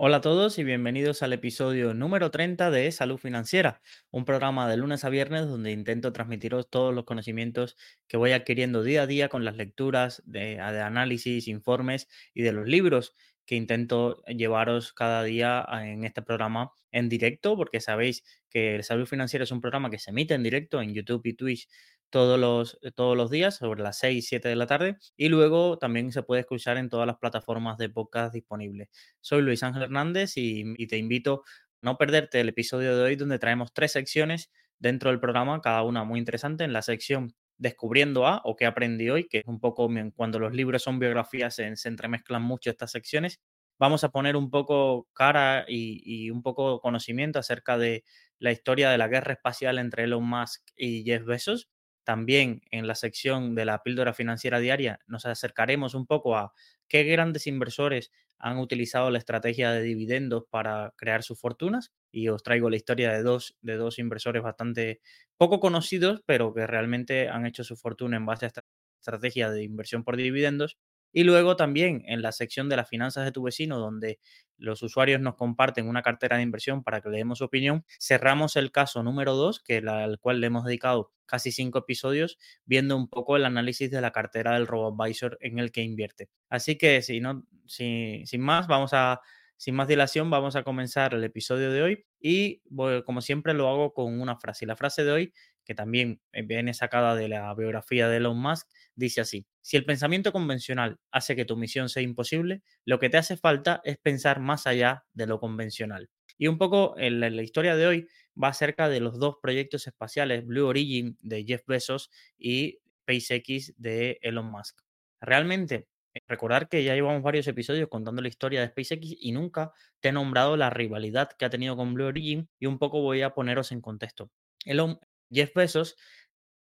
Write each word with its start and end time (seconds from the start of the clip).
Hola 0.00 0.18
a 0.18 0.20
todos 0.20 0.60
y 0.60 0.62
bienvenidos 0.62 1.24
al 1.24 1.32
episodio 1.32 1.92
número 1.92 2.30
30 2.30 2.70
de 2.70 2.92
Salud 2.92 3.18
Financiera, 3.18 3.82
un 4.12 4.24
programa 4.24 4.68
de 4.70 4.76
lunes 4.76 5.04
a 5.04 5.08
viernes 5.08 5.48
donde 5.48 5.72
intento 5.72 6.12
transmitiros 6.12 6.70
todos 6.70 6.94
los 6.94 7.02
conocimientos 7.02 7.76
que 8.06 8.16
voy 8.16 8.30
adquiriendo 8.30 8.84
día 8.84 9.02
a 9.02 9.06
día 9.08 9.28
con 9.28 9.44
las 9.44 9.56
lecturas 9.56 10.22
de, 10.24 10.60
análisis, 10.60 11.48
informes 11.48 12.06
y 12.32 12.42
de 12.42 12.52
los 12.52 12.68
libros 12.68 13.12
que 13.44 13.56
intento 13.56 14.22
llevaros 14.26 14.92
cada 14.92 15.24
día 15.24 15.66
en 15.82 16.04
este 16.04 16.22
programa 16.22 16.70
en 16.92 17.08
directo, 17.08 17.56
porque 17.56 17.80
sabéis 17.80 18.22
que 18.50 18.80
Salud 18.84 19.06
Financiera 19.06 19.42
es 19.42 19.50
un 19.50 19.60
programa 19.60 19.90
que 19.90 19.98
se 19.98 20.10
emite 20.10 20.34
en 20.34 20.44
directo 20.44 20.80
en 20.80 20.94
YouTube 20.94 21.22
y 21.26 21.34
Twitch 21.34 21.68
todos 22.10 22.38
los, 22.38 22.78
eh, 22.82 22.90
todos 22.90 23.16
los 23.16 23.30
días 23.30 23.56
sobre 23.56 23.82
las 23.82 23.98
6 23.98 24.18
y 24.18 24.22
7 24.22 24.48
de 24.48 24.56
la 24.56 24.66
tarde 24.66 24.98
y 25.16 25.28
luego 25.28 25.78
también 25.78 26.12
se 26.12 26.22
puede 26.22 26.40
escuchar 26.40 26.76
en 26.76 26.88
todas 26.88 27.06
las 27.06 27.18
plataformas 27.18 27.78
de 27.78 27.90
podcast 27.90 28.34
disponibles. 28.34 28.88
Soy 29.20 29.42
Luis 29.42 29.62
Ángel 29.62 29.82
Hernández 29.82 30.32
y, 30.36 30.86
te 30.86 30.96
invito 30.96 31.42
a 31.44 31.68
no 31.82 31.98
perderte 31.98 32.40
el 32.40 32.48
episodio 32.48 32.96
de 32.96 33.02
hoy 33.02 33.16
donde 33.16 33.38
traemos 33.38 33.72
tres 33.72 33.92
secciones 33.92 34.50
dentro 34.78 35.10
del 35.10 35.20
programa, 35.20 35.60
cada 35.60 35.82
una 35.82 36.04
muy 36.04 36.18
interesante. 36.18 36.64
En 36.64 36.72
la 36.72 36.82
sección 36.82 37.34
Descubriendo 37.60 38.28
a 38.28 38.40
o 38.44 38.54
qué 38.54 38.66
aprendí 38.66 39.10
hoy, 39.10 39.26
que 39.26 39.38
es 39.38 39.44
un 39.46 39.58
poco 39.58 39.90
cuando 40.14 40.38
los 40.38 40.54
libros 40.54 40.80
son 40.80 41.00
biografías 41.00 41.56
se, 41.56 41.74
se 41.74 41.88
entremezclan 41.88 42.40
mucho 42.40 42.70
estas 42.70 42.92
secciones. 42.92 43.40
Vamos 43.80 44.04
a 44.04 44.10
poner 44.10 44.36
un 44.36 44.48
poco 44.48 45.08
cara 45.12 45.64
y, 45.66 46.00
y 46.04 46.30
un 46.30 46.44
poco 46.44 46.80
conocimiento 46.80 47.40
acerca 47.40 47.76
de 47.76 48.04
la 48.38 48.52
historia 48.52 48.90
de 48.90 48.98
la 48.98 49.08
guerra 49.08 49.32
espacial 49.32 49.78
entre 49.80 50.04
Elon 50.04 50.24
Musk 50.24 50.70
y 50.76 51.02
Jeff 51.02 51.24
Bezos 51.24 51.68
también 52.08 52.62
en 52.70 52.86
la 52.86 52.94
sección 52.94 53.54
de 53.54 53.66
la 53.66 53.82
píldora 53.82 54.14
financiera 54.14 54.60
diaria 54.60 54.98
nos 55.06 55.26
acercaremos 55.26 55.92
un 55.92 56.06
poco 56.06 56.38
a 56.38 56.54
qué 56.88 57.04
grandes 57.04 57.46
inversores 57.46 58.12
han 58.38 58.56
utilizado 58.56 59.10
la 59.10 59.18
estrategia 59.18 59.72
de 59.72 59.82
dividendos 59.82 60.44
para 60.48 60.94
crear 60.96 61.22
sus 61.22 61.38
fortunas. 61.38 61.92
Y 62.10 62.28
os 62.28 62.42
traigo 62.42 62.70
la 62.70 62.76
historia 62.76 63.12
de 63.12 63.22
dos, 63.22 63.58
de 63.60 63.76
dos 63.76 63.98
inversores 63.98 64.42
bastante 64.42 65.02
poco 65.36 65.60
conocidos, 65.60 66.22
pero 66.24 66.54
que 66.54 66.66
realmente 66.66 67.28
han 67.28 67.44
hecho 67.44 67.62
su 67.62 67.76
fortuna 67.76 68.16
en 68.16 68.24
base 68.24 68.46
a 68.46 68.48
esta 68.48 68.64
estrategia 68.98 69.50
de 69.50 69.62
inversión 69.64 70.02
por 70.02 70.16
dividendos 70.16 70.78
y 71.12 71.24
luego 71.24 71.56
también 71.56 72.02
en 72.06 72.22
la 72.22 72.32
sección 72.32 72.68
de 72.68 72.76
las 72.76 72.88
finanzas 72.88 73.24
de 73.24 73.32
tu 73.32 73.42
vecino, 73.42 73.78
donde 73.78 74.18
los 74.56 74.82
usuarios 74.82 75.20
nos 75.20 75.36
comparten 75.36 75.88
una 75.88 76.02
cartera 76.02 76.36
de 76.36 76.42
inversión 76.42 76.82
para 76.82 77.00
que 77.00 77.08
le 77.08 77.18
demos 77.18 77.38
su 77.38 77.44
opinión, 77.44 77.84
cerramos 78.00 78.56
el 78.56 78.72
caso 78.72 79.02
número 79.02 79.34
2, 79.34 79.62
que 79.62 79.78
al 79.78 80.18
cual 80.18 80.40
le 80.40 80.48
hemos 80.48 80.64
dedicado 80.64 81.12
casi 81.26 81.52
cinco 81.52 81.78
episodios, 81.78 82.38
viendo 82.64 82.96
un 82.96 83.08
poco 83.08 83.36
el 83.36 83.44
análisis 83.44 83.90
de 83.90 84.00
la 84.00 84.10
cartera 84.10 84.54
del 84.54 84.66
RoboAdvisor 84.66 85.38
en 85.40 85.58
el 85.58 85.70
que 85.70 85.82
invierte. 85.82 86.28
Así 86.48 86.76
que 86.76 87.02
si 87.02 87.20
no, 87.20 87.44
si, 87.66 88.22
sin 88.26 88.40
más, 88.40 88.66
vamos 88.66 88.90
a, 88.94 89.20
sin 89.56 89.74
más 89.74 89.88
dilación, 89.88 90.30
vamos 90.30 90.56
a 90.56 90.62
comenzar 90.62 91.14
el 91.14 91.24
episodio 91.24 91.70
de 91.70 91.82
hoy 91.82 92.06
y 92.20 92.62
como 93.04 93.20
siempre 93.20 93.54
lo 93.54 93.68
hago 93.68 93.92
con 93.92 94.20
una 94.20 94.36
frase. 94.36 94.64
Y 94.64 94.68
la 94.68 94.76
frase 94.76 95.04
de 95.04 95.12
hoy 95.12 95.32
que 95.68 95.74
también 95.74 96.22
eh, 96.32 96.40
viene 96.40 96.72
sacada 96.72 97.14
de 97.14 97.28
la 97.28 97.54
biografía 97.54 98.08
de 98.08 98.16
Elon 98.16 98.40
Musk, 98.40 98.66
dice 98.94 99.20
así, 99.20 99.46
si 99.60 99.76
el 99.76 99.84
pensamiento 99.84 100.32
convencional 100.32 100.98
hace 101.10 101.36
que 101.36 101.44
tu 101.44 101.58
misión 101.58 101.90
sea 101.90 102.02
imposible, 102.02 102.62
lo 102.86 102.98
que 102.98 103.10
te 103.10 103.18
hace 103.18 103.36
falta 103.36 103.82
es 103.84 103.98
pensar 103.98 104.40
más 104.40 104.66
allá 104.66 105.04
de 105.12 105.26
lo 105.26 105.38
convencional. 105.38 106.08
Y 106.38 106.46
un 106.46 106.56
poco 106.56 106.94
en 106.96 107.20
la, 107.20 107.28
historia 107.42 107.76
de 107.76 107.86
hoy 107.86 108.08
va 108.42 108.48
acerca 108.48 108.88
de 108.88 109.00
los 109.00 109.18
dos 109.18 109.36
proyectos 109.42 109.86
espaciales, 109.86 110.46
Blue 110.46 110.66
Origin 110.66 111.18
de 111.20 111.44
Jeff 111.44 111.66
Bezos 111.66 112.10
y 112.38 112.78
SpaceX 113.02 113.74
de 113.76 114.18
Elon 114.22 114.50
Musk. 114.50 114.80
Realmente, 115.20 115.86
eh, 116.14 116.20
recordar 116.26 116.70
que 116.70 116.82
ya 116.82 116.94
llevamos 116.94 117.22
varios 117.22 117.46
episodios 117.46 117.90
contando 117.90 118.22
la 118.22 118.28
historia 118.28 118.62
de 118.62 118.68
SpaceX 118.68 119.16
y 119.20 119.32
nunca 119.32 119.72
te 120.00 120.08
he 120.08 120.12
nombrado 120.12 120.56
la 120.56 120.70
rivalidad 120.70 121.28
que 121.38 121.44
ha 121.44 121.50
tenido 121.50 121.76
con 121.76 121.92
Blue 121.92 122.06
Origin 122.06 122.48
y 122.58 122.64
un 122.64 122.78
poco 122.78 123.02
voy 123.02 123.20
a 123.20 123.34
poneros 123.34 123.70
en 123.70 123.82
contexto. 123.82 124.30
Elon, 124.64 124.98
Jeff 125.30 125.54
Bezos, 125.54 125.96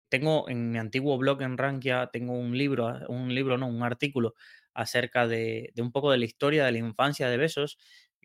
tengo 0.08 0.48
en 0.48 0.70
mi 0.70 0.78
antiguo 0.78 1.16
blog 1.16 1.40
en 1.42 1.56
Rankia, 1.56 2.10
tengo 2.12 2.34
un 2.34 2.56
libro, 2.56 2.88
ah, 2.88 3.04
un 3.08 3.34
libro, 3.34 3.56
no, 3.56 3.66
un 3.66 3.82
artículo 3.82 4.34
acerca 4.74 5.26
de, 5.26 5.72
un 5.78 5.90
poco 5.90 6.10
de 6.10 6.18
la 6.18 6.24
historia 6.24 6.64
de 6.64 6.72
la 6.72 6.78
infancia 6.78 7.28
de 7.28 7.36
Bezos 7.38 7.78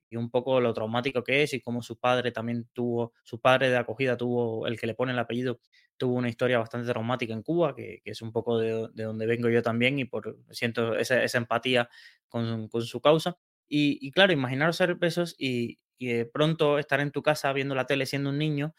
y 0.09 0.15
un 0.17 0.29
poco 0.29 0.59
lo 0.61 0.73
traumático 0.73 1.23
que 1.23 1.43
es 1.43 1.53
y 1.53 1.61
cómo 1.61 1.81
su 1.81 1.97
padre 1.97 2.31
también 2.31 2.67
tuvo, 2.73 3.13
su 3.23 3.39
padre 3.39 3.69
de 3.69 3.77
acogida 3.77 4.17
tuvo, 4.17 4.67
el 4.67 4.79
que 4.79 4.87
le 4.87 4.95
pone 4.95 5.13
el 5.13 5.19
apellido, 5.19 5.59
tuvo 5.97 6.15
una 6.15 6.29
historia 6.29 6.59
bastante 6.59 6.89
traumática 6.89 7.33
en 7.33 7.41
Cuba, 7.41 7.73
que, 7.73 8.01
es 8.03 8.21
un 8.21 8.31
poco 8.33 8.57
de, 8.59 8.89
donde 8.93 9.25
vengo 9.25 9.49
yo 9.49 9.61
también 9.61 9.99
y 9.99 10.05
por 10.05 10.37
siento 10.51 10.95
esa, 10.95 11.37
empatía 11.37 11.89
con, 12.27 12.69
su 12.81 13.01
causa. 13.01 13.37
Y, 13.69 14.11
claro, 14.11 14.31
imaginaros 14.33 14.77
ser 14.77 14.95
Bezos 14.95 15.35
y, 15.37 15.79
de 15.99 16.25
pronto 16.25 16.79
estar 16.79 16.99
en 16.99 17.11
tu 17.11 17.23
casa 17.23 17.51
viendo 17.53 17.75
la 17.75 17.85
tele 17.85 18.05
siendo 18.05 18.29
un 18.29 18.37
niño 18.37 18.75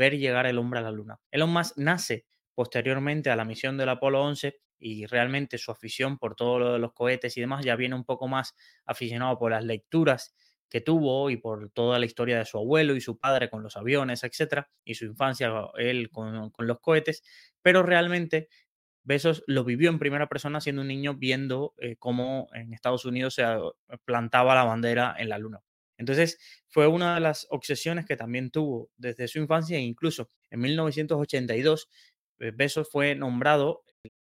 ver 0.00 0.16
llegar 0.18 0.46
el 0.46 0.58
hombre 0.58 0.80
a 0.80 0.82
la 0.82 0.90
luna. 0.90 1.20
Elon 1.30 1.52
Musk 1.52 1.76
nace 1.76 2.24
posteriormente 2.54 3.30
a 3.30 3.36
la 3.36 3.44
misión 3.44 3.76
del 3.76 3.90
Apolo 3.90 4.22
11 4.22 4.58
y 4.78 5.04
realmente 5.04 5.58
su 5.58 5.70
afición 5.70 6.16
por 6.18 6.34
todo 6.34 6.58
lo 6.58 6.78
los 6.78 6.94
cohetes 6.94 7.36
y 7.36 7.42
demás 7.42 7.64
ya 7.64 7.76
viene 7.76 7.94
un 7.94 8.04
poco 8.04 8.26
más 8.26 8.54
aficionado 8.86 9.38
por 9.38 9.50
las 9.50 9.62
lecturas 9.62 10.34
que 10.70 10.80
tuvo 10.80 11.28
y 11.28 11.36
por 11.36 11.70
toda 11.70 11.98
la 11.98 12.06
historia 12.06 12.38
de 12.38 12.46
su 12.46 12.56
abuelo 12.56 12.96
y 12.96 13.00
su 13.00 13.18
padre 13.18 13.50
con 13.50 13.62
los 13.62 13.76
aviones, 13.76 14.24
etcétera, 14.24 14.70
y 14.84 14.94
su 14.94 15.04
infancia 15.04 15.52
él 15.76 16.08
con, 16.10 16.50
los 16.58 16.80
cohetes, 16.80 17.22
pero 17.60 17.82
realmente 17.82 18.48
Besos 19.02 19.42
lo 19.46 19.64
vivió 19.64 19.90
en 19.90 19.98
primera 19.98 20.28
persona 20.28 20.60
siendo 20.60 20.82
un 20.82 20.88
niño 20.88 21.14
viendo 21.14 21.74
eh, 21.78 21.96
cómo 21.98 22.48
en 22.54 22.72
Estados 22.72 23.04
Unidos 23.04 23.34
se 23.34 23.44
plantaba 24.04 24.54
la 24.54 24.64
bandera 24.64 25.14
en 25.18 25.28
la 25.28 25.38
luna. 25.38 25.60
Entonces, 26.00 26.38
fue 26.66 26.86
una 26.86 27.14
de 27.14 27.20
las 27.20 27.46
obsesiones 27.50 28.06
que 28.06 28.16
también 28.16 28.50
tuvo 28.50 28.90
desde 28.96 29.28
su 29.28 29.38
infancia 29.38 29.76
e 29.76 29.82
incluso 29.82 30.30
en 30.50 30.60
1982, 30.60 31.88
eh, 32.40 32.52
Besos 32.54 32.88
fue 32.90 33.14
nombrado 33.14 33.84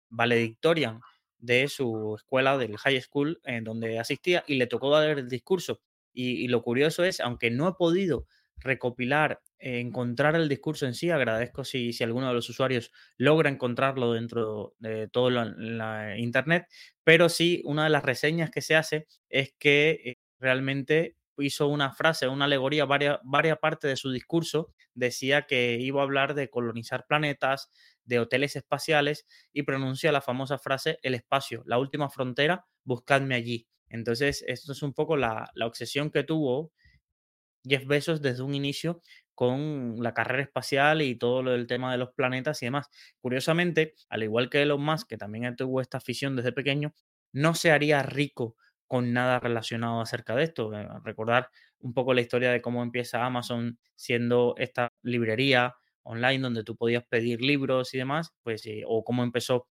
valedictorian 0.09 1.00
de 1.38 1.68
su 1.68 2.16
escuela 2.18 2.57
del 2.57 2.75
high 2.78 3.00
school 3.02 3.40
en 3.46 3.63
donde 3.63 4.00
asistía 4.00 4.44
y 4.47 4.56
le 4.56 4.66
tocó 4.66 4.90
dar 4.90 5.19
el 5.19 5.30
discurso. 5.30 5.80
Y, 6.12 6.47
lo 6.47 6.63
curioso 6.63 7.03
es, 7.03 7.19
aunque 7.19 7.52
no 7.52 7.69
he 7.69 7.74
podido 7.74 8.25
recopilar, 8.57 9.41
encontrar 9.59 10.36
el 10.36 10.50
discurso 10.50 10.88
en 10.88 10.96
sí, 10.96 11.12
agradezco 11.12 11.63
si, 11.63 11.94
si 11.94 12.03
alguno 12.03 12.30
de 12.30 12.34
los 12.34 12.50
usuarios 12.50 12.91
logra 13.16 13.50
encontrarlo 13.50 14.12
dentro 14.13 14.74
de 14.80 15.07
todo 15.07 15.30
la 15.30 16.18
internet, 16.18 16.66
pero 17.03 17.30
sí, 17.30 17.62
una 17.63 17.84
de 17.84 17.91
las 17.91 18.03
reseñas 18.03 18.50
que 18.50 18.62
se 18.62 18.75
hace 18.75 19.07
es 19.30 19.53
que 19.59 20.01
eh, 20.03 20.18
realmente 20.40 21.16
hizo 21.41 21.67
una 21.67 21.94
frase, 21.94 22.27
una 22.27 22.45
alegoría, 22.45 22.85
varias, 22.85 23.19
varias 23.23 23.57
partes 23.59 23.89
de 23.89 23.95
su 23.97 24.11
discurso, 24.11 24.73
decía 24.94 25.44
que 25.47 25.77
iba 25.79 26.01
a 26.01 26.03
hablar 26.03 26.33
de 26.33 26.50
colonizar 26.50 27.05
planetas, 27.07 27.69
de 28.03 28.19
hoteles 28.19 28.55
espaciales 28.55 29.25
y 29.53 29.63
pronuncia 29.63 30.11
la 30.11 30.22
famosa 30.22 30.57
frase, 30.57 31.00
el 31.03 31.16
espacio, 31.16 31.63
la 31.66 31.77
última 31.77 32.09
frontera, 32.09 32.66
buscadme 32.83 33.35
allí. 33.35 33.67
Entonces, 33.89 34.44
esto 34.47 34.72
es 34.72 34.83
un 34.83 34.94
poco 34.94 35.17
la, 35.17 35.51
la 35.55 35.66
obsesión 35.67 36.11
que 36.11 36.23
tuvo 36.23 36.72
Jeff 37.63 37.85
Bezos 37.85 38.21
desde 38.21 38.44
un 38.44 38.56
inicio 38.56 39.01
con 39.35 39.95
la 40.00 40.13
carrera 40.13 40.44
espacial 40.44 41.01
y 41.01 41.16
todo 41.16 41.44
lo 41.44 41.51
del 41.51 41.67
tema 41.67 41.91
de 41.91 41.97
los 41.97 42.11
planetas 42.11 42.61
y 42.61 42.66
demás. 42.66 42.89
Curiosamente, 43.21 43.95
al 44.09 44.23
igual 44.23 44.50
que 44.50 44.61
Elon 44.61 44.81
Musk, 44.83 45.07
que 45.07 45.17
también 45.17 45.56
tuvo 45.56 45.81
esta 45.81 45.97
afición 45.97 46.35
desde 46.35 46.51
pequeño, 46.51 46.94
no 47.31 47.56
se 47.56 47.71
haría 47.71 48.03
rico 48.03 48.56
con 48.89 49.13
nada 49.13 49.39
relacionado 49.39 50.01
acerca 50.01 50.35
de 50.35 50.44
esto. 50.44 50.73
Eh, 50.73 50.89
recordar 51.05 51.50
un 51.79 51.94
poco 51.94 52.13
la 52.13 52.22
historia 52.22 52.51
de 52.51 52.61
cómo 52.61 52.83
empieza 52.83 53.25
Amazon 53.25 53.79
siendo 53.95 54.55
esta 54.57 54.89
librería 55.03 55.75
online 56.03 56.39
donde 56.39 56.63
tú 56.66 56.75
podías 56.75 57.05
pedir 57.07 57.41
libros 57.41 57.94
y 57.94 58.00
demás, 58.00 58.33
pues, 58.44 58.66
eh, 58.66 58.83
o 58.88 59.03
cómo 59.05 59.23
empezó, 59.23 59.67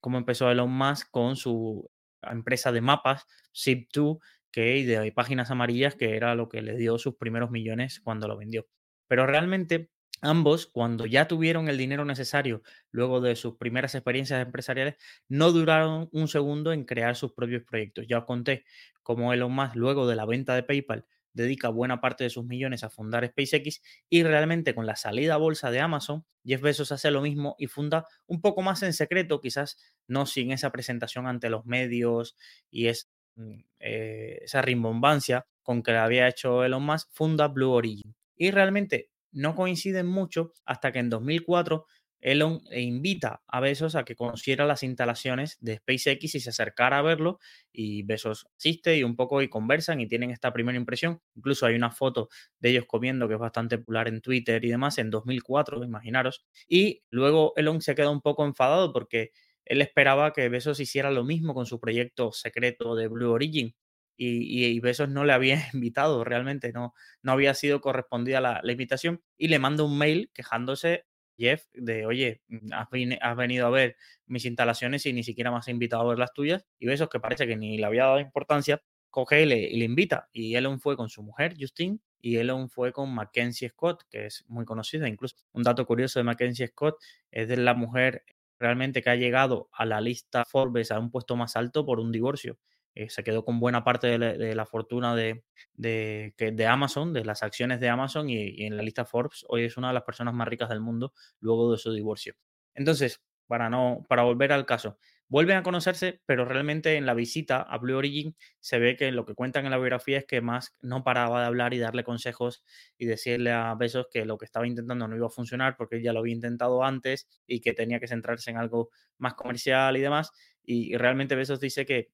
cómo 0.00 0.18
empezó 0.18 0.50
Elon 0.50 0.70
Musk 0.72 1.10
con 1.10 1.36
su 1.36 1.90
empresa 2.22 2.72
de 2.72 2.80
mapas, 2.80 3.26
Zip2, 3.54 4.18
que 4.52 4.84
de 4.86 5.12
páginas 5.12 5.50
amarillas, 5.50 5.94
que 5.96 6.16
era 6.16 6.34
lo 6.34 6.48
que 6.48 6.62
le 6.62 6.76
dio 6.76 6.98
sus 6.98 7.16
primeros 7.16 7.50
millones 7.50 8.00
cuando 8.00 8.28
lo 8.28 8.36
vendió. 8.36 8.66
Pero 9.06 9.26
realmente 9.26 9.90
Ambos, 10.22 10.66
cuando 10.66 11.06
ya 11.06 11.28
tuvieron 11.28 11.68
el 11.68 11.78
dinero 11.78 12.04
necesario 12.04 12.62
luego 12.90 13.20
de 13.20 13.36
sus 13.36 13.56
primeras 13.56 13.94
experiencias 13.94 14.44
empresariales, 14.44 14.96
no 15.28 15.50
duraron 15.52 16.08
un 16.12 16.28
segundo 16.28 16.72
en 16.72 16.84
crear 16.84 17.16
sus 17.16 17.32
propios 17.32 17.62
proyectos. 17.62 18.06
Ya 18.06 18.18
os 18.18 18.24
conté 18.24 18.64
cómo 19.02 19.32
Elon 19.32 19.52
Musk, 19.52 19.76
luego 19.76 20.06
de 20.06 20.16
la 20.16 20.26
venta 20.26 20.54
de 20.54 20.62
PayPal, 20.62 21.06
dedica 21.32 21.68
buena 21.68 22.00
parte 22.00 22.24
de 22.24 22.30
sus 22.30 22.44
millones 22.44 22.84
a 22.84 22.90
fundar 22.90 23.26
SpaceX 23.26 23.80
y 24.08 24.22
realmente 24.22 24.74
con 24.74 24.86
la 24.86 24.96
salida 24.96 25.34
a 25.34 25.38
bolsa 25.38 25.70
de 25.70 25.80
Amazon, 25.80 26.24
Jeff 26.44 26.60
Bezos 26.60 26.92
hace 26.92 27.10
lo 27.10 27.20
mismo 27.20 27.54
y 27.58 27.66
funda 27.66 28.06
un 28.26 28.40
poco 28.40 28.62
más 28.62 28.82
en 28.82 28.92
secreto, 28.92 29.40
quizás 29.40 29.78
no 30.06 30.26
sin 30.26 30.52
esa 30.52 30.70
presentación 30.70 31.26
ante 31.26 31.50
los 31.50 31.66
medios 31.66 32.36
y 32.70 32.88
mm, 33.36 33.52
eh, 33.80 34.38
esa 34.42 34.62
rimbombancia 34.62 35.46
con 35.62 35.82
que 35.82 35.92
había 35.92 36.28
hecho 36.28 36.64
Elon 36.64 36.82
Musk, 36.82 37.08
funda 37.12 37.48
Blue 37.48 37.70
Origin. 37.70 38.14
Y 38.36 38.50
realmente 38.50 39.10
no 39.32 39.54
coinciden 39.54 40.06
mucho 40.06 40.52
hasta 40.64 40.92
que 40.92 40.98
en 40.98 41.10
2004 41.10 41.86
Elon 42.20 42.60
invita 42.72 43.42
a 43.46 43.60
Besos 43.60 43.94
a 43.94 44.04
que 44.04 44.14
conociera 44.14 44.66
las 44.66 44.82
instalaciones 44.82 45.56
de 45.60 45.76
SpaceX 45.76 46.34
y 46.34 46.40
se 46.40 46.50
acercara 46.50 46.98
a 46.98 47.02
verlo 47.02 47.38
y 47.72 48.02
Besos 48.02 48.46
asiste 48.56 48.96
y 48.96 49.04
un 49.04 49.16
poco 49.16 49.42
y 49.42 49.48
conversan 49.48 50.00
y 50.00 50.06
tienen 50.06 50.30
esta 50.30 50.52
primera 50.52 50.76
impresión. 50.76 51.20
Incluso 51.34 51.66
hay 51.66 51.74
una 51.74 51.90
foto 51.90 52.28
de 52.58 52.70
ellos 52.70 52.84
comiendo 52.86 53.26
que 53.26 53.34
es 53.34 53.40
bastante 53.40 53.78
popular 53.78 54.08
en 54.08 54.20
Twitter 54.20 54.64
y 54.64 54.68
demás 54.68 54.98
en 54.98 55.10
2004, 55.10 55.82
imaginaros. 55.84 56.44
Y 56.68 57.02
luego 57.10 57.54
Elon 57.56 57.80
se 57.80 57.94
queda 57.94 58.10
un 58.10 58.20
poco 58.20 58.44
enfadado 58.44 58.92
porque 58.92 59.30
él 59.64 59.80
esperaba 59.82 60.32
que 60.32 60.48
Besos 60.48 60.80
hiciera 60.80 61.10
lo 61.10 61.24
mismo 61.24 61.54
con 61.54 61.66
su 61.66 61.80
proyecto 61.80 62.32
secreto 62.32 62.94
de 62.96 63.08
Blue 63.08 63.30
Origin 63.30 63.74
y, 64.22 64.80
Besos 64.80 65.08
no 65.08 65.24
le 65.24 65.32
había 65.32 65.54
invitado 65.74 66.24
realmente, 66.24 66.72
no, 66.72 66.94
no 67.22 67.32
había 67.32 67.54
sido 67.54 67.80
correspondida 67.80 68.40
la, 68.40 68.60
invitación 68.64 69.22
y 69.38 69.48
le 69.48 69.58
manda 69.58 69.84
un 69.84 69.96
mail 69.98 70.30
quejándose 70.34 71.06
Jeff, 71.38 71.64
de 71.72 72.04
oye, 72.04 72.42
mm, 72.48 72.72
has, 72.72 73.36
venido 73.36 73.66
a 73.66 73.70
ver 73.70 73.96
mis 74.26 74.44
instalaciones 74.44 75.06
y 75.06 75.14
ni 75.14 75.22
siquiera 75.24 75.50
me 75.50 75.56
has 75.56 75.68
invitado 75.68 76.02
a 76.02 76.08
ver 76.10 76.18
las 76.18 76.34
tuyas. 76.34 76.66
Y 76.78 76.86
Besos, 76.86 77.08
que 77.08 77.18
parece 77.18 77.46
que 77.46 77.56
ni 77.56 77.78
le 77.78 77.86
había 77.86 78.04
dado 78.04 78.20
importancia, 78.20 78.82
coge 79.08 79.42
y 79.42 79.46
le, 79.46 79.84
invita. 79.84 80.28
Y 80.32 80.54
Elon 80.54 80.80
fue 80.80 80.96
con 80.96 81.08
su 81.08 81.22
mujer, 81.22 81.54
Justine, 81.58 81.98
y 82.20 82.36
Elon 82.36 82.68
fue 82.68 82.92
con 82.92 83.14
Mackenzie 83.14 83.70
Scott, 83.70 84.02
que 84.10 84.26
es 84.26 84.44
muy 84.48 84.66
conocida. 84.66 85.08
Incluso 85.08 85.36
un 85.52 85.62
dato 85.62 85.86
curioso 85.86 86.20
de 86.20 86.24
Mackenzie 86.24 86.66
Scott 86.68 86.96
es 87.30 87.48
de 87.48 87.56
la 87.56 87.72
mujer 87.72 88.24
realmente 88.58 89.02
que 89.02 89.08
ha 89.08 89.16
llegado 89.16 89.70
a 89.72 89.86
la 89.86 90.02
lista 90.02 90.44
Forbes 90.44 90.90
a 90.90 90.98
un 90.98 91.10
puesto 91.10 91.36
más 91.36 91.56
alto 91.56 91.86
por 91.86 92.00
un 92.00 92.12
divorcio. 92.12 92.58
Eh, 92.94 93.08
se 93.08 93.22
quedó 93.22 93.44
con 93.44 93.60
buena 93.60 93.84
parte 93.84 94.18
de 94.18 94.54
la, 94.54 94.66
fortuna 94.66 95.14
de, 95.14 95.44
de, 95.74 96.66
Amazon, 96.66 97.12
de 97.12 97.24
las 97.24 97.42
acciones 97.42 97.78
de 97.78 97.88
Amazon 97.88 98.28
y, 98.28 98.64
en 98.64 98.76
la 98.76 98.82
lista 98.82 99.04
Forbes 99.04 99.44
hoy 99.48 99.64
es 99.64 99.76
una 99.76 99.88
de 99.88 99.94
las 99.94 100.02
personas 100.02 100.34
más 100.34 100.48
ricas 100.48 100.68
del 100.68 100.80
mundo 100.80 101.12
luego 101.40 101.70
de 101.70 101.78
su 101.78 101.92
divorcio. 101.92 102.34
Entonces, 102.74 103.20
para, 103.46 103.70
no, 103.70 104.04
para 104.08 104.22
volver 104.22 104.52
al 104.52 104.66
caso, 104.66 104.98
vuelven 105.28 105.56
a 105.56 105.62
conocerse, 105.62 106.20
pero 106.26 106.44
realmente 106.44 106.96
en 106.96 107.06
la 107.06 107.14
visita 107.14 107.62
a 107.62 107.78
Blue 107.78 107.96
Origin 107.96 108.34
se 108.58 108.80
ve 108.80 108.96
que 108.96 109.12
lo 109.12 109.24
que 109.24 109.34
cuentan 109.34 109.64
en 109.64 109.70
la 109.70 109.78
biografía 109.78 110.18
es 110.18 110.24
que 110.24 110.40
Musk 110.40 110.74
no 110.82 111.04
paraba 111.04 111.40
de 111.40 111.46
hablar 111.46 111.72
y 111.74 111.78
darle 111.78 112.02
consejos 112.02 112.64
y 112.98 113.06
decirle 113.06 113.52
a 113.52 113.74
Besos 113.76 114.08
que 114.12 114.24
lo 114.24 114.36
que 114.36 114.46
estaba 114.46 114.66
intentando 114.66 115.06
no 115.06 115.16
iba 115.16 115.28
a 115.28 115.30
funcionar 115.30 115.76
porque 115.76 116.02
ya 116.02 116.12
lo 116.12 116.20
había 116.20 116.34
intentado 116.34 116.82
antes 116.82 117.28
y 117.46 117.60
que 117.60 117.72
tenía 117.72 118.00
que 118.00 118.08
centrarse 118.08 118.50
en 118.50 118.56
algo 118.56 118.90
más 119.18 119.34
comercial 119.34 119.96
y 119.96 120.00
demás. 120.00 120.32
Y, 120.64 120.96
realmente 120.96 121.36
Besos 121.36 121.60
dice 121.60 121.86
que 121.86 122.10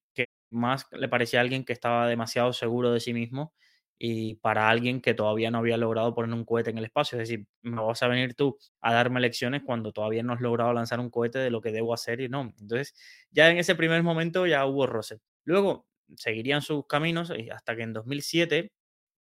más 0.51 0.87
le 0.93 1.09
parecía 1.09 1.41
a 1.41 1.43
alguien 1.43 1.65
que 1.65 1.73
estaba 1.73 2.09
demasiado 2.09 2.53
seguro 2.53 2.93
de 2.93 3.01
sí 3.01 3.13
mismo 3.13 3.55
y 3.99 4.35
para 4.37 4.69
alguien 4.69 5.01
que 5.01 5.15
todavía 5.15 5.51
no 5.51 5.59
había 5.59 5.77
logrado 5.79 6.15
poner 6.15 6.35
un 6.35 6.45
cohete 6.45 6.71
en 6.71 6.79
el 6.79 6.85
espacio. 6.85 7.19
Es 7.21 7.29
decir, 7.29 7.47
me 7.63 7.81
vas 7.83 8.03
a 8.03 8.09
venir 8.09 8.35
tú 8.35 8.59
a 8.81 8.93
darme 8.93 9.21
lecciones 9.21 9.63
cuando 9.65 9.93
todavía 9.93 10.23
no 10.23 10.35
has 10.35 10.41
logrado 10.41 10.73
lanzar 10.73 11.01
un 11.01 11.11
cohete 11.11 11.39
de 11.39 11.51
lo 11.51 11.61
que 11.61 11.73
debo 11.73 11.95
hacer 11.95 12.21
y 12.21 12.29
no. 12.29 12.53
Entonces, 12.61 12.95
ya 13.31 13.51
en 13.51 13.59
ese 13.59 13.75
primer 13.75 14.03
momento 14.03 14.47
ya 14.47 14.67
hubo 14.67 14.87
roce. 14.87 15.19
Luego 15.45 15.87
seguirían 16.17 16.61
sus 16.63 16.87
caminos 16.87 17.33
hasta 17.53 17.77
que 17.77 17.83
en 17.83 17.93
2007, 17.93 18.73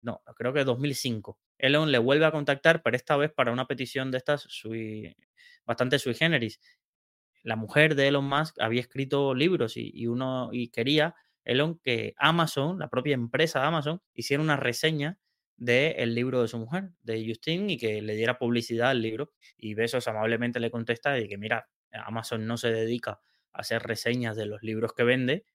no, 0.02 0.22
creo 0.36 0.54
que 0.54 0.64
2005, 0.66 1.40
Elon 1.58 1.92
le 1.92 1.98
vuelve 1.98 2.26
a 2.26 2.32
contactar, 2.32 2.84
pero 2.84 2.96
esta 2.98 3.16
vez 3.18 3.32
para 3.32 3.52
una 3.52 3.66
petición 3.68 4.12
de 4.12 4.18
estas 4.18 4.48
bastante 5.66 6.00
sui 6.00 6.14
generis, 6.14 6.60
la 7.46 7.56
mujer 7.56 7.94
de 7.94 8.08
Elon 8.08 8.26
Musk 8.26 8.60
había 8.60 8.82
escrito 8.82 9.36
libros 9.36 9.78
y, 9.78 10.08
uno 10.08 10.50
y 10.52 10.70
quería 10.70 11.16
Elon 11.44 11.78
que 11.78 12.16
Amazon, 12.18 12.80
la 12.80 12.90
propia 12.90 13.14
empresa 13.14 13.62
de 13.62 13.68
Amazon, 13.68 14.02
hiciera 14.16 14.42
una 14.42 14.58
reseña 14.58 15.20
del 15.56 16.16
libro 16.16 16.42
de 16.42 16.48
su 16.48 16.58
mujer, 16.58 16.90
de 17.04 17.24
Justin, 17.26 17.70
y 17.70 17.78
que 17.78 18.02
le 18.02 18.16
diera 18.16 18.40
publicidad 18.40 18.90
al 18.90 19.04
libro. 19.04 19.32
Y 19.58 19.76
Besos 19.76 20.08
amablemente 20.08 20.60
le 20.60 20.72
contesta 20.72 21.20
y 21.20 21.30
que 21.30 21.38
mira, 21.38 21.70
Amazon 21.92 22.48
no 22.48 22.58
se 22.58 22.72
dedica 22.72 23.22
a 23.54 23.60
hacer 23.60 23.84
reseñas 23.84 24.36
de 24.36 24.48
los 24.48 24.64
libros 24.64 24.94
que 24.94 25.04
vende. 25.04 25.46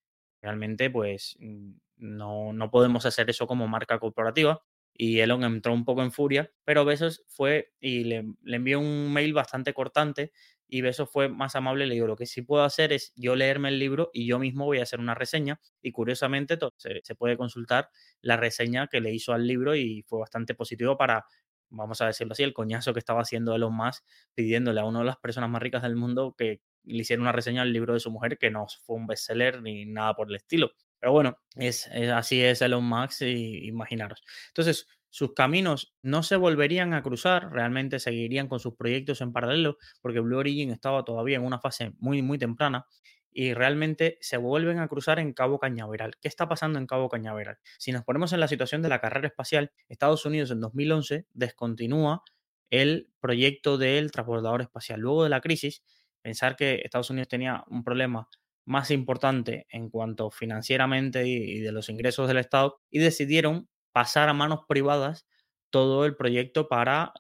Realmente, 0.41 0.91
pues 0.91 1.37
mm, 1.41 1.73
no, 1.97 2.53
no 2.53 2.71
podemos 2.71 3.05
hacer 3.05 3.29
eso 3.31 3.49
como 3.49 3.67
marca 3.67 3.99
corporativa. 3.99 4.63
Y 4.95 5.19
Elon 5.19 5.43
entró 5.43 5.73
un 5.73 5.85
poco 5.85 6.05
en 6.05 6.13
furia, 6.13 6.53
pero 6.65 6.85
Besos 6.85 7.25
fue 7.27 7.73
y 7.81 8.05
le, 8.05 8.33
le 8.43 8.57
envió 8.57 8.79
un 8.79 9.13
mail 9.13 9.33
bastante 9.33 9.73
cortante 9.75 10.31
y 10.71 10.81
Besos 10.83 11.11
fue 11.11 11.29
más 11.29 11.57
amable. 11.57 11.87
Le 11.87 11.95
digo, 11.95 12.07
lo 12.07 12.17
que 12.17 12.27
sí 12.27 12.43
puedo 12.43 12.65
hacer 12.65 12.93
es 12.93 13.13
yo 13.17 13.35
leerme 13.37 13.69
el 13.69 13.79
libro 13.79 14.11
y 14.13 14.27
yo 14.27 14.39
mismo 14.39 14.65
voy 14.65 14.79
a 14.79 14.85
hacer 14.85 15.01
una 15.01 15.15
reseña. 15.15 15.61
Y 15.83 15.93
curiosamente 15.93 16.59
se, 16.77 17.01
se 17.03 17.15
puede 17.15 17.37
consultar 17.37 17.91
la 18.23 18.37
reseña 18.37 18.87
que 18.87 19.01
le 19.01 19.13
hizo 19.13 19.33
al 19.33 19.47
libro 19.47 19.75
y 19.75 20.03
fue 20.07 20.21
bastante 20.21 20.55
positivo 20.55 20.97
para, 20.97 21.27
vamos 21.69 22.01
a 22.01 22.07
decirlo 22.07 22.33
así, 22.33 22.43
el 22.43 22.55
coñazo 22.55 22.93
que 22.93 22.99
estaba 22.99 23.23
haciendo 23.23 23.55
Elon 23.55 23.75
Musk 23.75 24.05
pidiéndole 24.35 24.81
a 24.81 24.85
una 24.85 25.01
de 25.01 25.07
las 25.07 25.17
personas 25.17 25.51
más 25.51 25.63
ricas 25.63 25.83
del 25.83 25.97
mundo 25.97 26.35
que 26.37 26.61
le 26.85 26.99
hiciera 26.99 27.23
una 27.23 27.33
reseña 27.33 27.63
al 27.63 27.73
libro 27.73 27.95
de 27.95 28.01
su 28.01 28.11
mujer, 28.11 28.39
que 28.39 28.51
no 28.51 28.67
fue 28.85 28.97
un 28.97 29.07
bestseller 29.07 29.63
ni 29.63 29.87
nada 29.87 30.15
por 30.15 30.29
el 30.29 30.37
estilo. 30.37 30.71
Pero 30.99 31.13
bueno, 31.13 31.39
es, 31.57 31.89
así 31.89 32.43
es 32.43 32.61
Elon 32.63 32.85
Musk, 32.85 33.23
y, 33.23 33.67
imaginaros. 33.69 34.23
Entonces, 34.49 34.87
sus 35.11 35.35
caminos 35.35 35.95
no 36.03 36.23
se 36.23 36.37
volverían 36.37 36.95
a 36.95 37.03
cruzar, 37.03 37.51
realmente 37.53 37.99
seguirían 37.99 38.49
con 38.49 38.61
sus 38.61 38.75
proyectos 38.75 39.21
en 39.21 39.33
paralelo, 39.33 39.77
porque 40.01 40.21
Blue 40.21 40.39
Origin 40.39 40.71
estaba 40.71 41.05
todavía 41.05 41.37
en 41.37 41.45
una 41.45 41.61
fase 41.61 41.93
muy, 41.99 42.23
muy 42.23 42.39
temprana 42.39 42.87
y 43.33 43.55
realmente 43.55 44.19
se 44.21 44.37
vuelven 44.37 44.79
a 44.79 44.89
cruzar 44.89 45.19
en 45.19 45.33
Cabo 45.33 45.59
Cañaveral. 45.59 46.17
¿Qué 46.21 46.29
está 46.29 46.49
pasando 46.49 46.79
en 46.79 46.87
Cabo 46.87 47.09
Cañaveral? 47.09 47.59
Si 47.79 47.93
nos 47.93 48.05
ponemos 48.05 48.33
en 48.33 48.41
la 48.41 48.49
situación 48.49 48.83
de 48.83 48.89
la 48.89 49.01
carrera 49.01 49.29
espacial, 49.29 49.73
Estados 49.89 50.25
Unidos 50.27 50.51
en 50.51 50.61
2011 50.61 51.27
descontinúa 51.33 52.23
el 52.71 53.11
proyecto 53.21 53.79
del 53.79 54.11
transbordador 54.11 54.63
espacial. 54.63 55.01
Luego 55.01 55.25
de 55.25 55.31
la 55.31 55.41
crisis, 55.41 55.83
pensar 56.23 56.57
que 56.57 56.81
Estados 56.85 57.11
Unidos 57.11 57.29
tenía 57.29 57.65
un 57.69 57.83
problema 57.85 58.29
más 58.65 58.91
importante 58.91 59.67
en 59.71 59.91
cuanto 59.91 60.31
financieramente 60.31 61.27
y 61.27 61.61
de 61.61 61.73
los 61.73 61.89
ingresos 61.89 62.29
del 62.29 62.39
Estado 62.39 62.81
y 62.91 63.01
decidieron 63.01 63.69
pasar 63.93 64.29
a 64.29 64.35
manos 64.35 64.61
privadas 64.69 65.27
todo 65.71 66.05
el 66.05 66.17
proyecto 66.17 66.69
para 66.69 67.13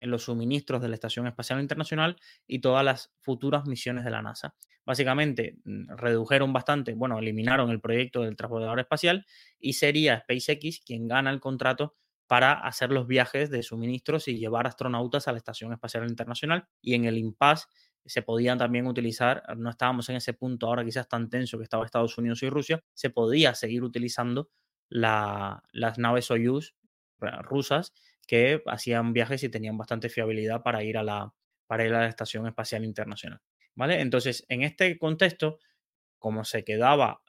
los 0.00 0.24
suministros 0.24 0.80
de 0.80 0.88
la 0.88 0.94
Estación 0.94 1.26
Espacial 1.26 1.60
Internacional 1.60 2.16
y 2.46 2.60
todas 2.60 2.84
las 2.84 3.12
futuras 3.20 3.66
misiones 3.66 4.04
de 4.04 4.10
la 4.10 4.22
NASA. 4.22 4.54
Básicamente 4.84 5.58
mm, 5.64 5.96
redujeron 5.96 6.52
bastante, 6.52 6.94
bueno, 6.94 7.18
eliminaron 7.18 7.70
el 7.70 7.80
proyecto 7.80 8.22
del 8.22 8.36
transbordador 8.36 8.80
espacial 8.80 9.26
y 9.58 9.74
sería 9.74 10.20
SpaceX 10.20 10.80
quien 10.80 11.08
gana 11.08 11.30
el 11.30 11.40
contrato 11.40 11.94
para 12.26 12.52
hacer 12.52 12.90
los 12.90 13.06
viajes 13.06 13.50
de 13.50 13.62
suministros 13.62 14.28
y 14.28 14.38
llevar 14.38 14.66
astronautas 14.66 15.28
a 15.28 15.32
la 15.32 15.38
Estación 15.38 15.72
Espacial 15.72 16.08
Internacional. 16.08 16.68
Y 16.80 16.94
en 16.94 17.06
el 17.06 17.18
impasse 17.18 17.66
se 18.04 18.22
podían 18.22 18.58
también 18.58 18.86
utilizar, 18.86 19.42
no 19.56 19.70
estábamos 19.70 20.08
en 20.08 20.16
ese 20.16 20.34
punto 20.34 20.66
ahora 20.66 20.84
quizás 20.84 21.08
tan 21.08 21.28
tenso 21.28 21.58
que 21.58 21.64
estaba 21.64 21.84
Estados 21.84 22.16
Unidos 22.16 22.42
y 22.42 22.48
Rusia, 22.48 22.82
se 22.94 23.10
podía 23.10 23.54
seguir 23.54 23.82
utilizando 23.82 24.50
las 24.88 25.98
naves 25.98 26.26
Soyuz 26.26 26.74
rusas 27.42 27.92
que 28.26 28.62
hacían 28.66 29.12
viajes 29.12 29.42
y 29.42 29.48
tenían 29.48 29.76
bastante 29.76 30.08
fiabilidad 30.08 30.62
para 30.62 30.82
ir 30.82 30.98
a 30.98 31.02
la, 31.02 31.34
para 31.66 31.84
ir 31.86 31.94
a 31.94 32.00
la 32.00 32.08
Estación 32.08 32.46
Espacial 32.46 32.84
Internacional. 32.84 33.40
¿Vale? 33.74 34.00
Entonces, 34.00 34.44
en 34.48 34.62
este 34.62 34.98
contexto, 34.98 35.58
como 36.18 36.44
se 36.44 36.64
quedaba 36.64 37.22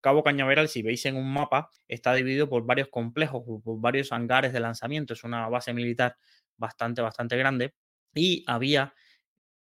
Cabo 0.00 0.22
Cañaveral, 0.22 0.68
si 0.68 0.82
veis 0.82 1.04
en 1.06 1.16
un 1.16 1.32
mapa, 1.32 1.70
está 1.86 2.14
dividido 2.14 2.48
por 2.48 2.64
varios 2.64 2.88
complejos, 2.88 3.42
por 3.62 3.80
varios 3.80 4.12
hangares 4.12 4.52
de 4.52 4.60
lanzamiento. 4.60 5.12
Es 5.12 5.24
una 5.24 5.48
base 5.48 5.74
militar 5.74 6.16
bastante, 6.56 7.02
bastante 7.02 7.36
grande. 7.36 7.74
Y 8.14 8.42
había, 8.46 8.94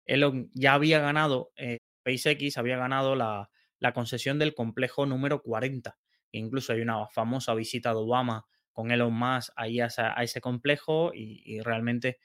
él 0.06 0.50
ya 0.54 0.74
había 0.74 0.98
ganado, 0.98 1.52
eh, 1.56 1.78
SpaceX 2.00 2.58
había 2.58 2.76
ganado 2.76 3.14
la, 3.14 3.50
la 3.78 3.92
concesión 3.92 4.38
del 4.38 4.54
complejo 4.54 5.06
número 5.06 5.40
40 5.42 5.96
Incluso 6.38 6.72
hay 6.72 6.80
una 6.80 7.06
famosa 7.08 7.54
visita 7.54 7.90
de 7.90 7.96
Obama 7.96 8.46
con 8.72 8.90
Elon 8.90 9.14
Musk 9.14 9.52
ahí 9.56 9.80
a, 9.80 9.86
ese 9.86 10.40
complejo 10.40 11.12
y, 11.14 11.60
realmente 11.60 12.18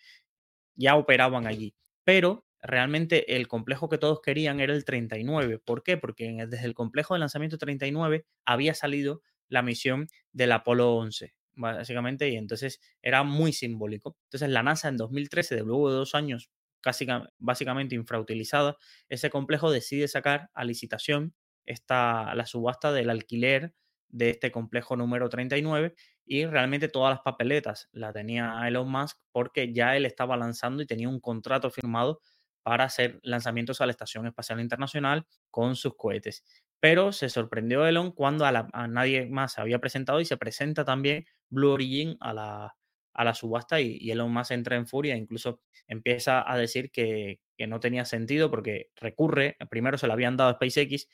ya 0.76 0.96
operaban 0.96 1.48
allí. 1.48 1.76
Pero 2.04 2.46
realmente 2.62 3.36
el 3.36 3.48
complejo 3.48 3.88
que 3.90 3.98
todos 3.98 4.22
querían 4.22 4.60
era 4.60 4.74
el 4.74 4.84
39. 4.84 5.60
¿Por 5.60 5.84
qué? 5.84 5.98
Porque 5.98 6.46
desde 6.48 6.66
el 6.66 6.74
complejo 6.74 7.14
de 7.14 7.20
lanzamiento 7.20 7.58
39 7.58 8.26
había 8.46 8.74
salido 8.74 9.22
la 9.48 9.62
misión 9.62 10.08
del 10.32 10.52
Apolo 10.52 10.96
11, 10.96 11.34
básicamente, 11.54 12.30
y 12.30 12.36
entonces 12.36 12.80
era 13.02 13.24
muy 13.24 13.54
simbólico. 13.54 14.18
Entonces 14.26 14.50
la 14.50 14.64
NASA 14.64 14.90
en 14.90 14.98
2013, 14.98 15.62
luego 15.62 15.90
de 15.90 15.98
dos 15.98 16.16
años 16.16 16.50
casi 16.82 17.06
básicamente 17.38 17.96
infrautilizada, 17.96 18.78
ese 19.10 19.30
complejo 19.30 19.72
decide 19.72 20.08
sacar 20.08 20.50
a 20.54 20.64
licitación 20.64 21.34
esta, 21.66 22.34
la 22.36 22.46
subasta 22.46 22.92
del 22.92 23.10
alquiler 23.10 23.74
de 24.10 24.32
este 24.32 24.52
complejo 24.52 24.96
número 24.96 25.30
39 25.30 25.96
y 26.26 26.46
realmente 26.46 26.90
todas 26.90 27.12
las 27.12 27.22
papeletas 27.22 27.90
la 27.92 28.12
tenía 28.12 28.62
Elon 28.68 28.90
Musk 28.90 29.18
porque 29.32 29.74
ya 29.74 29.96
él 29.96 30.06
estaba 30.06 30.38
lanzando 30.38 30.84
y 30.84 30.88
tenía 30.88 31.10
un 31.10 31.20
contrato 31.20 31.70
firmado 31.70 32.22
para 32.64 32.84
hacer 32.84 33.20
lanzamientos 33.24 33.82
a 33.82 33.86
la 33.86 33.92
Estación 33.92 34.28
Espacial 34.28 34.60
Internacional 34.60 35.26
con 35.50 35.76
sus 35.76 35.96
cohetes. 35.96 36.44
Pero 36.80 37.12
se 37.12 37.30
sorprendió 37.30 37.86
Elon 37.86 38.12
cuando 38.12 38.46
a, 38.46 38.88
nadie 38.88 39.26
más 39.26 39.54
se 39.54 39.62
había 39.62 39.80
presentado 39.80 40.22
y 40.22 40.26
se 40.26 40.38
presenta 40.38 40.86
también 40.86 41.26
Blue 41.50 41.72
Origin 41.72 42.16
a 42.20 42.34
la, 42.34 42.76
a 43.14 43.24
la 43.24 43.34
subasta 43.34 43.82
y, 43.82 44.10
Elon 44.12 44.32
Musk 44.32 44.52
entra 44.52 44.76
en 44.76 44.88
furia, 44.88 45.16
incluso 45.16 45.62
empieza 45.88 46.50
a 46.50 46.58
decir 46.58 46.92
que, 46.92 47.40
que 47.58 47.68
no 47.68 47.80
tenía 47.80 48.06
sentido 48.06 48.50
porque 48.50 48.92
recurre, 48.96 49.58
primero 49.70 49.98
se 49.98 50.08
lo 50.08 50.14
habían 50.14 50.38
dado 50.38 50.52
a 50.52 50.54
SpaceX, 50.54 51.08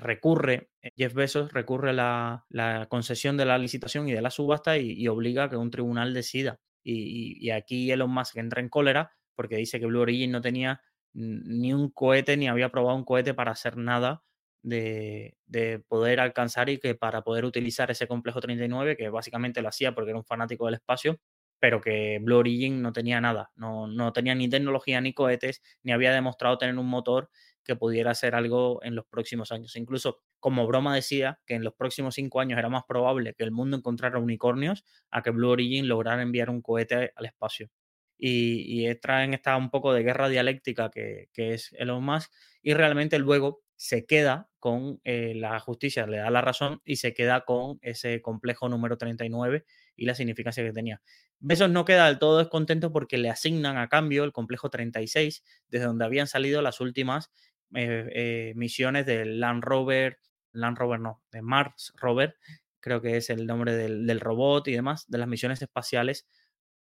recurre, 0.00 0.70
eh, 0.82 0.90
Jeff 0.96 1.14
Bezos 1.14 1.52
recurre 1.52 1.92
la, 1.92 2.46
la 2.48 2.86
concesión 2.88 3.36
de 3.36 3.44
la 3.44 3.58
licitación 3.58 4.08
y 4.08 4.12
de 4.12 4.22
la 4.22 4.30
subasta 4.30 4.78
y, 4.78 4.92
y 4.92 5.08
obliga 5.08 5.44
a 5.44 5.50
que 5.50 5.56
un 5.56 5.70
tribunal 5.70 6.14
decida. 6.14 6.60
Y, 6.82 7.38
y, 7.40 7.46
y, 7.46 7.50
aquí 7.50 7.90
Elon 7.90 8.10
Musk 8.10 8.36
entra 8.36 8.60
en 8.60 8.68
cólera 8.68 9.12
porque 9.34 9.56
dice 9.56 9.80
que 9.80 9.86
Blue 9.86 10.02
Origin 10.02 10.30
no 10.30 10.40
tenía 10.40 10.80
ni 11.14 11.72
un 11.72 11.90
cohete 11.90 12.36
ni 12.36 12.48
había 12.48 12.70
probado 12.70 12.96
un 12.96 13.04
cohete 13.04 13.34
para 13.34 13.52
hacer 13.52 13.76
nada 13.76 14.22
de, 14.62 15.36
de, 15.46 15.78
poder 15.78 16.20
alcanzar 16.20 16.68
y 16.68 16.78
que 16.78 16.94
para 16.94 17.22
poder 17.22 17.44
utilizar 17.44 17.90
ese 17.90 18.06
complejo 18.06 18.40
39, 18.40 18.96
que 18.96 19.08
básicamente 19.08 19.62
lo 19.62 19.68
hacía 19.68 19.94
porque 19.94 20.10
era 20.10 20.18
un 20.18 20.24
fanático 20.24 20.66
del 20.66 20.74
espacio, 20.74 21.18
pero 21.60 21.80
que 21.80 22.18
Blue 22.20 22.38
Origin 22.38 22.82
no 22.82 22.92
tenía 22.92 23.20
nada, 23.20 23.50
no, 23.54 23.86
no 23.86 24.12
tenía 24.12 24.34
ni 24.34 24.48
tecnología 24.48 25.00
ni 25.00 25.14
cohetes, 25.14 25.62
ni 25.82 25.92
había 25.92 26.12
demostrado 26.12 26.58
tener 26.58 26.76
un 26.78 26.86
motor 26.86 27.30
que 27.66 27.76
pudiera 27.76 28.12
hacer 28.12 28.34
algo 28.34 28.82
en 28.82 28.94
los 28.94 29.06
próximos 29.06 29.52
años. 29.52 29.76
Incluso 29.76 30.18
como 30.40 30.66
broma 30.66 30.94
decía 30.94 31.40
que 31.46 31.54
en 31.54 31.64
los 31.64 31.74
próximos 31.74 32.14
cinco 32.14 32.40
años 32.40 32.58
era 32.58 32.68
más 32.68 32.84
probable 32.88 33.34
que 33.34 33.44
el 33.44 33.50
mundo 33.50 33.76
encontrara 33.76 34.18
unicornios 34.18 34.84
a 35.10 35.22
que 35.22 35.30
Blue 35.30 35.50
Origin 35.50 35.88
lograra 35.88 36.22
enviar 36.22 36.50
un 36.50 36.62
cohete 36.62 37.12
al 37.14 37.26
espacio. 37.26 37.70
Y, 38.18 38.86
y 38.88 38.94
traen 38.94 39.34
esta 39.34 39.56
un 39.58 39.70
poco 39.70 39.92
de 39.92 40.02
guerra 40.02 40.30
dialéctica 40.30 40.90
que, 40.90 41.28
que 41.34 41.52
es 41.52 41.72
Elon 41.72 42.02
Musk 42.02 42.32
y 42.62 42.72
realmente 42.72 43.18
luego 43.18 43.62
se 43.76 44.06
queda 44.06 44.48
con 44.58 45.00
eh, 45.04 45.34
la 45.36 45.60
justicia, 45.60 46.06
le 46.06 46.16
da 46.16 46.30
la 46.30 46.40
razón 46.40 46.80
y 46.84 46.96
se 46.96 47.12
queda 47.12 47.42
con 47.42 47.78
ese 47.82 48.22
complejo 48.22 48.68
número 48.68 48.96
39 48.96 49.64
y 49.94 50.06
la 50.06 50.14
significancia 50.14 50.64
que 50.64 50.72
tenía. 50.72 51.02
Besos 51.38 51.70
no 51.70 51.84
queda 51.84 52.06
del 52.06 52.18
todo 52.18 52.38
descontento 52.38 52.90
porque 52.90 53.18
le 53.18 53.30
asignan 53.30 53.76
a 53.76 53.88
cambio 53.88 54.24
el 54.24 54.32
complejo 54.32 54.70
36, 54.70 55.44
desde 55.68 55.86
donde 55.86 56.04
habían 56.06 56.26
salido 56.26 56.62
las 56.62 56.80
últimas 56.80 57.30
eh, 57.74 58.08
eh, 58.14 58.52
misiones 58.56 59.06
del 59.06 59.40
Land 59.40 59.64
Rover, 59.64 60.18
Land 60.52 60.78
Rover 60.78 61.00
no, 61.00 61.22
de 61.30 61.42
Mars 61.42 61.92
Rover, 61.96 62.36
creo 62.80 63.02
que 63.02 63.16
es 63.16 63.30
el 63.30 63.46
nombre 63.46 63.74
del, 63.76 64.06
del 64.06 64.20
robot 64.20 64.68
y 64.68 64.72
demás, 64.72 65.04
de 65.08 65.18
las 65.18 65.28
misiones 65.28 65.60
espaciales 65.62 66.26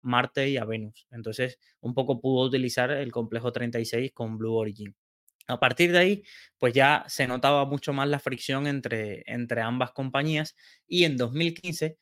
Marte 0.02 0.49
y 0.49 0.56
a 0.56 0.64
Venus. 0.64 1.06
Entonces, 1.10 1.58
un 1.80 1.94
poco 1.94 2.20
pudo 2.20 2.46
utilizar 2.46 2.90
el 2.90 3.12
complejo 3.12 3.52
36 3.52 4.12
con 4.12 4.38
Blue 4.38 4.54
Origin. 4.54 4.94
A 5.46 5.58
partir 5.58 5.92
de 5.92 5.99
ahí, 5.99 6.25
pues 6.58 6.75
ya 6.75 7.04
se 7.08 7.26
notaba 7.26 7.64
mucho 7.66 7.92
más 7.92 8.08
la 8.08 8.20
fricción 8.20 8.66
entre, 8.66 9.25
entre 9.26 9.62
ambas 9.62 9.92
compañías 9.92 10.56
y 10.87 11.04
en 11.04 11.16
2015, 11.16 11.99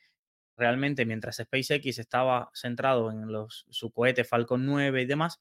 realmente 0.57 1.07
mientras 1.07 1.37
SpaceX 1.37 1.99
estaba 1.99 2.51
centrado 2.55 3.11
en 3.11 3.33
los, 3.33 3.65
su 3.71 3.91
cohete 3.91 4.25
Falcon 4.25 4.67
9 4.67 5.03
y 5.03 5.07
demás, 5.07 5.41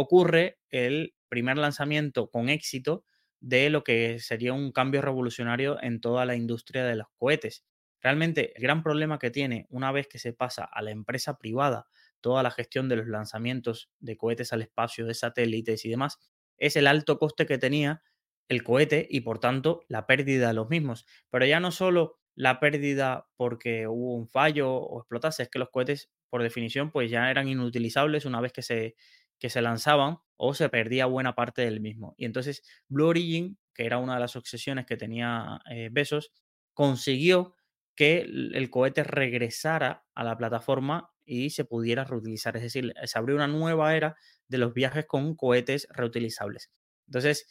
ocurre 0.00 0.60
el 0.70 1.14
primer 1.28 1.58
lanzamiento 1.58 2.30
con 2.30 2.48
éxito 2.48 3.04
de 3.40 3.68
lo 3.68 3.82
que 3.82 4.20
sería 4.20 4.52
un 4.52 4.70
cambio 4.70 5.02
revolucionario 5.02 5.76
en 5.82 6.00
toda 6.00 6.24
la 6.24 6.36
industria 6.36 6.84
de 6.84 6.94
los 6.94 7.08
cohetes. 7.16 7.64
Realmente 8.00 8.52
el 8.56 8.62
gran 8.62 8.84
problema 8.84 9.18
que 9.18 9.32
tiene 9.32 9.66
una 9.70 9.90
vez 9.90 10.06
que 10.06 10.20
se 10.20 10.32
pasa 10.32 10.64
a 10.64 10.82
la 10.82 10.92
empresa 10.92 11.36
privada 11.36 11.86
toda 12.20 12.44
la 12.44 12.52
gestión 12.52 12.88
de 12.88 12.94
los 12.96 13.08
lanzamientos 13.08 13.90
de 13.98 14.16
cohetes 14.16 14.52
al 14.52 14.62
espacio, 14.62 15.04
de 15.04 15.14
satélites 15.14 15.84
y 15.84 15.90
demás, 15.90 16.18
es 16.58 16.76
el 16.76 16.86
alto 16.86 17.18
coste 17.18 17.44
que 17.46 17.58
tenía 17.58 18.02
el 18.48 18.62
cohete 18.62 19.06
y 19.10 19.20
por 19.22 19.40
tanto 19.40 19.82
la 19.88 20.06
pérdida 20.06 20.48
de 20.48 20.54
los 20.54 20.68
mismos. 20.70 21.06
Pero 21.30 21.44
ya 21.44 21.58
no 21.60 21.72
solo 21.72 22.20
la 22.36 22.60
pérdida 22.60 23.28
porque 23.36 23.88
hubo 23.88 24.14
un 24.14 24.28
fallo 24.28 24.72
o 24.72 25.00
explotase, 25.00 25.42
es 25.44 25.48
que 25.48 25.58
los 25.58 25.70
cohetes 25.70 26.10
por 26.30 26.42
definición 26.42 26.92
pues 26.92 27.10
ya 27.10 27.30
eran 27.30 27.48
inutilizables 27.48 28.24
una 28.26 28.40
vez 28.40 28.52
que 28.52 28.62
se, 28.62 28.94
que 29.38 29.50
se 29.50 29.62
lanzaban 29.62 30.18
o 30.36 30.54
se 30.54 30.68
perdía 30.68 31.06
buena 31.06 31.34
parte 31.34 31.62
del 31.62 31.80
mismo. 31.80 32.14
Y 32.16 32.24
entonces 32.24 32.62
Blue 32.88 33.06
Origin, 33.08 33.58
que 33.74 33.86
era 33.86 33.98
una 33.98 34.14
de 34.14 34.20
las 34.20 34.36
obsesiones 34.36 34.86
que 34.86 34.96
tenía 34.96 35.60
eh, 35.70 35.88
Besos, 35.90 36.32
consiguió 36.74 37.54
que 37.94 38.20
el 38.20 38.70
cohete 38.70 39.02
regresara 39.02 40.06
a 40.14 40.22
la 40.22 40.36
plataforma 40.36 41.10
y 41.24 41.50
se 41.50 41.64
pudiera 41.64 42.04
reutilizar. 42.04 42.56
Es 42.56 42.62
decir, 42.62 42.94
se 43.04 43.18
abrió 43.18 43.36
una 43.36 43.48
nueva 43.48 43.94
era 43.96 44.16
de 44.46 44.58
los 44.58 44.72
viajes 44.72 45.04
con 45.06 45.34
cohetes 45.34 45.88
reutilizables. 45.90 46.70
Entonces, 47.06 47.46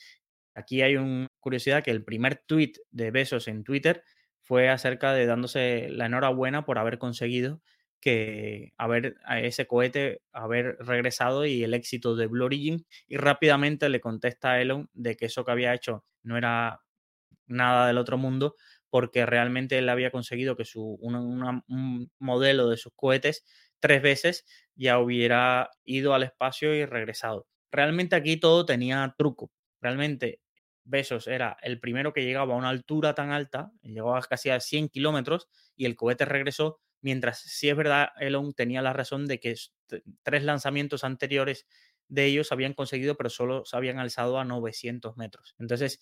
aquí 0.55 0.81
hay 0.81 0.95
una 0.95 1.27
curiosidad 1.39 1.83
que 1.83 1.91
el 1.91 2.03
primer 2.03 2.43
tweet 2.47 2.73
de 2.91 3.11
Besos 3.11 3.47
en 3.47 3.63
Twitter 3.63 4.03
fue 4.41 4.69
acerca 4.69 5.13
de 5.13 5.25
dándose 5.25 5.89
la 5.89 6.05
enhorabuena 6.05 6.65
por 6.65 6.79
haber 6.79 6.97
conseguido 6.97 7.61
que 8.07 8.73
haber 8.77 9.17
a 9.25 9.41
ese 9.41 9.67
cohete 9.67 10.21
haber 10.31 10.77
regresado 10.79 11.45
y 11.45 11.63
el 11.63 11.73
éxito 11.73 12.15
de 12.15 12.27
Blue 12.27 12.45
Origin 12.45 12.85
y 13.07 13.17
rápidamente 13.17 13.89
le 13.89 13.99
contesta 13.99 14.53
a 14.53 14.61
Elon 14.61 14.89
de 14.93 15.17
que 15.17 15.25
eso 15.25 15.43
que 15.43 15.51
había 15.51 15.73
hecho 15.73 16.05
no 16.23 16.37
era 16.37 16.79
nada 17.47 17.87
del 17.87 17.97
otro 17.97 18.17
mundo 18.17 18.55
porque 18.89 19.25
realmente 19.25 19.77
él 19.77 19.89
había 19.89 20.11
conseguido 20.11 20.55
que 20.55 20.65
su, 20.65 20.97
un 21.01 22.11
modelo 22.19 22.69
de 22.69 22.77
sus 22.77 22.93
cohetes 22.95 23.45
tres 23.79 24.01
veces 24.01 24.45
ya 24.75 24.99
hubiera 24.99 25.69
ido 25.83 26.13
al 26.13 26.23
espacio 26.23 26.73
y 26.73 26.85
regresado. 26.85 27.47
Realmente 27.71 28.15
aquí 28.15 28.37
todo 28.37 28.65
tenía 28.65 29.13
truco. 29.17 29.51
Realmente 29.81 30.39
Besos 30.85 31.27
era 31.27 31.57
el 31.61 31.79
primero 31.81 32.13
que 32.13 32.23
llegaba 32.23 32.53
a 32.53 32.57
una 32.57 32.69
altura 32.69 33.13
tan 33.13 33.31
alta, 33.31 33.71
llegaba 33.81 34.21
casi 34.21 34.49
a 34.49 34.61
100 34.61 34.87
kilómetros 34.87 35.49
y 35.75 35.85
el 35.85 35.97
cohete 35.97 36.23
regresó, 36.23 36.79
mientras 37.01 37.39
sí 37.39 37.69
es 37.69 37.75
verdad, 37.75 38.09
Elon 38.19 38.53
tenía 38.53 38.81
la 38.81 38.93
razón 38.93 39.27
de 39.27 39.39
que 39.39 39.55
tres 40.23 40.43
lanzamientos 40.43 41.03
anteriores 41.03 41.67
de 42.07 42.25
ellos 42.25 42.51
habían 42.51 42.73
conseguido, 42.73 43.15
pero 43.15 43.29
solo 43.29 43.65
se 43.65 43.75
habían 43.77 43.99
alzado 43.99 44.39
a 44.39 44.45
900 44.45 45.17
metros. 45.17 45.55
Entonces, 45.59 45.99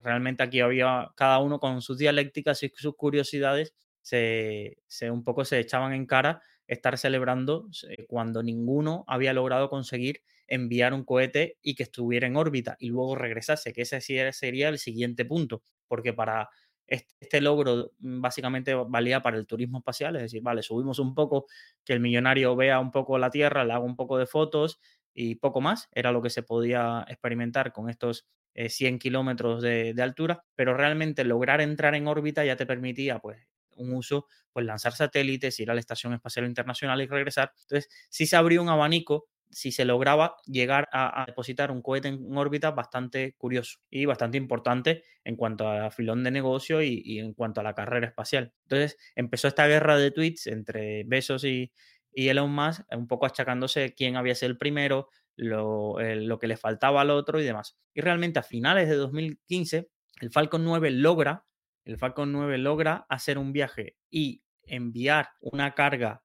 realmente 0.00 0.42
aquí 0.42 0.60
había 0.60 1.12
cada 1.16 1.38
uno 1.38 1.58
con 1.60 1.82
sus 1.82 1.98
dialécticas 1.98 2.62
y 2.62 2.72
sus 2.74 2.96
curiosidades, 2.96 3.74
se, 4.00 4.78
se 4.86 5.10
un 5.10 5.24
poco 5.24 5.44
se 5.44 5.60
echaban 5.60 5.92
en 5.92 6.06
cara 6.06 6.42
estar 6.66 6.98
celebrando 6.98 7.68
eh, 7.88 8.06
cuando 8.06 8.42
ninguno 8.42 9.04
había 9.06 9.32
logrado 9.32 9.68
conseguir 9.68 10.22
enviar 10.46 10.92
un 10.92 11.04
cohete 11.04 11.58
y 11.62 11.74
que 11.74 11.84
estuviera 11.84 12.26
en 12.26 12.36
órbita 12.36 12.76
y 12.78 12.88
luego 12.88 13.14
regresase, 13.14 13.72
que 13.72 13.82
ese 13.82 14.00
sería 14.00 14.68
el 14.68 14.78
siguiente 14.78 15.24
punto, 15.24 15.62
porque 15.88 16.12
para 16.12 16.50
este, 16.86 17.40
logro 17.40 17.92
mm, 17.98 18.20
básicamente 18.20 18.74
valía 18.74 19.22
para 19.22 19.36
el 19.36 19.46
turismo 19.46 19.78
espacial, 19.78 20.16
es 20.16 20.22
decir, 20.22 20.42
vale, 20.42 20.62
subimos 20.62 20.98
un 20.98 21.14
poco, 21.14 21.46
que 21.84 21.92
el 21.92 22.00
millonario 22.00 22.54
vea 22.56 22.80
un 22.80 22.90
poco 22.90 23.18
la 23.18 23.30
Tierra, 23.30 23.64
le 23.64 23.72
haga 23.72 23.84
un 23.84 23.96
poco 23.96 24.18
de 24.18 24.26
fotos 24.26 24.80
y 25.14 25.36
poco 25.36 25.60
más, 25.60 25.88
era 25.92 26.12
lo 26.12 26.22
que 26.22 26.30
se 26.30 26.42
podía 26.42 27.04
experimentar 27.08 27.72
con 27.72 27.90
estos 27.90 28.26
100 28.54 28.94
eh, 28.94 28.98
kilómetros 28.98 29.62
de, 29.62 29.94
de, 29.94 30.02
altura, 30.02 30.44
pero 30.54 30.74
realmente 30.74 31.24
lograr 31.24 31.60
entrar 31.60 31.94
en 31.94 32.06
órbita 32.06 32.44
ya 32.44 32.56
te 32.56 32.66
permitía 32.66 33.18
pues 33.18 33.38
un 33.76 33.94
uso, 33.94 34.26
pues 34.52 34.66
lanzar 34.66 34.92
satélites, 34.92 35.58
ir 35.60 35.70
a 35.70 35.74
la 35.74 35.80
Estación 35.80 36.12
Espacial 36.12 36.46
Internacional 36.46 37.00
y 37.00 37.06
regresar. 37.06 37.52
Entonces, 37.62 37.90
sí 38.10 38.26
se 38.26 38.36
abrió 38.36 38.62
un 38.62 38.68
abanico 38.68 39.28
si 39.52 39.70
se 39.70 39.84
lograba 39.84 40.36
llegar 40.46 40.88
a, 40.92 41.24
depositar 41.26 41.70
un 41.70 41.82
cohete 41.82 42.08
en 42.08 42.36
órbita 42.36 42.70
bastante 42.70 43.34
curioso 43.36 43.78
y 43.90 44.06
bastante 44.06 44.38
importante 44.38 45.04
en 45.24 45.36
cuanto 45.36 45.68
a 45.68 45.90
filón 45.90 46.24
de 46.24 46.30
negocio 46.30 46.82
y, 46.82 47.18
en 47.18 47.34
cuanto 47.34 47.60
a 47.60 47.64
la 47.64 47.74
carrera 47.74 48.06
espacial. 48.06 48.52
Entonces 48.64 48.98
empezó 49.14 49.48
esta 49.48 49.66
guerra 49.66 49.96
de 49.96 50.10
tweets 50.10 50.46
entre 50.46 51.04
Besos 51.04 51.44
y, 51.44 51.70
Elon 52.14 52.52
Musk, 52.52 52.82
un 52.90 53.06
poco 53.06 53.24
achacándose 53.24 53.94
quién 53.94 54.16
había 54.16 54.34
sido 54.34 54.50
el 54.50 54.58
primero, 54.58 55.08
lo, 55.34 55.98
eh, 55.98 56.16
lo, 56.16 56.38
que 56.38 56.46
le 56.46 56.58
faltaba 56.58 57.00
al 57.00 57.10
otro 57.10 57.40
y 57.40 57.44
demás. 57.44 57.78
Y 57.94 58.02
realmente 58.02 58.38
a 58.38 58.42
finales 58.42 58.88
de 58.88 58.96
2015, 58.96 59.88
el 60.20 60.30
Falcon 60.30 60.62
9 60.62 60.90
logra, 60.90 61.46
el 61.84 61.96
Falcon 61.96 62.30
9 62.32 62.58
logra 62.58 63.06
hacer 63.08 63.38
un 63.38 63.52
viaje 63.52 63.96
y 64.10 64.42
enviar 64.64 65.30
una 65.40 65.74
carga 65.74 66.22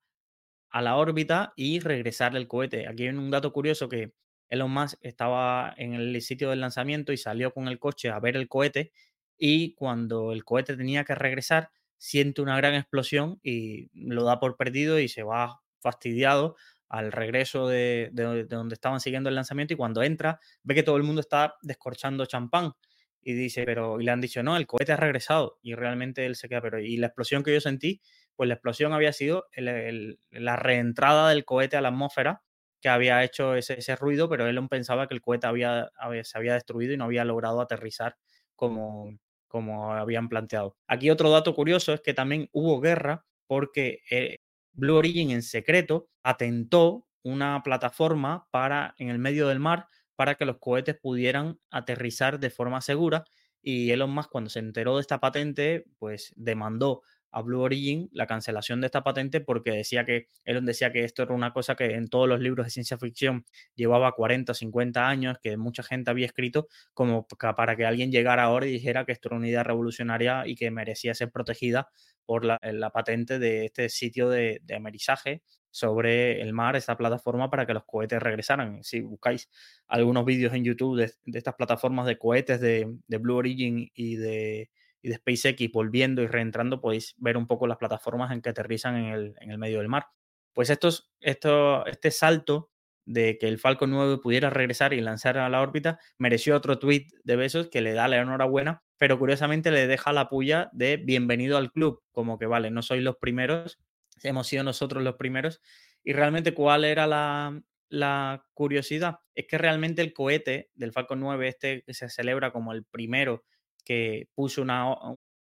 a 0.69 0.81
la 0.81 0.95
órbita 0.97 1.53
y 1.55 1.79
regresar 1.79 2.35
el 2.35 2.47
cohete. 2.47 2.87
Aquí 2.87 3.03
hay 3.03 3.09
un 3.09 3.31
dato 3.31 3.51
curioso 3.53 3.89
que 3.89 4.13
Elon 4.49 4.71
Musk 4.71 4.97
estaba 5.01 5.73
en 5.77 5.93
el 5.93 6.21
sitio 6.21 6.49
del 6.49 6.61
lanzamiento 6.61 7.11
y 7.11 7.17
salió 7.17 7.51
con 7.51 7.67
el 7.67 7.79
coche 7.79 8.09
a 8.09 8.19
ver 8.19 8.37
el 8.37 8.47
cohete 8.47 8.91
y 9.37 9.73
cuando 9.75 10.31
el 10.31 10.43
cohete 10.43 10.77
tenía 10.77 11.03
que 11.03 11.15
regresar 11.15 11.69
siente 11.97 12.41
una 12.41 12.57
gran 12.57 12.75
explosión 12.75 13.39
y 13.43 13.89
lo 13.93 14.23
da 14.23 14.39
por 14.39 14.55
perdido 14.55 14.99
y 14.99 15.07
se 15.07 15.23
va 15.23 15.61
fastidiado 15.79 16.55
al 16.89 17.11
regreso 17.11 17.67
de, 17.67 18.09
de, 18.13 18.27
de, 18.27 18.43
donde 18.45 18.75
estaban 18.75 18.99
siguiendo 18.99 19.29
el 19.29 19.35
lanzamiento 19.35 19.73
y 19.73 19.77
cuando 19.77 20.03
entra 20.03 20.39
ve 20.63 20.75
que 20.75 20.83
todo 20.83 20.97
el 20.97 21.03
mundo 21.03 21.21
está 21.21 21.55
descorchando 21.61 22.25
champán 22.25 22.73
y 23.21 23.33
dice, 23.33 23.65
pero, 23.65 23.99
y 23.99 24.05
le 24.05 24.11
han 24.11 24.21
dicho, 24.21 24.41
no, 24.41 24.55
el 24.55 24.65
cohete 24.65 24.93
ha 24.93 24.95
regresado 24.95 25.59
y 25.61 25.75
realmente 25.75 26.25
él 26.25 26.37
se 26.37 26.47
queda, 26.47 26.61
pero, 26.61 26.79
y 26.79 26.95
la 26.95 27.07
explosión 27.07 27.43
que 27.43 27.53
yo 27.53 27.59
sentí, 27.59 28.01
pues 28.37 28.47
la 28.47 28.53
explosión 28.53 28.93
había 28.93 29.11
sido 29.11 29.47
la 29.57 30.55
reentrada 30.55 31.29
del 31.29 31.43
cohete 31.43 31.75
a 31.75 31.81
la 31.81 31.89
atmósfera 31.89 32.43
que 32.79 32.89
había 32.89 33.23
hecho 33.23 33.55
ese, 33.55 33.79
ese 33.79 33.95
ruido, 33.95 34.29
pero 34.29 34.47
él 34.47 34.67
pensaba 34.69 35.07
que 35.07 35.15
el 35.15 35.21
cohete 35.21 35.47
había, 35.47 35.91
se 36.23 36.37
había 36.37 36.53
destruido 36.53 36.93
y 36.93 36.97
no 36.97 37.05
había 37.05 37.25
logrado 37.25 37.59
aterrizar 37.59 38.15
como, 38.55 39.17
como 39.47 39.93
habían 39.93 40.29
planteado. 40.29 40.77
Aquí 40.87 41.09
otro 41.09 41.31
dato 41.31 41.55
curioso 41.55 41.93
es 41.93 42.01
que 42.01 42.13
también 42.13 42.47
hubo 42.51 42.79
guerra 42.79 43.25
porque 43.47 44.01
eh, 44.11 44.37
Blue 44.73 44.97
Origin 44.97 45.31
en 45.31 45.41
secreto 45.41 46.09
atentó 46.23 47.07
una 47.23 47.61
plataforma 47.63 48.47
para 48.51 48.93
en 48.99 49.09
el 49.09 49.17
medio 49.17 49.47
del 49.47 49.59
mar 49.59 49.87
para 50.15 50.35
que 50.35 50.45
los 50.45 50.57
cohetes 50.59 50.97
pudieran 50.99 51.59
aterrizar 51.71 52.39
de 52.39 52.51
forma 52.51 52.81
segura 52.81 53.25
y 53.61 53.91
Elon 53.91 54.11
Musk 54.11 54.29
cuando 54.31 54.49
se 54.49 54.59
enteró 54.59 54.95
de 54.95 55.01
esta 55.01 55.19
patente 55.19 55.85
pues 55.97 56.33
demandó 56.35 57.01
Blue 57.41 57.61
Origin 57.61 58.09
la 58.11 58.27
cancelación 58.27 58.81
de 58.81 58.87
esta 58.87 59.03
patente 59.03 59.41
porque 59.41 59.71
decía 59.71 60.05
que 60.05 60.27
Elon 60.45 60.65
decía 60.65 60.91
que 60.91 61.03
esto 61.03 61.23
era 61.23 61.33
una 61.33 61.53
cosa 61.53 61.75
que 61.75 61.95
en 61.95 62.07
todos 62.07 62.27
los 62.27 62.39
libros 62.39 62.65
de 62.65 62.71
ciencia 62.71 62.97
ficción 62.97 63.45
llevaba 63.75 64.11
40 64.13 64.51
o 64.51 64.55
50 64.55 65.07
años, 65.07 65.37
que 65.41 65.57
mucha 65.57 65.83
gente 65.83 66.11
había 66.11 66.25
escrito 66.25 66.67
como 66.93 67.27
para 67.27 67.75
que 67.75 67.85
alguien 67.85 68.11
llegara 68.11 68.43
ahora 68.43 68.67
y 68.67 68.71
dijera 68.71 69.05
que 69.05 69.11
esto 69.11 69.29
era 69.29 69.37
una 69.37 69.47
idea 69.47 69.63
revolucionaria 69.63 70.47
y 70.47 70.55
que 70.55 70.71
merecía 70.71 71.13
ser 71.13 71.31
protegida 71.31 71.89
por 72.25 72.43
la, 72.43 72.59
patente 72.91 73.39
de 73.39 73.65
este 73.65 73.89
sitio 73.89 74.29
de, 74.29 74.59
de 74.63 74.75
amerizaje 74.75 75.43
sobre 75.71 76.41
el 76.41 76.53
mar, 76.53 76.75
esta 76.75 76.97
plataforma 76.97 77.49
para 77.49 77.65
que 77.65 77.73
los 77.73 77.85
cohetes 77.85 78.21
regresaran. 78.21 78.83
Si 78.83 79.01
buscáis 79.01 79.49
algunos 79.87 80.25
vídeos 80.25 80.53
en 80.53 80.63
YouTube 80.63 80.97
de, 80.97 81.37
estas 81.37 81.55
plataformas 81.55 82.05
de 82.05 82.17
cohetes 82.17 82.59
de 82.59 83.17
Blue 83.19 83.35
Origin 83.35 83.89
y 83.93 84.15
de 84.15 84.69
y 85.01 85.09
de 85.09 85.15
SpaceX 85.15 85.71
volviendo 85.71 86.21
y 86.21 86.27
reentrando, 86.27 86.81
podéis 86.81 87.15
ver 87.17 87.37
un 87.37 87.47
poco 87.47 87.67
las 87.67 87.77
plataformas 87.77 88.31
en 88.31 88.41
que 88.41 88.49
aterrizan 88.49 88.95
en 88.97 89.05
el, 89.05 89.35
en 89.39 89.51
el 89.51 89.57
medio 89.57 89.79
del 89.79 89.89
mar. 89.89 90.07
Pues 90.53 90.69
estos, 90.69 91.11
esto, 91.19 91.85
este 91.85 92.11
salto 92.11 92.71
de 93.07 93.37
que 93.37 93.47
el 93.47 93.57
Falcon 93.57 93.89
9 93.89 94.17
pudiera 94.17 94.49
regresar 94.49 94.93
y 94.93 94.99
lanzar 94.99 95.37
a 95.37 95.49
la 95.49 95.61
órbita, 95.61 95.99
mereció 96.17 96.55
otro 96.55 96.77
tweet 96.77 97.07
de 97.23 97.35
Besos 97.37 97.69
que 97.69 97.81
le 97.81 97.93
da 97.93 98.07
la 98.07 98.17
enhorabuena, 98.17 98.83
pero 98.97 99.17
curiosamente 99.17 99.71
le 99.71 99.87
deja 99.87 100.11
la 100.11 100.27
puya 100.27 100.69
de 100.73 100.97
bienvenido 100.97 101.57
al 101.57 101.71
club, 101.71 102.03
como 102.11 102.37
que 102.37 102.47
vale, 102.47 102.69
no 102.69 102.81
sois 102.81 103.01
los 103.01 103.15
primeros, 103.15 103.79
hemos 104.23 104.47
sido 104.47 104.63
nosotros 104.63 105.03
los 105.03 105.15
primeros. 105.15 105.61
Y 106.03 106.13
realmente, 106.13 106.53
¿cuál 106.53 106.83
era 106.83 107.07
la, 107.07 107.61
la 107.89 108.45
curiosidad? 108.53 109.19
Es 109.35 109.47
que 109.47 109.57
realmente 109.57 110.01
el 110.01 110.13
cohete 110.13 110.69
del 110.73 110.91
Falcon 110.91 111.21
9, 111.21 111.47
este 111.47 111.83
que 111.83 111.93
se 111.93 112.09
celebra 112.09 112.51
como 112.51 112.73
el 112.73 112.83
primero 112.83 113.45
que 113.87 114.27
puso 114.35 114.61
una, 114.61 114.85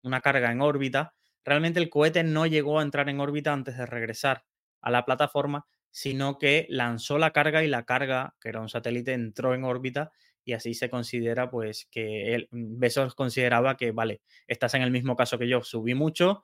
una 0.01 0.21
carga 0.21 0.51
en 0.51 0.61
órbita, 0.61 1.13
realmente 1.45 1.79
el 1.79 1.91
cohete 1.91 2.23
no 2.23 2.47
llegó 2.47 2.79
a 2.79 2.81
entrar 2.81 3.07
en 3.09 3.19
órbita 3.19 3.53
antes 3.53 3.77
de 3.77 3.85
regresar 3.85 4.43
a 4.81 4.89
la 4.89 5.05
plataforma, 5.05 5.67
sino 5.91 6.39
que 6.39 6.65
lanzó 6.69 7.19
la 7.19 7.29
carga 7.29 7.63
y 7.63 7.67
la 7.67 7.85
carga, 7.85 8.33
que 8.41 8.49
era 8.49 8.59
un 8.59 8.69
satélite, 8.69 9.13
entró 9.13 9.53
en 9.53 9.63
órbita 9.63 10.11
y 10.43 10.53
así 10.53 10.73
se 10.73 10.89
considera 10.89 11.51
pues 11.51 11.87
que 11.91 12.33
él, 12.33 12.47
Besos 12.51 13.13
consideraba 13.13 13.77
que, 13.77 13.91
vale, 13.91 14.21
estás 14.47 14.73
en 14.73 14.81
el 14.81 14.89
mismo 14.89 15.15
caso 15.15 15.37
que 15.37 15.47
yo, 15.47 15.61
subí 15.61 15.93
mucho 15.93 16.43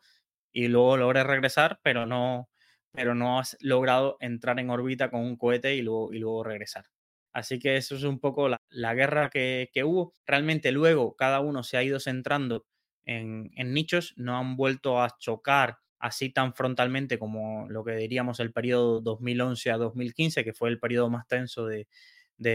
y 0.51 0.67
luego 0.67 0.95
logré 0.95 1.23
regresar, 1.23 1.79
pero 1.81 2.05
no, 2.05 2.49
pero 2.91 3.15
no 3.15 3.39
has 3.39 3.57
logrado 3.61 4.17
entrar 4.19 4.59
en 4.59 4.69
órbita 4.69 5.09
con 5.09 5.21
un 5.21 5.37
cohete 5.37 5.73
y 5.73 5.81
luego, 5.81 6.13
y 6.13 6.19
luego 6.19 6.43
regresar. 6.43 6.85
Así 7.33 7.57
que 7.57 7.77
eso 7.77 7.95
es 7.95 8.03
un 8.03 8.19
poco 8.19 8.47
la, 8.47 8.58
guerra 8.71 9.29
que, 9.29 9.69
hubo. 9.83 10.13
Realmente 10.25 10.71
luego 10.71 11.15
cada 11.15 11.39
uno 11.39 11.63
se 11.63 11.77
ha 11.77 11.83
ido 11.83 11.99
centrando 11.99 12.65
en, 13.05 13.51
nichos, 13.73 14.13
no 14.17 14.37
han 14.37 14.55
vuelto 14.55 15.01
a 15.01 15.17
chocar 15.17 15.77
así 15.97 16.29
tan 16.29 16.53
frontalmente 16.53 17.19
como 17.19 17.67
lo 17.69 17.83
que 17.83 17.95
diríamos 17.95 18.39
el 18.39 18.53
periodo 18.53 19.01
2011 19.01 19.71
a 19.71 19.77
2015, 19.77 20.43
que 20.43 20.53
fue 20.53 20.69
el 20.69 20.79
periodo 20.79 21.09
más 21.09 21.27
tenso 21.27 21.65
de, 21.65 21.87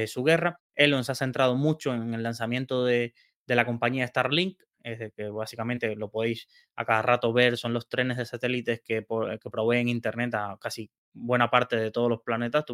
su 0.07 0.23
guerra. 0.23 0.61
Elon 0.75 1.05
se 1.05 1.13
ha 1.13 1.15
centrado 1.15 1.57
mucho 1.57 1.93
en 1.93 2.15
el 2.15 2.23
lanzamiento 2.23 2.85
de, 2.85 3.15
de 3.47 3.55
la 3.55 3.67
compañía 3.67 4.07
Starlink, 4.07 4.63
es 4.85 5.13
que 5.15 5.29
básicamente 5.31 5.97
lo 5.97 6.11
podéis 6.11 6.47
a 6.77 6.85
cada 6.85 7.03
rato 7.03 7.33
ver, 7.33 7.57
son 7.57 7.73
los 7.73 7.89
trenes 7.89 8.19
de 8.19 8.27
satélites 8.27 8.83
que, 8.85 9.05
que 9.41 9.51
proveen 9.51 9.89
internet 9.89 10.35
a 10.35 10.59
casi 10.61 10.91
buena 11.15 11.51
parte 11.51 11.77
de 11.77 11.91
todos 11.91 12.11
los 12.11 12.21
planetas, 12.23 12.65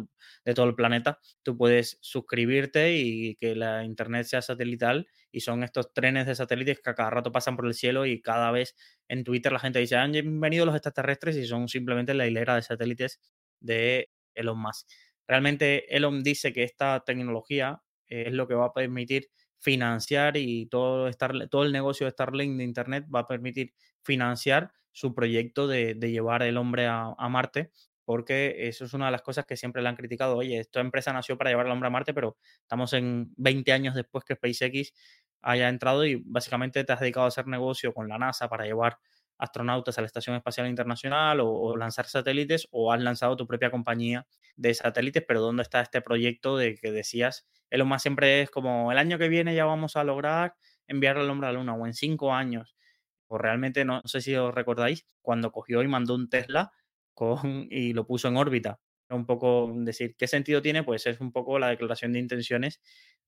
de 0.43 0.53
todo 0.53 0.65
el 0.65 0.75
planeta, 0.75 1.19
tú 1.43 1.57
puedes 1.57 1.97
suscribirte 2.01 2.93
y 2.97 3.35
que 3.35 3.55
la 3.55 3.83
internet 3.85 4.25
sea 4.25 4.41
satelital 4.41 5.07
y 5.31 5.41
son 5.41 5.63
estos 5.63 5.93
trenes 5.93 6.27
de 6.27 6.35
satélites 6.35 6.81
que 6.81 6.89
a 6.89 6.95
cada 6.95 7.11
rato 7.11 7.31
pasan 7.31 7.55
por 7.55 7.65
el 7.65 7.73
cielo 7.73 8.05
y 8.05 8.21
cada 8.21 8.51
vez 8.51 8.75
en 9.07 9.23
Twitter 9.23 9.51
la 9.51 9.59
gente 9.59 9.79
dice, 9.79 9.95
han 9.95 10.11
venido 10.41 10.65
los 10.65 10.75
extraterrestres 10.75 11.37
y 11.37 11.45
son 11.45 11.67
simplemente 11.67 12.13
la 12.13 12.27
hilera 12.27 12.55
de 12.55 12.61
satélites 12.63 13.21
de 13.59 14.09
Elon 14.33 14.59
Musk. 14.59 14.87
Realmente 15.27 15.95
Elon 15.95 16.23
dice 16.23 16.51
que 16.51 16.63
esta 16.63 17.03
tecnología 17.05 17.81
es 18.07 18.33
lo 18.33 18.47
que 18.47 18.55
va 18.55 18.65
a 18.65 18.73
permitir 18.73 19.29
financiar 19.61 20.37
y 20.37 20.65
todo, 20.65 21.09
todo 21.49 21.63
el 21.63 21.71
negocio 21.71 22.05
de 22.05 22.11
Starlink 22.11 22.57
de 22.57 22.63
Internet 22.63 23.05
va 23.13 23.21
a 23.21 23.27
permitir 23.27 23.73
financiar 24.03 24.71
su 24.91 25.13
proyecto 25.13 25.67
de, 25.67 25.93
llevar 25.95 26.43
el 26.43 26.57
hombre 26.57 26.87
a, 26.87 27.15
Marte, 27.29 27.71
porque 28.03 28.67
eso 28.67 28.85
es 28.85 28.93
una 28.93 29.05
de 29.05 29.11
las 29.11 29.21
cosas 29.21 29.45
que 29.45 29.55
siempre 29.55 29.81
le 29.81 29.89
han 29.89 29.95
criticado. 29.95 30.35
Oye, 30.35 30.59
esta 30.59 30.81
empresa 30.81 31.13
nació 31.13 31.37
para 31.37 31.51
llevar 31.51 31.67
al 31.67 31.71
hombre 31.71 31.87
a 31.87 31.91
Marte, 31.91 32.13
pero 32.13 32.37
estamos 32.61 32.91
en 32.93 33.31
20 33.37 33.71
años 33.71 33.95
después 33.95 34.25
que 34.25 34.35
SpaceX 34.35 34.93
haya 35.41 35.69
entrado 35.69 36.05
y 36.05 36.21
básicamente 36.25 36.83
te 36.83 36.91
has 36.91 36.99
dedicado 36.99 37.25
a 37.25 37.29
hacer 37.29 37.47
negocio 37.47 37.93
con 37.93 38.09
la 38.09 38.17
NASA 38.17 38.49
para 38.49 38.65
llevar 38.65 38.97
astronautas 39.41 39.97
a 39.97 40.01
la 40.01 40.07
Estación 40.07 40.35
Espacial 40.35 40.67
Internacional 40.67 41.39
o, 41.41 41.75
lanzar 41.75 42.05
satélites 42.05 42.67
o 42.71 42.93
has 42.93 43.01
lanzado 43.01 43.35
tu 43.35 43.47
propia 43.47 43.71
compañía 43.71 44.27
de 44.55 44.73
satélites, 44.73 45.23
pero 45.27 45.41
¿dónde 45.41 45.63
está 45.63 45.81
este 45.81 46.01
proyecto 46.01 46.57
de 46.57 46.75
que 46.75 46.91
decías? 46.91 47.47
lo 47.71 47.85
más 47.85 48.01
siempre 48.01 48.41
es 48.41 48.51
como 48.51 48.91
el 48.91 48.97
año 48.97 49.17
que 49.17 49.29
viene 49.29 49.55
ya 49.55 49.63
vamos 49.63 49.95
a 49.95 50.03
lograr 50.03 50.55
enviar 50.87 51.17
al 51.17 51.29
hombre 51.29 51.47
a 51.47 51.51
la 51.53 51.59
luna 51.59 51.73
o 51.73 51.87
en 51.87 51.93
cinco 51.93 52.33
años. 52.33 52.75
O 53.27 53.37
realmente 53.37 53.85
no, 53.85 54.01
sé 54.05 54.21
si 54.21 54.35
os 54.35 54.53
recordáis 54.53 55.05
cuando 55.21 55.51
cogió 55.51 55.81
y 55.81 55.87
mandó 55.87 56.15
un 56.15 56.29
Tesla 56.29 56.71
con, 57.13 57.67
y 57.69 57.93
lo 57.93 58.05
puso 58.05 58.27
en 58.27 58.37
órbita. 58.37 58.79
Un 59.11 59.25
poco 59.25 59.71
decir, 59.75 60.15
¿qué 60.17 60.27
sentido 60.27 60.61
tiene? 60.61 60.83
Pues 60.83 61.05
es 61.05 61.19
un 61.19 61.31
poco 61.31 61.59
la 61.59 61.69
declaración 61.69 62.13
de 62.13 62.19
intenciones 62.19 62.81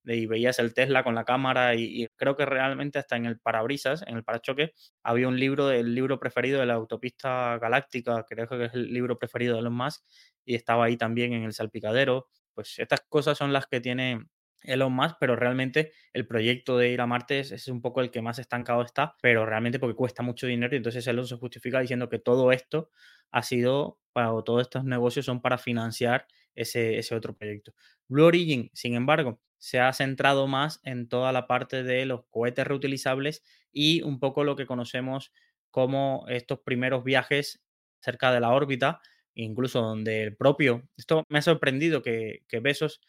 y 0.05 0.25
veías 0.25 0.59
el 0.59 0.73
Tesla 0.73 1.03
con 1.03 1.15
la 1.15 1.25
cámara 1.25 1.75
y, 1.75 2.07
creo 2.15 2.35
que 2.35 2.45
realmente 2.45 2.99
hasta 2.99 3.15
en 3.15 3.25
el 3.25 3.39
parabrisas, 3.39 4.03
en 4.07 4.17
el 4.17 4.23
parachoque, 4.23 4.73
había 5.03 5.27
un 5.27 5.39
libro, 5.39 5.71
el 5.71 5.95
libro 5.95 6.19
preferido 6.19 6.59
de 6.59 6.65
la 6.65 6.73
autopista 6.75 7.57
galáctica, 7.59 8.25
creo 8.27 8.47
que 8.47 8.65
es 8.65 8.73
el 8.73 8.93
libro 8.93 9.17
preferido 9.17 9.55
de 9.55 9.61
Elon 9.61 9.73
Musk, 9.75 10.03
y 10.45 10.55
estaba 10.55 10.85
ahí 10.85 10.97
también 10.97 11.33
en 11.33 11.43
el 11.43 11.53
salpicadero. 11.53 12.27
Pues 12.53 12.79
estas 12.79 13.01
cosas 13.09 13.37
son 13.37 13.53
las 13.53 13.67
que 13.67 13.81
tiene 13.81 14.25
Elon 14.63 14.93
Musk, 14.93 15.17
pero 15.19 15.35
realmente 15.35 15.91
el 16.13 16.27
proyecto 16.27 16.77
de 16.77 16.89
ir 16.89 17.01
a 17.01 17.07
Marte 17.07 17.39
es, 17.39 17.67
un 17.67 17.81
poco 17.81 18.01
el 18.01 18.11
que 18.11 18.21
más 18.21 18.39
estancado 18.39 18.81
está, 18.81 19.15
pero 19.21 19.45
realmente 19.45 19.79
porque 19.79 19.95
cuesta 19.95 20.23
mucho 20.23 20.47
dinero 20.47 20.73
y 20.73 20.77
entonces 20.77 21.05
Elon 21.07 21.27
se 21.27 21.37
justifica 21.37 21.79
diciendo 21.79 22.09
que 22.09 22.19
todo 22.19 22.51
esto 22.51 22.89
ha 23.31 23.43
sido, 23.43 23.99
para, 24.13 24.33
o 24.33 24.43
todos 24.43 24.61
estos 24.61 24.83
negocios 24.85 25.25
son 25.25 25.41
para 25.41 25.57
financiar 25.57 26.27
ese, 26.55 26.97
ese 26.97 27.15
otro 27.15 27.35
proyecto. 27.35 27.73
Blue 28.07 28.25
Origin, 28.25 28.69
sin 28.73 28.95
embargo, 28.95 29.41
se 29.57 29.79
ha 29.79 29.91
centrado 29.93 30.47
más 30.47 30.81
en 30.83 31.07
toda 31.07 31.31
la 31.31 31.47
parte 31.47 31.83
de 31.83 32.05
los 32.05 32.25
cohetes 32.29 32.67
reutilizables 32.67 33.43
y 33.71 34.01
un 34.01 34.19
poco 34.19 34.43
lo 34.43 34.55
que 34.55 34.65
conocemos 34.65 35.31
como 35.71 36.25
estos 36.27 36.59
primeros 36.59 37.03
viajes 37.03 37.63
cerca 37.99 38.31
de 38.31 38.41
la 38.41 38.49
órbita, 38.51 39.01
incluso 39.33 39.81
donde 39.81 40.23
el 40.23 40.35
propio, 40.35 40.87
esto 40.97 41.23
me 41.29 41.39
ha 41.39 41.41
sorprendido 41.41 42.01
que, 42.01 42.43
que 42.47 42.59
Besos 42.59 43.01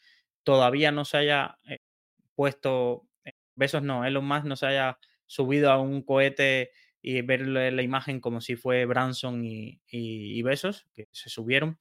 todavía 0.45 0.93
no 0.93 1.05
se 1.05 1.19
haya 1.19 1.59
eh, 1.69 1.79
puesto, 2.35 3.07
eh, 3.25 3.33
Besos 3.55 3.83
no, 3.83 4.05
Elon 4.05 4.27
Musk 4.27 4.45
no 4.45 4.57
se 4.57 4.67
haya 4.67 4.99
subido 5.27 5.71
a 5.71 5.81
un 5.81 6.03
cohete 6.03 6.71
y 7.03 7.21
ver 7.23 7.47
la 7.47 7.83
imagen 7.83 8.21
como 8.21 8.41
si 8.41 8.57
fue 8.57 8.87
Branson 8.87 9.45
y, 9.45 9.81
y 9.89 10.41
Besos, 10.43 10.87
que 10.95 11.09
se 11.13 11.29
subieron, 11.29 11.79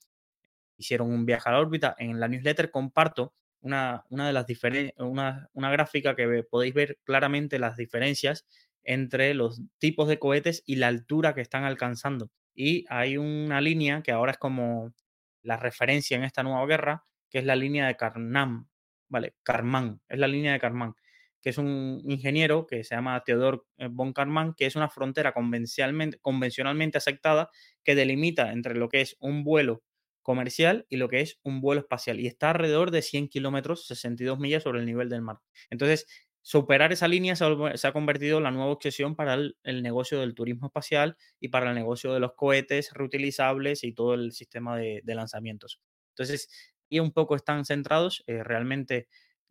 hicieron 0.77 1.11
un 1.11 1.25
viaje 1.25 1.49
a 1.49 1.53
la 1.53 1.59
órbita. 1.59 1.95
En 1.97 2.19
la 2.19 2.27
newsletter 2.27 2.71
comparto 2.71 3.33
una, 3.63 4.05
de 4.09 4.33
las 4.33 4.45
diferencias, 4.45 4.95
una, 4.99 5.49
gráfica 5.71 6.15
que 6.15 6.43
podéis 6.43 6.73
ver 6.73 6.99
claramente 7.03 7.59
las 7.59 7.77
diferencias 7.77 8.45
entre 8.83 9.33
los 9.33 9.61
tipos 9.79 10.09
de 10.09 10.19
cohetes 10.19 10.63
y 10.65 10.75
la 10.75 10.89
altura 10.89 11.33
que 11.33 11.41
están 11.41 11.63
alcanzando. 11.63 12.29
Y 12.53 12.85
hay 12.89 13.17
una 13.17 13.61
línea 13.61 14.03
que 14.03 14.11
ahora 14.11 14.33
es 14.33 14.37
como 14.37 14.93
la 15.41 15.57
referencia 15.57 16.17
en 16.17 16.23
esta 16.23 16.43
nueva 16.43 16.65
guerra, 16.65 17.05
que 17.33 17.39
es 17.39 17.45
la 17.45 17.55
línea 17.55 17.87
de 17.87 17.97
Karnam, 17.97 18.67
¿vale? 19.09 19.35
Karman, 19.41 19.99
es 20.07 20.19
la 20.19 20.27
línea 20.27 20.53
de 20.53 20.59
Karman, 20.59 20.93
que 21.41 21.49
es 21.49 21.57
un 21.57 21.99
ingeniero 22.05 22.67
que 22.67 22.83
se 22.83 22.93
llama 22.93 23.23
Theodor 23.25 23.65
eh, 23.77 23.87
von 23.91 24.13
Karman, 24.13 24.53
que 24.53 24.67
es 24.67 24.75
una 24.75 24.87
frontera 24.87 25.33
convencionalmente, 25.33 26.97
aceptada 26.97 27.49
que 27.83 27.95
delimita 27.95 28.53
entre 28.53 28.75
lo 28.75 28.87
que 28.87 29.01
es 29.01 29.17
un 29.19 29.43
vuelo 29.43 29.83
comercial 30.21 30.85
y 30.89 30.97
lo 30.97 31.09
que 31.09 31.21
es 31.21 31.39
un 31.41 31.59
vuelo 31.59 31.81
espacial. 31.81 32.19
Y 32.19 32.27
está 32.27 32.51
alrededor 32.51 32.91
de 32.91 33.01
100 33.01 33.29
kilómetros, 33.29 33.87
62 33.87 34.39
millas 34.39 34.63
sobre 34.63 34.79
el 34.79 34.85
nivel 34.85 35.09
del 35.09 35.23
mar. 35.23 35.39
Entonces, 35.71 36.05
superar 36.43 36.93
esa 36.93 37.07
línea 37.07 37.35
se 37.35 37.87
ha, 37.87 37.93
convertido 37.93 38.37
en 38.37 38.43
la 38.43 38.51
nueva 38.51 38.71
obsesión 38.71 39.15
para 39.15 39.33
el, 39.33 39.55
negocio 39.81 40.19
del 40.19 40.35
turismo 40.35 40.67
espacial 40.67 41.17
y 41.39 41.47
para 41.47 41.69
el 41.69 41.75
negocio 41.75 42.13
de 42.13 42.19
los 42.19 42.33
cohetes 42.35 42.91
reutilizables 42.93 43.83
y 43.83 43.93
todo 43.93 44.13
el 44.13 44.33
sistema 44.33 44.77
de, 44.77 45.01
lanzamientos. 45.05 45.81
Entonces, 46.11 46.72
y 46.93 46.99
un 46.99 47.11
poco 47.11 47.35
están 47.35 47.65
centrados. 47.65 48.23
Eh, 48.27 48.43
realmente 48.43 49.07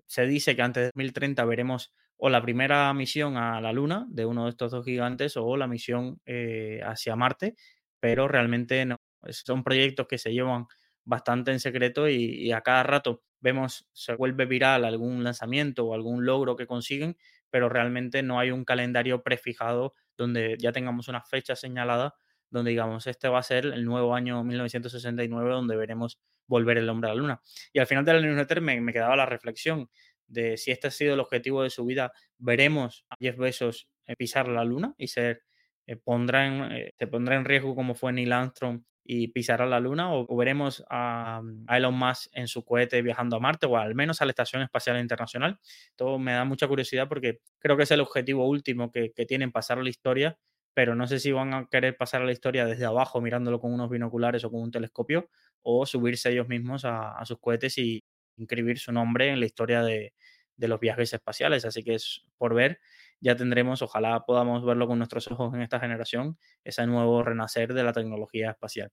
se 0.06 0.26
dice 0.26 0.54
que 0.54 0.62
antes 0.62 0.82
de 0.82 0.86
2030 0.86 1.44
veremos 1.44 1.92
o 2.16 2.30
la 2.30 2.40
primera 2.40 2.92
misión 2.94 3.36
a 3.36 3.60
la 3.60 3.72
Luna 3.72 4.06
de 4.08 4.24
uno 4.26 4.44
de 4.44 4.50
estos 4.50 4.70
dos 4.70 4.84
gigantes 4.84 5.36
o 5.36 5.56
la 5.56 5.66
misión 5.66 6.20
eh, 6.24 6.80
hacia 6.84 7.16
Marte, 7.16 7.56
pero 7.98 8.28
realmente 8.28 8.84
no, 8.84 9.00
son 9.30 9.64
proyectos 9.64 10.06
que 10.06 10.18
se 10.18 10.32
llevan 10.32 10.66
bastante 11.04 11.50
en 11.50 11.58
secreto 11.58 12.08
y, 12.08 12.52
a 12.52 12.60
cada 12.60 12.84
rato 12.84 13.24
vemos, 13.40 13.88
se 13.92 14.14
vuelve 14.14 14.46
viral 14.46 14.84
algún 14.84 15.24
lanzamiento 15.24 15.86
o 15.86 15.94
algún 15.94 16.24
logro 16.24 16.54
que 16.54 16.68
consiguen, 16.68 17.16
pero 17.50 17.68
realmente 17.68 18.22
no 18.22 18.38
hay 18.38 18.52
un 18.52 18.64
calendario 18.64 19.24
prefijado 19.24 19.94
donde 20.16 20.56
ya 20.60 20.70
tengamos 20.70 21.08
una 21.08 21.22
fecha 21.22 21.56
señalada, 21.56 22.14
donde 22.52 22.70
digamos, 22.70 23.06
este 23.06 23.28
va 23.28 23.40
a 23.40 23.42
ser 23.42 23.66
el 23.66 23.84
nuevo 23.84 24.14
año 24.14 24.44
1969, 24.44 25.50
donde 25.50 25.76
veremos 25.76 26.20
volver 26.46 26.78
el 26.78 26.88
hombre 26.88 27.10
a 27.10 27.14
la 27.14 27.20
luna. 27.20 27.40
Y 27.72 27.80
al 27.80 27.86
final 27.86 28.04
de 28.04 28.12
la 28.12 28.20
newsletter 28.20 28.60
me, 28.60 28.80
me 28.80 28.92
quedaba 28.92 29.16
la 29.16 29.26
reflexión 29.26 29.88
de 30.26 30.56
si 30.56 30.70
este 30.70 30.88
ha 30.88 30.90
sido 30.90 31.14
el 31.14 31.20
objetivo 31.20 31.62
de 31.62 31.70
su 31.70 31.84
vida, 31.84 32.12
veremos 32.38 33.04
a 33.10 33.16
Jeff 33.20 33.36
Bezos 33.36 33.88
eh, 34.06 34.16
pisar 34.16 34.48
la 34.48 34.64
luna 34.64 34.94
y 34.96 35.08
ser, 35.08 35.42
eh, 35.86 35.94
eh, 35.94 36.92
se 36.98 37.06
pondrá 37.06 37.36
en 37.36 37.44
riesgo 37.44 37.74
como 37.74 37.94
fue 37.94 38.12
Neil 38.12 38.32
Armstrong 38.32 38.82
y 39.04 39.28
pisará 39.28 39.66
la 39.66 39.80
luna 39.80 40.12
o, 40.12 40.36
veremos 40.36 40.84
a, 40.88 41.42
Elon 41.68 41.94
Musk 41.94 42.30
en 42.32 42.48
su 42.48 42.64
cohete 42.64 43.02
viajando 43.02 43.36
a 43.36 43.40
Marte 43.40 43.66
o 43.66 43.76
al 43.76 43.94
menos 43.94 44.22
a 44.22 44.24
la 44.24 44.30
Estación 44.30 44.62
Espacial 44.62 44.98
Internacional. 45.00 45.58
Todo 45.96 46.18
me 46.18 46.32
da 46.32 46.44
mucha 46.44 46.68
curiosidad 46.68 47.08
porque 47.08 47.40
creo 47.58 47.76
que 47.76 47.82
es 47.82 47.90
el 47.90 48.00
objetivo 48.00 48.46
último 48.48 48.90
que, 48.90 49.12
que 49.12 49.26
tienen, 49.26 49.52
pasar 49.52 49.78
a 49.78 49.82
la 49.82 49.90
historia, 49.90 50.38
pero 50.74 50.94
no 50.94 51.06
sé 51.06 51.18
si 51.18 51.32
van 51.32 51.54
a 51.54 51.66
querer 51.70 51.96
pasar 51.96 52.22
a 52.22 52.24
la 52.24 52.32
historia 52.32 52.64
desde 52.64 52.84
abajo 52.84 53.20
mirándolo 53.20 53.60
con 53.60 53.72
unos 53.72 53.90
binoculares 53.90 54.44
o 54.44 54.50
con 54.50 54.62
un 54.62 54.70
telescopio 54.70 55.28
o 55.62 55.86
subirse 55.86 56.30
ellos 56.30 56.48
mismos 56.48 56.84
a, 56.84 57.22
sus 57.24 57.38
cohetes 57.38 57.78
y 57.78 58.04
inscribir 58.36 58.78
su 58.78 58.92
nombre 58.92 59.28
en 59.28 59.40
la 59.40 59.46
historia 59.46 59.82
de, 59.82 60.14
los 60.56 60.80
viajes 60.80 61.12
espaciales. 61.12 61.64
Así 61.64 61.82
que 61.82 61.94
es 61.94 62.24
por 62.38 62.54
ver, 62.54 62.78
ya 63.20 63.36
tendremos, 63.36 63.82
ojalá 63.82 64.24
podamos 64.24 64.64
verlo 64.64 64.86
con 64.86 64.98
nuestros 64.98 65.28
ojos 65.30 65.52
en 65.54 65.62
esta 65.62 65.80
generación, 65.80 66.38
ese 66.62 66.86
nuevo 66.86 67.22
renacer 67.22 67.74
de 67.74 67.82
la 67.82 67.92
tecnología 67.92 68.50
espacial. 68.50 68.90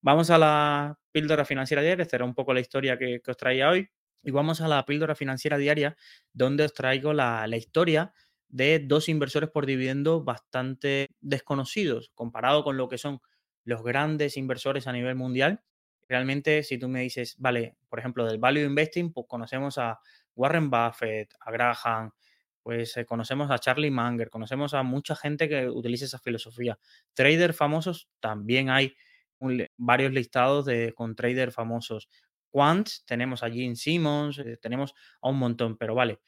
Vamos 0.00 0.30
a 0.30 0.38
la 0.38 0.98
píldora 1.12 1.44
financiera 1.44 1.80
diaria, 1.80 2.02
esta 2.02 2.16
era 2.16 2.24
un 2.24 2.34
poco 2.34 2.52
la 2.52 2.60
historia 2.60 2.98
que, 2.98 3.20
os 3.24 3.36
traía 3.36 3.70
hoy, 3.70 3.88
y 4.24 4.32
vamos 4.32 4.60
a 4.60 4.68
la 4.68 4.84
píldora 4.84 5.14
financiera 5.14 5.58
diaria, 5.58 5.96
donde 6.32 6.64
os 6.64 6.74
traigo 6.74 7.12
la 7.12 7.56
historia 7.56 8.12
de 8.52 8.78
dos 8.78 9.08
inversores 9.08 9.50
por 9.50 9.66
dividendo 9.66 10.22
bastante 10.22 11.08
desconocidos 11.20 12.12
comparado 12.14 12.62
con 12.62 12.76
lo 12.76 12.88
que 12.88 12.98
son 12.98 13.20
los 13.64 13.82
grandes 13.82 14.36
inversores 14.36 14.86
a 14.86 14.92
nivel 14.92 15.16
mundial. 15.16 15.62
Realmente, 16.08 16.62
si 16.62 16.78
tú 16.78 16.88
me 16.88 17.00
dices, 17.00 17.36
vale, 17.38 17.76
por 17.88 17.98
ejemplo, 17.98 18.26
del 18.26 18.38
value 18.38 18.64
investing, 18.64 19.12
pues 19.12 19.26
conocemos 19.28 19.78
a 19.78 19.98
Warren 20.36 20.68
Buffett, 20.70 21.32
a 21.40 21.50
Graham, 21.50 22.12
pues 22.62 22.96
eh, 22.98 23.06
conocemos 23.06 23.50
a 23.50 23.58
Charlie 23.58 23.90
Munger, 23.90 24.28
conocemos 24.28 24.74
a 24.74 24.82
mucha 24.82 25.16
gente 25.16 25.48
que 25.48 25.68
utiliza 25.68 26.04
esa 26.04 26.18
filosofía. 26.18 26.78
Traders 27.14 27.56
famosos, 27.56 28.08
también 28.20 28.68
hay 28.68 28.94
varios 29.78 30.12
listados 30.12 30.66
de, 30.66 30.92
con 30.94 31.16
traders 31.16 31.54
famosos. 31.54 32.08
Quants, 32.50 33.04
tenemos 33.06 33.42
a 33.42 33.50
Gene 33.50 33.76
Simmons, 33.76 34.38
eh, 34.38 34.58
tenemos 34.60 34.94
a 35.22 35.30
un 35.30 35.38
montón, 35.38 35.78
pero 35.78 35.94
vale, 35.94 36.20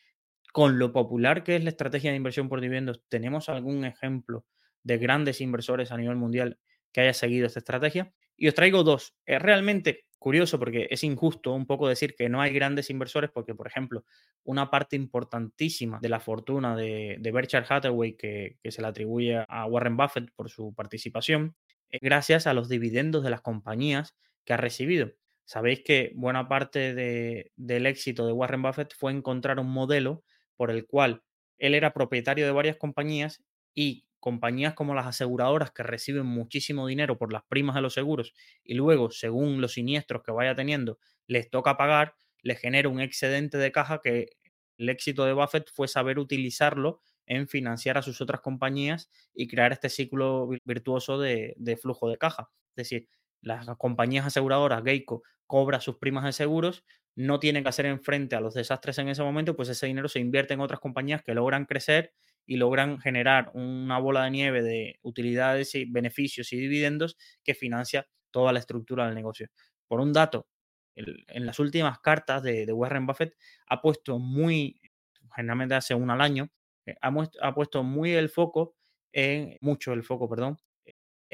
con 0.55 0.79
lo 0.79 0.93
popular 0.93 1.43
que 1.43 1.57
es 1.57 1.65
la 1.65 1.71
estrategia 1.71 2.13
de 2.13 2.17
inversión 2.17 2.49
por 2.49 2.61
dividendos, 2.61 3.03
¿tenemos 3.09 3.49
algún 3.49 3.85
ejemplo 3.85 4.47
de 4.85 4.99
grandes 4.99 5.41
inversores 5.41 5.91
a 5.91 5.97
nivel 5.97 6.15
mundial 6.15 6.61
que 6.93 7.01
haya 7.01 7.13
seguido 7.13 7.49
esta 7.49 7.59
estrategia? 7.59 8.15
Y 8.37 8.47
os 8.47 8.55
traigo 8.55 8.85
dos. 8.85 9.17
Es 9.27 9.43
realmente 9.43 10.05
curioso 10.17 10.61
porque 10.61 10.87
es 10.91 11.03
injusto 11.03 11.53
un 11.53 11.67
poco 11.67 11.89
decir 11.89 12.15
que 12.15 12.29
no 12.29 12.41
hay 12.41 12.53
grandes 12.53 12.89
inversores 12.89 13.33
porque, 13.33 13.57
por 13.57 13.67
ejemplo, 13.67 14.05
una 14.45 14.71
parte 14.71 14.95
importantísima 14.95 15.99
de 16.01 16.09
la 16.09 16.21
fortuna 16.21 16.77
de, 16.77 17.19
Berkshire 17.21 17.67
Hathaway 17.69 18.17
que, 18.17 18.57
se 18.63 18.81
le 18.81 18.87
atribuye 18.87 19.45
a 19.49 19.67
Warren 19.67 19.97
Buffett 19.97 20.31
por 20.37 20.51
su 20.51 20.73
participación 20.73 21.57
es 21.91 22.01
gracias 22.01 22.47
a 22.47 22.55
los 22.55 22.69
dividendos 22.69 23.25
de 23.25 23.31
las 23.31 23.41
compañías 23.41 24.15
que 24.45 24.53
ha 24.53 24.57
recibido. 24.57 25.11
Sabéis 25.47 25.83
que 25.85 26.13
buena 26.15 26.47
parte 26.47 26.95
del 26.95 27.87
éxito 27.87 28.25
de 28.25 28.33
Warren 28.33 28.63
Buffett 28.63 28.95
fue 28.97 29.11
encontrar 29.11 29.59
un 29.59 29.69
modelo 29.69 30.23
por 30.57 30.71
el 30.71 30.87
cual 30.87 31.23
él 31.59 31.75
era 31.75 31.93
propietario 31.93 32.47
de 32.47 32.53
varias 32.53 32.77
compañías 32.77 33.43
y 33.75 34.07
compañías 34.21 34.75
como 34.75 34.95
las 34.95 35.07
aseguradoras 35.07 35.71
que 35.71 35.83
reciben 35.83 36.27
muchísimo 36.27 36.87
dinero 36.87 37.19
por 37.19 37.33
las 37.33 37.43
primas 37.45 37.75
de 37.75 37.83
los 37.83 37.93
seguros 37.95 38.33
y 38.63 38.75
luego, 38.75 39.11
según 39.11 39.61
los 39.61 39.75
siniestros 39.75 40.23
que 40.23 40.33
vaya 40.33 40.55
teniendo, 40.55 40.99
les 41.27 41.51
toca 41.51 41.77
pagar, 41.77 42.15
les 42.43 42.59
genera 42.59 42.89
un 42.89 43.01
excedente 43.01 43.59
de 43.59 43.73
caja 43.73 44.01
que 44.03 44.31
el 44.79 44.89
éxito 44.89 45.25
de 45.25 45.33
Buffett 45.35 45.71
fue 45.71 45.89
saber 45.89 46.19
utilizarlo 46.19 47.01
en 47.27 47.49
financiar 47.49 47.99
a 47.99 48.03
sus 48.03 48.21
otras 48.21 48.41
compañías 48.41 49.11
y 49.35 49.47
crear 49.49 49.73
este 49.73 49.89
ciclo 49.89 50.49
virtuoso 50.65 51.19
de, 51.19 51.55
de 51.57 51.77
flujo 51.77 52.09
de 52.09 52.19
caja. 52.19 52.51
Es 52.71 52.89
decir, 52.89 53.09
las 53.41 53.67
compañías 53.77 54.27
aseguradoras, 54.27 54.83
Geico, 54.83 55.23
cobra 55.47 55.81
sus 55.81 55.99
primas 55.99 56.25
de 56.25 56.33
seguros, 56.33 56.85
no 57.17 57.39
tiene 57.39 57.63
que 57.63 57.69
hacer 57.69 57.99
frente 58.01 58.37
a 58.37 58.41
los 58.41 58.55
desastres 58.55 58.99
en 58.99 59.09
ese 59.09 59.23
momento, 59.23 59.55
pues 59.57 59.69
ese 59.69 59.87
dinero 59.87 60.09
se 60.09 60.21
invierte 60.21 60.55
en 60.55 60.61
otras 60.61 60.81
compañías 60.81 61.23
que 61.23 61.35
logran 61.35 61.65
crecer 61.65 62.13
y 62.47 62.57
logran 62.57 62.99
generar 62.99 63.51
una 63.55 63.99
bola 63.99 64.25
de 64.25 64.31
nieve 64.31 64.63
de 64.63 64.99
utilidades 65.03 65.75
y 65.75 65.85
beneficios 65.85 66.53
y 66.53 66.57
dividendos 66.57 67.17
que 67.43 67.55
financia 67.55 68.07
toda 68.31 68.53
la 68.53 68.59
estructura 68.59 69.07
del 69.07 69.15
negocio. 69.15 69.49
Por 69.87 70.01
un 70.01 70.13
dato, 70.13 70.49
en 70.97 71.47
las 71.47 71.59
últimas 71.59 71.99
cartas 72.01 72.43
de, 72.43 72.71
Warren 72.73 73.07
Buffett 73.07 73.37
ha 73.67 73.81
puesto 73.81 74.19
muy, 74.19 74.81
generalmente 75.35 75.75
hace 75.75 75.95
un 75.95 76.11
al 76.11 76.21
año, 76.21 76.51
eh, 76.87 76.97
ha 77.01 77.55
puesto 77.55 77.83
muy 77.83 78.13
el 78.13 78.29
foco 78.29 78.75
en, 79.13 79.57
mucho 79.61 79.93
el 79.93 80.03
foco, 80.03 80.29
perdón, 80.29 80.59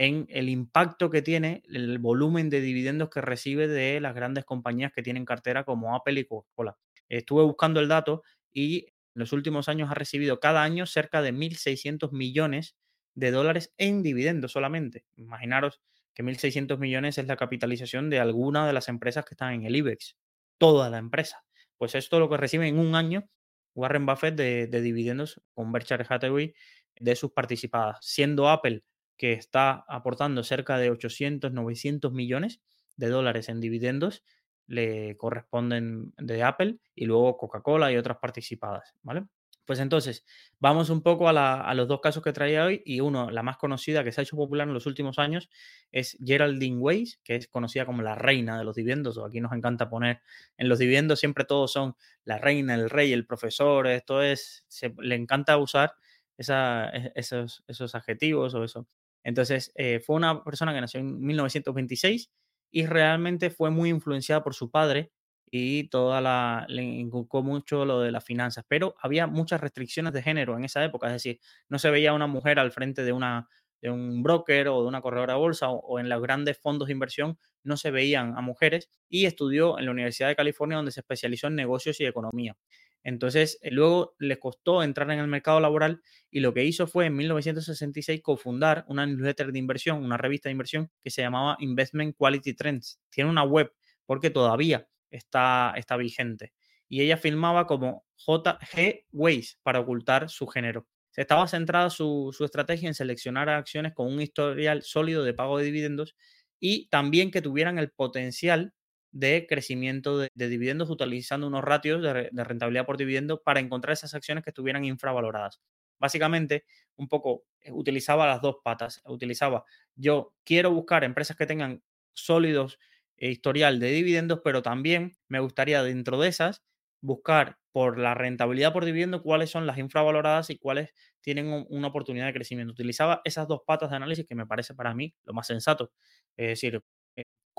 en 0.00 0.24
el 0.30 0.48
impacto 0.48 1.10
que 1.10 1.20
tiene 1.20 1.62
el 1.68 1.98
volumen 1.98 2.48
de 2.48 2.62
dividendos 2.62 3.10
que 3.10 3.20
recibe 3.20 3.68
de 3.68 4.00
las 4.00 4.14
grandes 4.14 4.46
compañías 4.46 4.92
que 4.94 5.02
tienen 5.02 5.26
cartera 5.26 5.64
como 5.64 5.94
Apple 5.94 6.18
y 6.18 6.24
Coca-Cola. 6.24 6.78
Estuve 7.10 7.42
buscando 7.42 7.80
el 7.80 7.88
dato 7.88 8.22
y 8.50 8.86
en 8.86 8.92
los 9.12 9.34
últimos 9.34 9.68
años 9.68 9.90
ha 9.90 9.94
recibido 9.94 10.40
cada 10.40 10.62
año 10.62 10.86
cerca 10.86 11.20
de 11.20 11.34
1.600 11.34 12.12
millones 12.12 12.76
de 13.14 13.30
dólares 13.30 13.74
en 13.76 14.02
dividendos 14.02 14.52
solamente. 14.52 15.04
Imaginaros 15.16 15.82
que 16.14 16.24
1.600 16.24 16.78
millones 16.78 17.18
es 17.18 17.26
la 17.26 17.36
capitalización 17.36 18.08
de 18.08 18.20
alguna 18.20 18.66
de 18.66 18.72
las 18.72 18.88
empresas 18.88 19.26
que 19.26 19.34
están 19.34 19.52
en 19.52 19.66
el 19.66 19.76
IBEX, 19.76 20.16
toda 20.56 20.88
la 20.88 20.96
empresa. 20.96 21.44
Pues 21.76 21.94
esto 21.94 22.16
es 22.16 22.20
lo 22.20 22.30
que 22.30 22.38
recibe 22.38 22.66
en 22.66 22.78
un 22.78 22.94
año 22.94 23.28
Warren 23.74 24.06
Buffett 24.06 24.34
de, 24.34 24.80
dividendos 24.80 25.42
con 25.52 25.72
Berkshire 25.72 26.06
Hathaway 26.08 26.54
de 26.98 27.16
sus 27.16 27.32
participadas, 27.32 27.98
siendo 28.00 28.48
Apple 28.48 28.82
que 29.20 29.34
está 29.34 29.84
aportando 29.86 30.42
cerca 30.42 30.78
de 30.78 30.88
800, 30.88 31.52
900 31.52 32.10
millones 32.10 32.62
de 32.96 33.10
dólares 33.10 33.50
en 33.50 33.60
dividendos 33.60 34.24
le 34.66 35.18
corresponden 35.18 36.14
de 36.16 36.42
Apple 36.42 36.78
y 36.94 37.04
luego 37.04 37.36
Coca-Cola 37.36 37.92
y 37.92 37.98
otras 37.98 38.16
participadas, 38.16 38.94
¿vale? 39.02 39.26
Pues 39.66 39.78
entonces, 39.78 40.24
vamos 40.58 40.88
un 40.88 41.02
poco 41.02 41.28
a, 41.28 41.74
los 41.74 41.86
dos 41.86 42.00
casos 42.00 42.22
que 42.22 42.32
traía 42.32 42.64
hoy 42.64 42.80
y 42.86 43.00
uno, 43.00 43.30
la 43.30 43.42
más 43.42 43.58
conocida 43.58 44.02
que 44.02 44.10
se 44.10 44.22
ha 44.22 44.24
hecho 44.24 44.36
popular 44.36 44.66
en 44.66 44.72
los 44.72 44.86
últimos 44.86 45.18
años, 45.18 45.50
es 45.92 46.16
Geraldine 46.24 46.78
Weiss, 46.78 47.20
que 47.22 47.36
es 47.36 47.46
conocida 47.46 47.84
como 47.84 48.00
la 48.00 48.14
reina 48.14 48.56
de 48.56 48.64
los 48.64 48.74
dividendos, 48.74 49.18
o 49.18 49.26
aquí 49.26 49.42
nos 49.42 49.52
encanta 49.52 49.90
poner 49.90 50.22
en 50.56 50.70
los 50.70 50.78
dividendos 50.78 51.20
siempre 51.20 51.44
todos 51.44 51.72
son 51.72 51.94
la 52.24 52.38
reina, 52.38 52.74
el 52.74 52.88
rey, 52.88 53.12
el 53.12 53.26
profesor, 53.26 53.86
esto 53.86 54.22
es, 54.22 54.64
se, 54.66 54.94
le 54.98 55.14
encanta 55.14 55.58
usar 55.58 55.92
e, 56.38 57.12
esos, 57.16 57.62
esos 57.68 57.94
adjetivos 57.94 58.54
o 58.54 58.64
eso. 58.64 58.88
Entonces, 59.24 59.72
eh, 59.74 60.00
fue 60.00 60.16
una 60.16 60.42
persona 60.44 60.72
que 60.74 60.80
nació 60.80 61.00
en 61.00 61.20
1926 61.20 62.30
y 62.70 62.86
realmente 62.86 63.50
fue 63.50 63.70
muy 63.70 63.90
influenciada 63.90 64.42
por 64.42 64.54
su 64.54 64.70
padre 64.70 65.12
y 65.50 65.88
toda 65.88 66.20
la 66.20 66.64
le 66.68 66.82
inculcó 66.82 67.42
mucho 67.42 67.84
lo 67.84 68.00
de 68.00 68.12
las 68.12 68.24
finanzas, 68.24 68.64
pero 68.68 68.94
había 69.00 69.26
muchas 69.26 69.60
restricciones 69.60 70.12
de 70.12 70.22
género 70.22 70.56
en 70.56 70.64
esa 70.64 70.84
época, 70.84 71.08
es 71.08 71.14
decir, 71.14 71.40
no 71.68 71.78
se 71.78 71.90
veía 71.90 72.12
una 72.12 72.28
mujer 72.28 72.58
al 72.60 72.70
frente 72.72 73.02
de 73.04 73.12
una 73.12 73.48
de 73.82 73.90
un 73.90 74.22
broker 74.22 74.68
o 74.68 74.82
de 74.82 74.88
una 74.88 75.00
corredora 75.00 75.34
de 75.34 75.38
bolsa 75.38 75.70
o, 75.70 75.98
en 75.98 76.08
los 76.08 76.20
grandes 76.22 76.58
fondos 76.58 76.88
de 76.88 76.92
inversión 76.92 77.38
no 77.62 77.76
se 77.76 77.90
veían 77.90 78.36
a 78.36 78.42
mujeres 78.42 78.90
y 79.08 79.24
estudió 79.26 79.78
en 79.78 79.86
la 79.86 79.90
Universidad 79.92 80.28
de 80.28 80.36
California 80.36 80.76
donde 80.76 80.92
se 80.92 81.00
especializó 81.00 81.46
en 81.46 81.56
negocios 81.56 81.98
y 82.00 82.04
economía. 82.04 82.56
Entonces, 83.02 83.58
eh, 83.62 83.70
luego 83.70 84.14
le 84.18 84.38
costó 84.38 84.82
entrar 84.82 85.10
en 85.10 85.18
el 85.18 85.26
mercado 85.26 85.60
laboral 85.60 86.02
y 86.30 86.40
lo 86.40 86.52
que 86.52 86.64
hizo 86.64 86.86
fue 86.86 87.06
en 87.06 87.16
1966 87.16 88.20
cofundar 88.22 88.84
una 88.88 89.06
newsletter 89.06 89.52
de 89.52 89.58
inversión, 89.58 90.04
una 90.04 90.16
revista 90.16 90.48
de 90.48 90.52
inversión 90.52 90.90
que 91.02 91.10
se 91.10 91.22
llamaba 91.22 91.56
Investment 91.60 92.16
Quality 92.16 92.54
Trends. 92.54 93.00
Tiene 93.10 93.30
una 93.30 93.44
web 93.44 93.72
porque 94.06 94.30
todavía 94.30 94.86
está, 95.10 95.72
está 95.76 95.96
vigente. 95.96 96.52
Y 96.88 97.02
ella 97.02 97.16
filmaba 97.16 97.66
como 97.66 98.04
JG 98.16 99.06
Ways 99.12 99.58
para 99.62 99.80
ocultar 99.80 100.28
su 100.28 100.46
género. 100.46 100.86
Estaba 101.16 101.46
centrada 101.48 101.90
su, 101.90 102.34
su 102.36 102.44
estrategia 102.44 102.88
en 102.88 102.94
seleccionar 102.94 103.48
acciones 103.48 103.94
con 103.94 104.12
un 104.12 104.20
historial 104.20 104.82
sólido 104.82 105.24
de 105.24 105.34
pago 105.34 105.58
de 105.58 105.64
dividendos 105.64 106.16
y 106.60 106.88
también 106.88 107.30
que 107.30 107.42
tuvieran 107.42 107.78
el 107.78 107.90
potencial 107.90 108.74
de 109.12 109.46
crecimiento 109.48 110.18
de, 110.18 110.30
dividendos 110.34 110.90
utilizando 110.90 111.46
unos 111.46 111.64
ratios 111.64 112.02
de, 112.02 112.30
rentabilidad 112.44 112.86
por 112.86 112.96
dividendo 112.96 113.42
para 113.42 113.60
encontrar 113.60 113.92
esas 113.92 114.14
acciones 114.14 114.44
que 114.44 114.50
estuvieran 114.50 114.84
infravaloradas. 114.84 115.60
Básicamente, 115.98 116.64
un 116.96 117.08
poco 117.08 117.44
eh, 117.60 117.72
utilizaba 117.72 118.26
las 118.26 118.40
dos 118.40 118.56
patas. 118.64 119.02
Utilizaba, 119.04 119.64
yo 119.96 120.34
quiero 120.44 120.70
buscar 120.72 121.04
empresas 121.04 121.36
que 121.36 121.46
tengan 121.46 121.82
sólidos 122.14 122.78
eh, 123.16 123.30
historial 123.30 123.80
de 123.80 123.90
dividendos, 123.90 124.40
pero 124.44 124.62
también 124.62 125.12
me 125.28 125.40
gustaría 125.40 125.82
dentro 125.82 126.18
de 126.20 126.28
esas 126.28 126.62
buscar 127.02 127.58
por 127.72 127.98
la 127.98 128.14
rentabilidad 128.14 128.72
por 128.72 128.84
dividendo 128.84 129.22
cuáles 129.22 129.50
son 129.50 129.66
las 129.66 129.78
infravaloradas 129.78 130.50
y 130.50 130.58
cuáles 130.58 130.92
tienen 131.20 131.66
una 131.68 131.88
oportunidad 131.88 132.26
de 132.26 132.32
crecimiento. 132.32 132.72
Utilizaba 132.72 133.20
esas 133.24 133.46
dos 133.46 133.60
patas 133.66 133.90
de 133.90 133.96
análisis 133.96 134.26
que 134.26 134.34
me 134.34 134.46
parece 134.46 134.74
para 134.74 134.94
mí 134.94 135.14
lo 135.24 135.32
más 135.32 135.46
sensato. 135.46 135.92
Es 136.36 136.48
decir, 136.48 136.82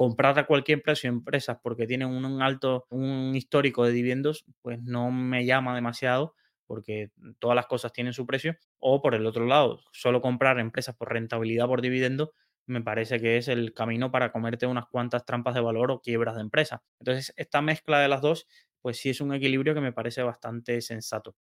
comprar 0.01 0.39
a 0.39 0.47
cualquier 0.47 0.81
precio 0.81 1.11
empresas 1.11 1.59
porque 1.61 1.85
tienen 1.85 2.07
un 2.07 2.41
alto, 2.41 2.87
un 2.89 3.35
histórico 3.35 3.85
de 3.85 3.91
dividendos, 3.91 4.45
pues 4.63 4.81
no 4.81 5.11
me 5.11 5.45
llama 5.45 5.75
demasiado 5.75 6.33
porque 6.65 7.11
todas 7.37 7.55
las 7.55 7.67
cosas 7.67 7.93
tienen 7.93 8.11
su 8.11 8.25
precio. 8.25 8.57
O 8.79 8.99
por 8.99 9.13
el 9.13 9.27
otro 9.27 9.45
lado, 9.45 9.83
solo 9.91 10.19
comprar 10.19 10.57
empresas 10.59 10.95
por 10.95 11.13
rentabilidad 11.13 11.67
por 11.67 11.81
dividendo 11.83 12.33
me 12.65 12.81
parece 12.81 13.19
que 13.21 13.37
es 13.37 13.47
el 13.47 13.75
camino 13.75 14.09
para 14.11 14.31
comerte 14.31 14.65
unas 14.65 14.87
cuantas 14.87 15.23
trampas 15.23 15.53
de 15.53 15.61
valor 15.61 15.91
o 15.91 16.01
quiebras 16.01 16.33
de 16.33 16.41
empresa. 16.41 16.81
Entonces, 16.99 17.31
esta 17.37 17.61
mezcla 17.61 17.99
de 17.99 18.07
las 18.07 18.21
dos, 18.21 18.47
pues 18.81 18.97
sí 18.97 19.11
es 19.11 19.21
un 19.21 19.35
equilibrio 19.35 19.75
que 19.75 19.81
me 19.81 19.93
parece 19.93 20.23
bastante 20.23 20.81
sensato. 20.81 21.35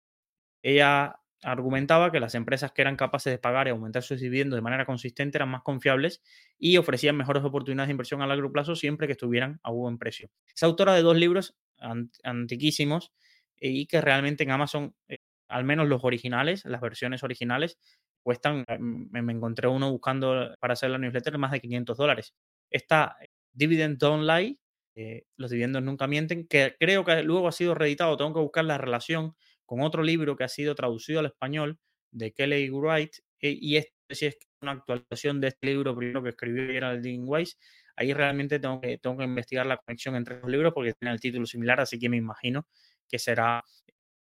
Ella 0.63 1.21
argumentaba 1.43 2.11
que 2.11 2.21
las 2.21 2.35
empresas 2.35 2.73
que 2.73 2.83
eran 2.83 2.97
capaces 2.97 3.31
de 3.31 3.39
pagar 3.39 3.67
y 3.67 3.71
aumentar 3.71 4.03
sus 4.03 4.21
dividendos 4.21 4.57
de 4.57 4.63
manera 4.63 4.87
consistente 4.87 5.39
eran 5.39 5.51
más 5.51 5.63
confiables 5.63 6.23
y 6.59 6.77
ofrecían 6.77 7.17
mejores 7.17 7.45
oportunidades 7.45 7.89
de 7.89 7.93
inversión 7.93 8.23
a 8.23 8.27
largo 8.27 8.51
plazo 8.51 8.75
siempre 8.75 9.07
que 9.07 9.13
estuvieran 9.13 9.61
a 9.63 9.71
buen 9.71 9.99
precio. 9.99 10.31
Es 10.55 10.63
autora 10.63 10.95
de 10.95 11.03
dos 11.03 11.17
libros 11.17 11.55
antiquísimos 12.23 13.13
y 13.61 13.87
que 13.87 14.01
realmente 14.01 14.45
en 14.45 14.51
Amazon, 14.51 14.95
eh, 15.09 15.19
al 15.49 15.65
menos 15.65 15.89
los 15.89 16.05
originales, 16.05 16.65
las 16.65 16.81
versiones 16.81 17.23
originales, 17.23 17.79
cuestan, 18.23 18.65
eh, 18.69 18.79
me, 18.79 19.33
encontré 19.33 19.69
uno 19.69 19.91
buscando 19.91 20.55
para 20.59 20.73
hacer 20.73 20.91
la 20.91 20.99
newsletter 20.99 21.39
más 21.39 21.53
de 21.53 21.61
500 21.61 21.97
dólares. 21.97 22.35
Está 22.71 23.17
eh, 23.21 23.29
Dividend 23.53 23.99
Don't 23.99 24.25
Lie, 24.25 24.59
los 25.37 25.51
dividendos 25.51 25.83
nunca 25.83 26.07
mienten, 26.07 26.47
que 26.47 26.75
creo 26.81 27.05
que 27.05 27.23
luego 27.23 27.49
ha 27.49 27.53
sido 27.53 27.75
reeditado, 27.75 28.17
tengo 28.17 28.33
que 28.33 28.41
buscar 28.41 28.65
la 28.65 28.79
relación 28.79 29.37
con 29.67 29.83
otro 29.83 30.03
libro 30.03 30.37
que 30.37 30.45
ha 30.45 30.49
sido 30.49 30.75
traducido 30.75 31.21
al 31.21 31.27
español 31.27 31.79
de 32.11 32.33
Kelly 32.33 32.71
Wright, 32.71 33.13
y 33.41 33.77
este 33.77 33.97
si 34.11 34.27
es 34.27 34.39
una 34.61 34.73
actualización 34.73 35.41
de 35.41 35.49
este 35.49 35.67
libro 35.67 35.97
primero 35.97 36.23
que 36.23 36.31
escribió 36.31 36.67
Geraldine 36.67 37.25
Weiss. 37.25 37.59
Ahí 37.97 38.13
realmente 38.13 38.59
tengo 38.59 38.81
que, 38.81 38.99
tengo 38.99 39.17
que 39.17 39.25
investigar 39.25 39.67
la 39.67 39.79
conexión 39.79 40.17
entre 40.17 40.41
los 40.41 40.51
libros 40.51 40.73
porque 40.75 40.93
tiene 40.95 41.13
el 41.13 41.21
título 41.21 41.47
similar, 41.47 41.81
así 41.81 41.99
que 41.99 42.09
me 42.09 42.17
imagino 42.17 42.67
que 43.09 43.19
será 43.19 43.65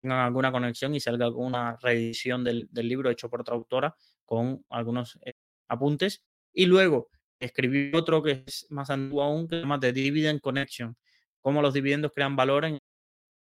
tengan 0.02 0.20
alguna 0.20 0.52
conexión 0.52 0.94
y 0.94 1.00
salga 1.00 1.26
alguna 1.26 1.78
reedición 1.82 2.44
del, 2.44 2.70
libro 2.72 3.10
hecho 3.10 3.28
por 3.28 3.42
otra 3.42 3.56
autora 3.56 3.96
con 4.24 4.64
algunos 4.70 5.18
eh, 5.26 5.34
apuntes. 5.68 6.24
Y 6.54 6.68
luego 6.68 7.10
escribí 7.40 7.92
otro 7.96 8.22
que 8.22 8.44
es 8.46 8.68
más 8.70 8.92
antiguo 8.92 9.24
aún, 9.24 9.48
que 9.48 9.56
se 9.56 9.62
llama 9.62 9.80
The 9.80 9.94
Dividend 9.94 10.42
Connection, 10.42 10.96
cómo 11.42 11.62
los 11.64 11.74
dividendos 11.74 12.12
crean 12.14 12.36
valor 12.36 12.66
en 12.66 12.78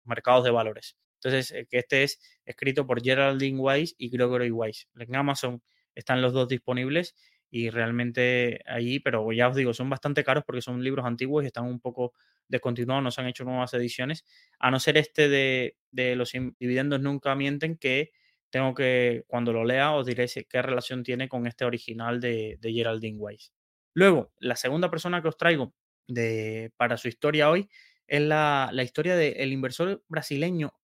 mercados 0.04 0.44
de 0.44 0.50
valores. 0.50 0.96
Entonces, 1.22 1.52
eh, 1.52 1.66
este 1.70 2.02
es 2.02 2.18
escrito 2.44 2.86
por 2.86 3.02
Geraldine 3.02 3.58
Weiss 3.58 3.94
y 3.98 4.08
Gregory 4.08 4.50
Weiss. 4.50 4.88
En 4.98 5.14
Amazon 5.14 5.62
están 5.94 6.22
los 6.22 6.32
dos 6.32 6.48
disponibles 6.48 7.14
y 7.50 7.70
realmente 7.70 8.60
ahí, 8.66 9.00
pero 9.00 9.30
ya 9.32 9.48
os 9.48 9.56
digo, 9.56 9.74
son 9.74 9.90
bastante 9.90 10.24
caros 10.24 10.44
porque 10.46 10.62
son 10.62 10.82
libros 10.82 11.04
antiguos 11.04 11.44
y 11.44 11.48
están 11.48 11.64
un 11.64 11.80
poco 11.80 12.14
descontinuados, 12.48 13.02
no 13.02 13.10
se 13.10 13.20
han 13.20 13.26
hecho 13.26 13.44
nuevas 13.44 13.74
ediciones, 13.74 14.24
a 14.58 14.70
no 14.70 14.80
ser 14.80 14.96
este 14.96 15.28
de, 15.28 15.76
los 16.16 16.32
dividendos 16.58 17.00
nunca 17.00 17.34
mienten, 17.34 17.76
que 17.76 18.12
tengo 18.50 18.74
que, 18.74 19.24
cuando 19.28 19.52
lo 19.52 19.64
lea, 19.64 19.92
os 19.92 20.06
diré 20.06 20.26
qué 20.48 20.62
relación 20.62 21.02
tiene 21.02 21.28
con 21.28 21.46
este 21.46 21.64
original 21.64 22.20
de, 22.20 22.58
Geraldine 22.62 23.18
Weiss. 23.18 23.52
Luego, 23.94 24.32
la 24.38 24.56
segunda 24.56 24.90
persona 24.90 25.22
que 25.22 25.28
os 25.28 25.36
traigo 25.36 25.74
de, 26.08 26.72
para 26.76 26.96
su 26.96 27.08
historia 27.08 27.50
hoy 27.50 27.68
es 28.06 28.20
la, 28.20 28.72
historia 28.82 29.16
del 29.16 29.52
inversor 29.52 30.02
brasileño 30.08 30.79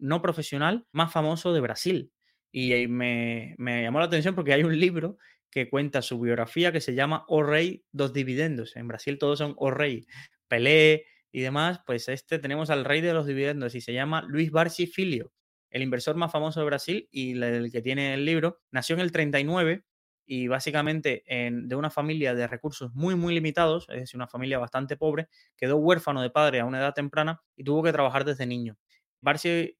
no 0.00 0.22
profesional 0.22 0.86
más 0.92 1.12
famoso 1.12 1.52
de 1.52 1.60
Brasil. 1.60 2.12
Y 2.52 2.88
me, 2.88 3.54
me, 3.58 3.82
llamó 3.82 4.00
la 4.00 4.06
atención 4.06 4.34
porque 4.34 4.52
hay 4.52 4.64
un 4.64 4.78
libro 4.78 5.18
que 5.50 5.68
cuenta 5.68 6.02
su 6.02 6.18
biografía 6.20 6.72
que 6.72 6.80
se 6.80 6.94
llama 6.94 7.24
O 7.28 7.42
Rei 7.42 7.84
dos 7.92 8.12
Dividendos. 8.12 8.76
En 8.76 8.88
Brasil 8.88 9.18
todos 9.18 9.38
son 9.38 9.54
O 9.56 9.70
Rei. 9.70 10.06
Pelé 10.48 11.04
y 11.32 11.40
demás, 11.40 11.80
pues 11.86 12.08
este 12.08 12.38
tenemos 12.38 12.70
al 12.70 12.84
rey 12.84 13.00
de 13.00 13.14
los 13.14 13.26
dividendos 13.26 13.74
y 13.74 13.80
se 13.80 13.92
llama 13.92 14.22
Luis 14.26 14.50
Barsi 14.50 14.86
Filho, 14.86 15.32
el 15.70 15.82
inversor 15.82 16.16
más 16.16 16.32
famoso 16.32 16.60
de 16.60 16.66
Brasil 16.66 17.08
y 17.10 17.40
el 17.40 17.70
que 17.70 17.82
tiene 17.82 18.14
el 18.14 18.24
libro. 18.24 18.60
Nació 18.70 18.94
en 18.94 19.00
el 19.00 19.12
39 19.12 19.84
y 20.26 20.48
básicamente 20.48 21.22
en, 21.26 21.68
de 21.68 21.76
una 21.76 21.90
familia 21.90 22.34
de 22.34 22.46
recursos 22.46 22.92
muy, 22.94 23.14
muy 23.14 23.34
limitados, 23.34 23.86
es 23.90 24.00
decir, 24.00 24.16
una 24.16 24.28
familia 24.28 24.58
bastante 24.58 24.96
pobre, 24.96 25.28
quedó 25.56 25.76
huérfano 25.76 26.22
de 26.22 26.30
padre 26.30 26.60
a 26.60 26.64
una 26.64 26.78
edad 26.78 26.94
temprana 26.94 27.40
y 27.56 27.64
tuvo 27.64 27.82
que 27.82 27.92
trabajar 27.92 28.24
desde 28.24 28.46
niño. 28.46 28.76
Barsi 29.20 29.76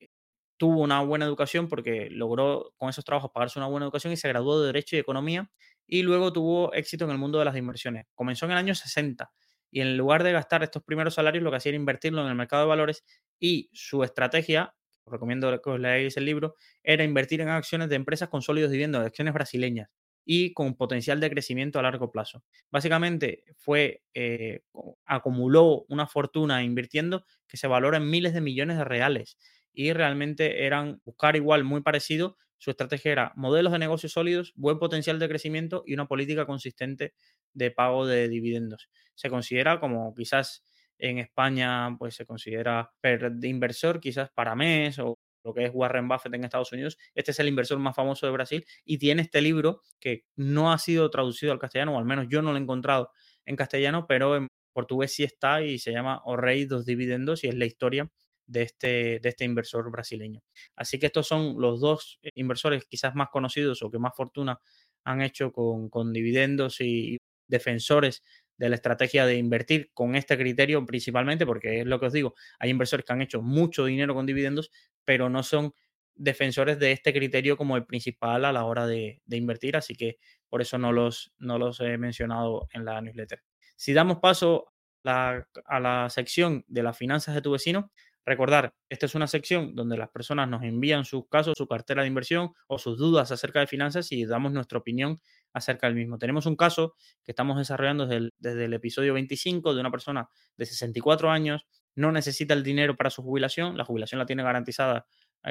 tuvo 0.60 0.82
una 0.82 1.00
buena 1.00 1.24
educación 1.24 1.68
porque 1.68 2.10
logró 2.10 2.74
con 2.76 2.90
esos 2.90 3.02
trabajos 3.02 3.30
pagarse 3.32 3.58
una 3.58 3.66
buena 3.66 3.86
educación 3.86 4.12
y 4.12 4.18
se 4.18 4.28
graduó 4.28 4.60
de 4.60 4.66
Derecho 4.66 4.94
y 4.94 4.98
Economía 4.98 5.50
y 5.86 6.02
luego 6.02 6.34
tuvo 6.34 6.74
éxito 6.74 7.06
en 7.06 7.12
el 7.12 7.16
mundo 7.16 7.38
de 7.38 7.46
las 7.46 7.56
inversiones. 7.56 8.04
Comenzó 8.14 8.44
en 8.44 8.52
el 8.52 8.58
año 8.58 8.74
60 8.74 9.32
y 9.70 9.80
en 9.80 9.96
lugar 9.96 10.22
de 10.22 10.32
gastar 10.32 10.62
estos 10.62 10.82
primeros 10.82 11.14
salarios 11.14 11.42
lo 11.42 11.50
que 11.50 11.56
hacía 11.56 11.70
era 11.70 11.76
invertirlo 11.76 12.20
en 12.20 12.28
el 12.28 12.34
mercado 12.34 12.64
de 12.64 12.68
valores 12.68 13.04
y 13.38 13.70
su 13.72 14.04
estrategia, 14.04 14.74
recomiendo 15.06 15.62
que 15.62 15.70
os 15.70 15.80
leáis 15.80 16.18
el 16.18 16.26
libro, 16.26 16.56
era 16.82 17.04
invertir 17.04 17.40
en 17.40 17.48
acciones 17.48 17.88
de 17.88 17.96
empresas 17.96 18.28
con 18.28 18.42
sólidos 18.42 18.70
dividendos, 18.70 19.00
de 19.00 19.06
acciones 19.06 19.32
brasileñas 19.32 19.88
y 20.26 20.52
con 20.52 20.74
potencial 20.74 21.20
de 21.20 21.30
crecimiento 21.30 21.78
a 21.78 21.82
largo 21.82 22.12
plazo. 22.12 22.44
Básicamente 22.70 23.44
fue, 23.56 24.02
eh, 24.12 24.60
acumuló 25.06 25.86
una 25.88 26.06
fortuna 26.06 26.62
invirtiendo 26.62 27.24
que 27.48 27.56
se 27.56 27.66
valora 27.66 27.96
en 27.96 28.10
miles 28.10 28.34
de 28.34 28.42
millones 28.42 28.76
de 28.76 28.84
reales 28.84 29.38
y 29.72 29.92
realmente 29.92 30.66
eran 30.66 31.00
buscar 31.04 31.36
igual 31.36 31.64
muy 31.64 31.82
parecido. 31.82 32.36
Su 32.58 32.70
estrategia 32.70 33.12
era 33.12 33.32
modelos 33.36 33.72
de 33.72 33.78
negocios 33.78 34.12
sólidos, 34.12 34.52
buen 34.54 34.78
potencial 34.78 35.18
de 35.18 35.28
crecimiento 35.28 35.82
y 35.86 35.94
una 35.94 36.06
política 36.06 36.46
consistente 36.46 37.14
de 37.54 37.70
pago 37.70 38.06
de 38.06 38.28
dividendos. 38.28 38.90
Se 39.14 39.30
considera 39.30 39.80
como 39.80 40.14
quizás 40.14 40.62
en 40.98 41.18
España 41.18 41.96
pues 41.98 42.14
se 42.14 42.26
considera 42.26 42.92
de 43.02 43.48
inversor, 43.48 44.00
quizás 44.00 44.30
para 44.30 44.54
mes 44.54 44.98
o 44.98 45.18
lo 45.42 45.54
que 45.54 45.64
es 45.64 45.70
Warren 45.72 46.08
Buffett 46.08 46.34
en 46.34 46.44
Estados 46.44 46.72
Unidos. 46.72 46.98
Este 47.14 47.30
es 47.30 47.40
el 47.40 47.48
inversor 47.48 47.78
más 47.78 47.96
famoso 47.96 48.26
de 48.26 48.32
Brasil 48.32 48.64
y 48.84 48.98
tiene 48.98 49.22
este 49.22 49.40
libro 49.40 49.80
que 49.98 50.24
no 50.36 50.72
ha 50.72 50.78
sido 50.78 51.10
traducido 51.10 51.52
al 51.52 51.58
castellano, 51.58 51.94
o 51.94 51.98
al 51.98 52.04
menos 52.04 52.26
yo 52.28 52.42
no 52.42 52.52
lo 52.52 52.58
he 52.58 52.60
encontrado 52.60 53.10
en 53.46 53.56
castellano, 53.56 54.06
pero 54.06 54.36
en 54.36 54.48
portugués 54.74 55.14
sí 55.14 55.24
está 55.24 55.62
y 55.62 55.78
se 55.78 55.92
llama 55.92 56.20
O 56.24 56.36
Rey 56.36 56.66
dos 56.66 56.84
Dividendos 56.84 57.42
y 57.44 57.48
es 57.48 57.54
la 57.54 57.64
historia 57.64 58.10
de 58.50 58.62
este, 58.62 59.20
de 59.20 59.28
este 59.28 59.44
inversor 59.44 59.90
brasileño. 59.90 60.42
Así 60.76 60.98
que 60.98 61.06
estos 61.06 61.26
son 61.26 61.60
los 61.60 61.80
dos 61.80 62.18
eh, 62.22 62.30
inversores 62.34 62.84
quizás 62.84 63.14
más 63.14 63.28
conocidos 63.30 63.82
o 63.82 63.90
que 63.90 63.98
más 63.98 64.12
fortuna 64.16 64.60
han 65.04 65.22
hecho 65.22 65.52
con, 65.52 65.88
con 65.88 66.12
dividendos 66.12 66.80
y 66.80 67.16
defensores 67.46 68.22
de 68.58 68.68
la 68.68 68.74
estrategia 68.74 69.24
de 69.24 69.36
invertir 69.36 69.90
con 69.94 70.14
este 70.16 70.36
criterio 70.36 70.84
principalmente, 70.84 71.46
porque 71.46 71.80
es 71.80 71.86
lo 71.86 71.98
que 71.98 72.06
os 72.06 72.12
digo, 72.12 72.34
hay 72.58 72.70
inversores 72.70 73.06
que 73.06 73.12
han 73.12 73.22
hecho 73.22 73.40
mucho 73.40 73.86
dinero 73.86 74.14
con 74.14 74.26
dividendos, 74.26 74.70
pero 75.04 75.30
no 75.30 75.42
son 75.42 75.72
defensores 76.14 76.78
de 76.78 76.92
este 76.92 77.12
criterio 77.14 77.56
como 77.56 77.76
el 77.76 77.86
principal 77.86 78.44
a 78.44 78.52
la 78.52 78.64
hora 78.64 78.86
de, 78.86 79.22
invertir, 79.30 79.76
así 79.76 79.94
que 79.94 80.18
por 80.48 80.60
eso 80.60 80.76
no 80.76 80.92
los, 80.92 81.32
no 81.38 81.58
los 81.58 81.80
he 81.80 81.96
mencionado 81.96 82.68
en 82.74 82.84
la 82.84 83.00
newsletter. 83.00 83.42
Si 83.76 83.94
damos 83.94 84.18
paso 84.18 84.72
a 85.04 85.80
la 85.80 86.10
sección 86.10 86.64
de 86.68 86.82
las 86.82 86.98
finanzas 86.98 87.34
de 87.34 87.40
tu 87.40 87.52
vecino, 87.52 87.90
Recordar, 88.26 88.74
esta 88.88 89.06
es 89.06 89.14
una 89.14 89.26
sección 89.26 89.74
donde 89.74 89.96
las 89.96 90.10
personas 90.10 90.48
nos 90.48 90.62
envían 90.62 91.04
sus 91.04 91.26
casos, 91.28 91.54
su 91.56 91.66
cartera 91.66 92.02
de 92.02 92.08
inversión 92.08 92.52
o 92.66 92.78
sus 92.78 92.98
dudas 92.98 93.32
acerca 93.32 93.60
de 93.60 93.66
finanzas 93.66 94.12
y 94.12 94.26
damos 94.26 94.52
nuestra 94.52 94.78
opinión 94.78 95.20
acerca 95.52 95.86
del 95.86 95.96
mismo. 95.96 96.18
Tenemos 96.18 96.46
un 96.46 96.56
caso 96.56 96.94
que 97.24 97.32
estamos 97.32 97.56
desarrollando 97.56 98.06
desde 98.06 98.16
el, 98.18 98.34
desde 98.38 98.64
el 98.66 98.74
episodio 98.74 99.14
25 99.14 99.74
de 99.74 99.80
una 99.80 99.90
persona 99.90 100.28
de 100.56 100.66
64 100.66 101.30
años, 101.30 101.66
no 101.94 102.12
necesita 102.12 102.54
el 102.54 102.62
dinero 102.62 102.96
para 102.96 103.10
su 103.10 103.22
jubilación, 103.22 103.76
la 103.76 103.84
jubilación 103.84 104.18
la 104.18 104.26
tiene 104.26 104.42
garantizada 104.42 105.06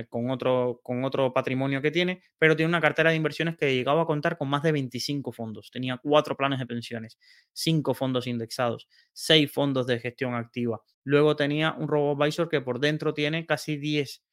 con, 0.10 0.30
otro, 0.30 0.80
con 0.84 1.04
otro 1.04 1.34
patrimonio 1.34 1.82
que 1.82 1.92
tiene, 1.92 2.22
pero 2.38 2.56
tiene 2.56 2.70
una 2.70 2.82
cartera 2.82 3.10
de 3.10 3.16
inversiones 3.16 3.58
que 3.58 3.74
llegaba 3.74 4.04
a 4.04 4.06
contar 4.06 4.38
con 4.38 4.50
más 4.50 4.64
de 4.64 4.72
25 4.72 5.32
fondos. 5.32 5.72
Tenía 5.72 5.98
cuatro 5.98 6.36
planes 6.36 6.60
de 6.60 6.66
pensiones, 6.66 7.18
cinco 7.54 7.94
fondos 7.94 8.28
indexados, 8.28 8.88
seis 9.14 9.52
fondos 9.52 9.88
de 9.88 10.00
gestión 10.00 10.36
activa. 10.36 10.82
Luego 11.04 11.36
tenía 11.36 11.74
un 11.74 11.88
robo-advisor 11.88 12.50
que 12.50 12.62
por 12.62 12.80
dentro 12.80 13.14
tiene 13.14 13.46
casi 13.46 13.78
10 13.78 14.24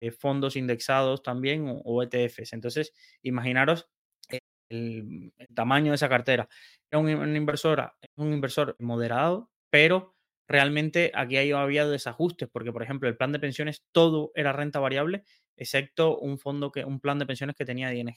eh, 0.00 0.10
fondos 0.12 0.56
indexados 0.56 1.22
también 1.22 1.64
o, 1.84 2.02
ETFs. 2.02 2.52
Entonces, 2.52 2.92
imaginaros 3.22 3.88
eh, 4.30 4.40
el, 4.68 5.32
tamaño 5.54 5.92
de 5.92 5.96
esa 5.96 6.08
cartera. 6.08 6.48
Es 6.90 6.98
un, 6.98 7.06
un 7.08 8.32
inversor 8.32 8.76
moderado, 8.78 9.50
pero 9.70 10.14
realmente 10.48 11.12
aquí 11.14 11.36
había 11.52 11.86
desajustes, 11.86 12.48
porque 12.52 12.72
por 12.72 12.82
ejemplo 12.82 13.08
el 13.08 13.16
plan 13.16 13.32
de 13.32 13.38
pensiones 13.38 13.84
todo 13.92 14.32
era 14.34 14.52
renta 14.52 14.80
variable, 14.80 15.24
excepto 15.56 16.18
un 16.18 16.38
fondo 16.38 16.72
que, 16.72 16.84
un 16.84 17.00
plan 17.00 17.18
de 17.18 17.26
pensiones 17.26 17.56
que 17.56 17.64
tenía 17.64 17.92
ING. 17.94 18.14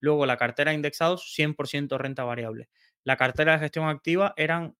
Luego 0.00 0.26
la 0.26 0.36
cartera 0.36 0.70
de 0.70 0.76
indexados, 0.76 1.32
100% 1.34 1.98
renta 1.98 2.24
variable. 2.24 2.68
La 3.04 3.16
cartera 3.16 3.52
de 3.52 3.58
gestión 3.60 3.88
activa 3.88 4.34
eran 4.36 4.76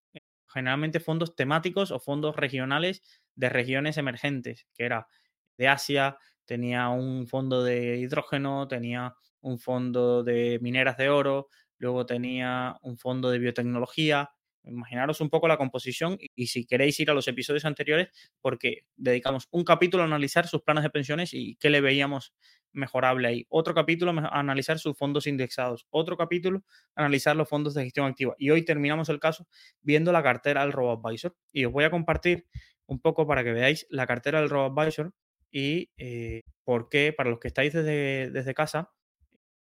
generalmente 0.48 1.00
fondos 1.00 1.35
temáticos 1.35 1.90
o 1.90 1.98
fondos 1.98 2.37
regionales 2.37 3.02
de 3.35 3.48
regiones 3.48 3.96
emergentes, 3.96 4.66
que 4.74 4.85
era 4.85 5.09
de 5.57 5.68
Asia, 5.68 6.18
tenía 6.44 6.88
un 6.90 7.26
fondo 7.26 7.64
de 7.64 7.96
hidrógeno, 7.96 8.68
tenía 8.68 9.14
un 9.40 9.59
fondo 9.59 10.22
de 10.22 10.59
mineras 10.61 10.96
de 10.96 11.09
oro, 11.09 11.48
luego 11.78 12.07
tenía 12.07 12.76
un 12.83 12.98
fondo 12.98 13.31
de 13.31 13.38
biotecnología. 13.38 14.31
Imaginaros 14.64 15.20
un 15.20 15.31
poco 15.31 15.48
la 15.48 15.57
composición 15.57 16.18
y, 16.35 16.46
si 16.46 16.64
queréis 16.64 16.98
ir 17.01 17.11
a 17.11 17.14
los 17.14 17.27
episodios 17.29 17.64
anteriores, 17.64 18.09
porque 18.40 18.87
dedicamos 18.96 19.48
un 19.51 19.64
capítulo 19.64 20.03
a 20.03 20.07
analizar 20.07 20.46
sus 20.46 20.62
planes 20.62 20.85
de 20.85 20.90
pensiones 20.90 21.35
y 21.35 21.57
qué 21.57 21.70
le 21.70 21.81
veíamos 21.81 22.35
mejorable 22.72 23.29
ahí. 23.29 23.46
Otro 23.48 23.75
capítulo 23.75 24.12
a 24.12 24.38
analizar 24.38 24.79
sus 24.79 24.96
fondos 24.96 25.27
indexados. 25.27 25.87
Otro 25.90 26.16
capítulo 26.16 26.62
a 26.94 27.03
analizar 27.03 27.37
los 27.37 27.48
fondos 27.48 27.75
de 27.75 27.85
gestión 27.85 28.07
activa. 28.07 28.35
Y 28.38 28.51
hoy 28.51 28.64
terminamos 28.64 29.09
el 29.09 29.20
caso 29.20 29.46
viendo 29.83 30.12
la 30.12 30.22
cartera 30.22 30.62
del 30.62 30.72
RoboAdvisor. 30.72 31.37
Y 31.53 31.64
os 31.64 31.72
voy 31.72 31.85
a 31.85 31.90
compartir 31.90 32.46
un 32.87 33.01
poco 33.01 33.27
para 33.27 33.44
que 33.44 33.53
veáis 33.53 33.87
la 33.90 34.07
cartera 34.07 34.40
del 34.40 34.51
RoboAdvisor 34.51 35.12
y 35.51 35.90
eh, 35.98 36.42
por 36.64 36.88
qué, 36.88 37.12
para 37.12 37.31
los 37.31 37.38
que 37.38 37.48
estáis 37.48 37.72
desde, 37.72 38.31
desde 38.31 38.55
casa, 38.55 38.90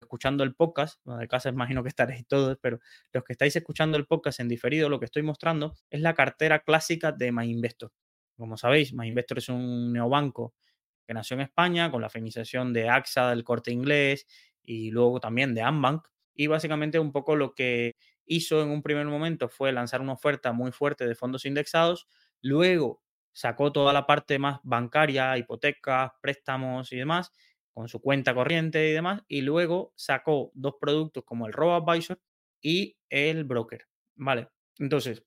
escuchando 0.06 0.44
el 0.44 0.56
podcast, 0.56 1.06
de 1.06 1.28
casa 1.28 1.50
imagino 1.50 1.84
que 1.84 1.90
estaréis 1.90 2.26
todos, 2.28 2.58
pero 2.62 2.80
los 3.12 3.24
que 3.24 3.34
estáis 3.34 3.56
escuchando 3.56 3.98
el 3.98 4.06
podcast 4.06 4.40
en 4.40 4.48
diferido, 4.48 4.90
lo 4.90 5.00
que 5.00 5.06
estoy 5.06 5.24
mostrando 5.24 5.76
es 5.90 6.02
la 6.02 6.14
cartera 6.14 6.60
clásica 6.60 7.12
de 7.12 7.32
MyInvestor. 7.32 7.92
Como 8.38 8.58
sabéis, 8.58 8.94
MyInvestor 8.94 9.38
es 9.40 9.50
un 9.50 9.94
neobanco 9.94 10.54
que 11.06 11.14
nació 11.14 11.36
en 11.36 11.42
España 11.42 11.92
con 11.92 12.02
la 12.02 12.10
feminización 12.10 12.74
de 12.74 12.90
AXA, 12.90 13.30
del 13.30 13.44
corte 13.44 13.72
inglés 13.72 14.26
y 14.64 14.92
luego 14.92 15.20
también 15.20 15.54
de 15.54 15.62
Ambank. 15.62 16.08
Y 16.34 16.48
básicamente 16.48 17.00
un 17.00 17.12
poco 17.12 17.36
lo 17.36 17.54
que 17.54 17.96
hizo 18.26 18.62
en 18.62 18.70
un 18.70 18.82
primer 18.82 19.06
momento 19.06 19.50
fue 19.50 19.72
lanzar 19.72 20.02
una 20.02 20.14
oferta 20.14 20.52
muy 20.52 20.72
fuerte 20.72 21.08
de 21.08 21.16
fondos 21.16 21.46
indexados, 21.46 22.08
luego 22.42 23.02
sacó 23.32 23.72
toda 23.72 23.94
la 23.94 24.08
parte 24.08 24.40
más 24.40 24.60
bancaria, 24.64 25.38
hipotecas, 25.38 26.12
préstamos 26.22 26.92
y 26.92 26.98
demás, 26.98 27.32
con 27.76 27.90
su 27.90 28.02
cuenta 28.02 28.34
corriente 28.34 28.90
y 28.90 28.94
demás, 28.94 29.22
y 29.28 29.42
luego 29.42 29.94
sacó 29.98 30.50
dos 30.54 30.76
productos 30.80 31.26
como 31.26 31.46
el 31.46 31.54
RoboAdvisor 31.54 32.20
y 32.62 32.98
el 33.10 33.44
broker, 33.44 33.86
¿vale? 34.16 34.48
Entonces, 34.80 35.24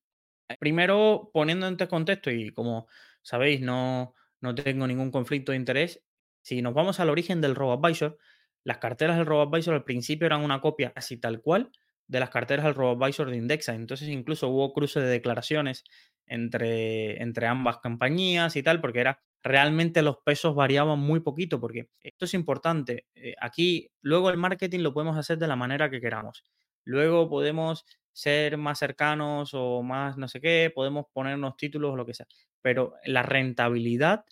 primero 0.58 1.30
poniendo 1.32 1.66
en 1.66 1.74
este 1.74 1.88
contexto 1.88 2.30
y 2.30 2.50
como 2.54 2.88
sabéis, 3.22 3.60
no, 3.60 4.14
no 4.40 4.54
tengo 4.54 4.86
ningún 4.86 5.10
conflicto 5.10 5.52
de 5.52 5.58
interés, 5.58 6.02
si 6.40 6.62
nos 6.62 6.72
vamos 6.72 7.00
al 7.00 7.10
origen 7.10 7.42
del 7.42 7.54
RoboAdvisor, 7.54 8.16
las 8.64 8.78
carteras 8.78 9.18
del 9.18 9.26
RoboAdvisor 9.26 9.74
al 9.74 9.84
principio 9.84 10.26
eran 10.26 10.42
una 10.42 10.62
copia 10.62 10.92
casi 10.94 11.18
tal 11.18 11.42
cual 11.42 11.70
de 12.06 12.20
las 12.20 12.30
carteras 12.30 12.64
del 12.64 12.74
RoboAdvisor 12.74 13.30
de 13.30 13.36
Indexa. 13.36 13.74
Entonces 13.74 14.08
incluso 14.08 14.48
hubo 14.48 14.72
cruce 14.72 15.00
de 15.00 15.08
declaraciones 15.08 15.84
entre, 16.26 17.22
entre 17.22 17.46
ambas 17.46 17.76
compañías 17.78 18.56
y 18.56 18.62
tal, 18.62 18.80
porque 18.80 19.00
era 19.00 19.20
realmente 19.42 20.02
los 20.02 20.18
pesos 20.18 20.54
variaban 20.54 20.98
muy 20.98 21.20
poquito, 21.20 21.60
porque 21.60 21.88
esto 22.00 22.24
es 22.24 22.34
importante. 22.34 23.06
Eh, 23.14 23.34
aquí 23.40 23.90
luego 24.02 24.30
el 24.30 24.36
marketing 24.36 24.80
lo 24.80 24.92
podemos 24.92 25.16
hacer 25.16 25.38
de 25.38 25.48
la 25.48 25.56
manera 25.56 25.90
que 25.90 26.00
queramos. 26.00 26.44
Luego 26.84 27.28
podemos 27.28 27.84
ser 28.12 28.56
más 28.56 28.78
cercanos 28.78 29.50
o 29.54 29.82
más 29.82 30.16
no 30.16 30.26
sé 30.26 30.40
qué, 30.40 30.72
podemos 30.74 31.06
ponernos 31.12 31.56
títulos 31.56 31.92
o 31.92 31.96
lo 31.96 32.06
que 32.06 32.14
sea. 32.14 32.26
Pero 32.62 32.94
la 33.04 33.22
rentabilidad 33.22 34.24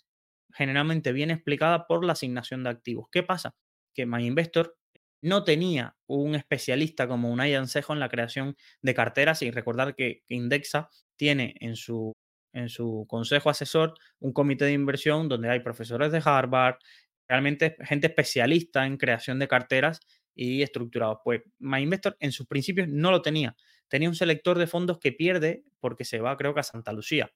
generalmente 0.53 1.13
viene 1.13 1.33
explicada 1.33 1.87
por 1.87 2.03
la 2.03 2.13
asignación 2.13 2.63
de 2.63 2.71
activos. 2.71 3.07
¿Qué 3.11 3.23
pasa? 3.23 3.55
Que 3.93 4.05
MyInvestor 4.05 4.77
no 5.21 5.43
tenía 5.43 5.95
un 6.07 6.35
especialista 6.35 7.07
como 7.07 7.31
un 7.31 7.41
Ansejo 7.41 7.93
en 7.93 7.99
la 7.99 8.09
creación 8.09 8.55
de 8.81 8.93
carteras 8.93 9.41
y 9.41 9.51
recordar 9.51 9.95
que 9.95 10.23
Indexa 10.27 10.89
tiene 11.15 11.55
en 11.59 11.75
su, 11.75 12.13
en 12.53 12.69
su 12.69 13.05
consejo 13.07 13.49
asesor 13.49 13.93
un 14.19 14.33
comité 14.33 14.65
de 14.65 14.73
inversión 14.73 15.29
donde 15.29 15.49
hay 15.49 15.59
profesores 15.59 16.11
de 16.11 16.21
Harvard, 16.23 16.77
realmente 17.27 17.75
gente 17.81 18.07
especialista 18.07 18.85
en 18.85 18.97
creación 18.97 19.39
de 19.39 19.47
carteras 19.47 19.99
y 20.33 20.61
estructurados. 20.61 21.19
Pues 21.23 21.41
MyInvestor 21.59 22.15
en 22.19 22.31
sus 22.31 22.47
principios 22.47 22.87
no 22.87 23.11
lo 23.11 23.21
tenía. 23.21 23.55
Tenía 23.87 24.09
un 24.09 24.15
selector 24.15 24.57
de 24.57 24.67
fondos 24.67 24.99
que 24.99 25.11
pierde 25.11 25.63
porque 25.79 26.05
se 26.05 26.19
va 26.19 26.37
creo 26.37 26.53
que 26.53 26.59
a 26.61 26.63
Santa 26.63 26.93
Lucía 26.93 27.31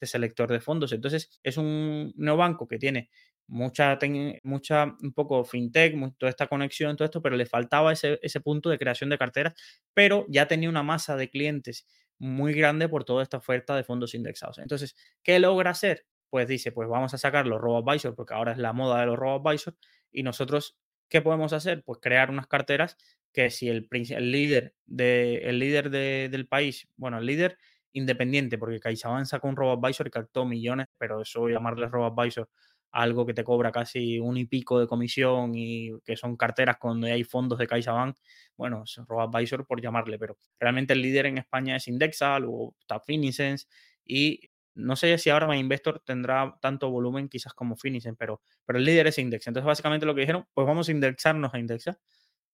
este 0.00 0.12
selector 0.12 0.50
de 0.50 0.60
fondos. 0.60 0.92
Entonces, 0.92 1.40
es 1.42 1.56
un 1.56 2.12
neobanco 2.16 2.68
que 2.68 2.78
tiene 2.78 3.10
mucha, 3.48 3.98
mucha, 4.44 4.84
un 4.84 5.12
poco 5.12 5.44
fintech, 5.44 5.94
toda 6.18 6.30
esta 6.30 6.46
conexión, 6.46 6.96
todo 6.96 7.06
esto, 7.06 7.22
pero 7.22 7.36
le 7.36 7.46
faltaba 7.46 7.92
ese, 7.92 8.18
ese 8.22 8.40
punto 8.40 8.70
de 8.70 8.78
creación 8.78 9.10
de 9.10 9.18
carteras, 9.18 9.54
pero 9.94 10.26
ya 10.28 10.46
tenía 10.46 10.68
una 10.68 10.82
masa 10.82 11.16
de 11.16 11.30
clientes 11.30 11.86
muy 12.18 12.52
grande 12.52 12.88
por 12.88 13.04
toda 13.04 13.22
esta 13.22 13.38
oferta 13.38 13.76
de 13.76 13.84
fondos 13.84 14.14
indexados. 14.14 14.58
Entonces, 14.58 14.96
¿qué 15.22 15.38
logra 15.38 15.70
hacer? 15.70 16.06
Pues 16.30 16.46
dice, 16.48 16.72
pues 16.72 16.88
vamos 16.88 17.14
a 17.14 17.18
sacar 17.18 17.46
los 17.46 17.60
robo-advisor, 17.60 18.14
porque 18.14 18.34
ahora 18.34 18.52
es 18.52 18.58
la 18.58 18.72
moda 18.72 19.00
de 19.00 19.06
los 19.06 19.16
robo-advisor, 19.16 19.76
y 20.10 20.22
nosotros, 20.22 20.76
¿qué 21.08 21.22
podemos 21.22 21.52
hacer? 21.52 21.82
Pues 21.84 22.00
crear 22.02 22.30
unas 22.30 22.46
carteras 22.46 22.96
que 23.32 23.50
si 23.50 23.68
el, 23.68 23.88
líder, 23.90 24.74
de, 24.86 25.38
el 25.38 25.58
líder 25.58 25.90
del 25.90 26.48
país, 26.48 26.88
bueno, 26.96 27.18
el 27.18 27.26
líder 27.26 27.58
independiente, 27.92 28.58
porque 28.58 28.80
CaixaBank 28.80 29.26
sacó 29.26 29.48
un 29.48 29.56
robo-advisor 29.56 30.06
y 30.06 30.10
captó 30.10 30.44
millones, 30.44 30.86
pero 30.98 31.22
eso 31.22 31.48
llamarle 31.48 31.88
robo-advisor 31.88 32.48
algo 32.90 33.26
que 33.26 33.34
te 33.34 33.44
cobra 33.44 33.70
casi 33.72 34.18
un 34.18 34.36
y 34.36 34.46
pico 34.46 34.80
de 34.80 34.86
comisión 34.86 35.52
y 35.54 35.92
que 36.04 36.16
son 36.16 36.36
carteras 36.36 36.76
cuando 36.78 37.06
hay 37.06 37.24
fondos 37.24 37.58
de 37.58 37.66
CaixaBank, 37.66 38.16
bueno, 38.56 38.84
es 38.84 38.96
robo-advisor 39.06 39.66
por 39.66 39.80
llamarle, 39.80 40.18
pero 40.18 40.38
realmente 40.58 40.94
el 40.94 41.02
líder 41.02 41.26
en 41.26 41.38
España 41.38 41.76
es 41.76 41.88
Indexa, 41.88 42.38
luego 42.38 42.74
está 42.80 43.00
Finicens 43.00 43.68
y 44.04 44.50
no 44.74 44.96
sé 44.96 45.18
si 45.18 45.30
ahora 45.30 45.56
Investor 45.56 46.00
tendrá 46.04 46.56
tanto 46.60 46.90
volumen 46.90 47.28
quizás 47.28 47.52
como 47.52 47.76
Finicens, 47.76 48.16
pero, 48.18 48.40
pero 48.64 48.78
el 48.78 48.84
líder 48.84 49.08
es 49.08 49.18
Indexa. 49.18 49.50
Entonces, 49.50 49.66
básicamente 49.66 50.06
lo 50.06 50.14
que 50.14 50.20
dijeron, 50.20 50.46
pues 50.54 50.66
vamos 50.66 50.88
a 50.88 50.92
indexarnos 50.92 51.52
a 51.52 51.58
Indexa. 51.58 51.98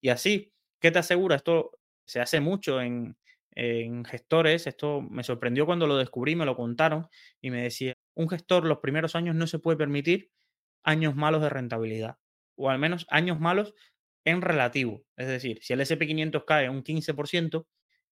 Y 0.01 0.09
así, 0.09 0.51
¿qué 0.79 0.91
te 0.91 0.99
asegura? 0.99 1.35
Esto 1.35 1.71
se 2.05 2.19
hace 2.21 2.39
mucho 2.39 2.81
en, 2.81 3.15
en 3.51 4.03
gestores, 4.05 4.67
esto 4.67 5.01
me 5.01 5.23
sorprendió 5.23 5.65
cuando 5.65 5.87
lo 5.87 5.97
descubrí, 5.97 6.35
me 6.35 6.45
lo 6.45 6.55
contaron 6.55 7.07
y 7.41 7.51
me 7.51 7.61
decía, 7.63 7.93
un 8.15 8.29
gestor 8.29 8.65
los 8.65 8.79
primeros 8.79 9.15
años 9.15 9.35
no 9.35 9.47
se 9.47 9.59
puede 9.59 9.77
permitir 9.77 10.31
años 10.83 11.15
malos 11.15 11.41
de 11.41 11.49
rentabilidad, 11.49 12.17
o 12.55 12.69
al 12.69 12.79
menos 12.79 13.05
años 13.09 13.39
malos 13.39 13.73
en 14.25 14.41
relativo. 14.41 15.03
Es 15.17 15.27
decir, 15.27 15.59
si 15.61 15.73
el 15.73 15.81
SP500 15.81 16.43
cae 16.45 16.69
un 16.69 16.83
15%, 16.83 17.67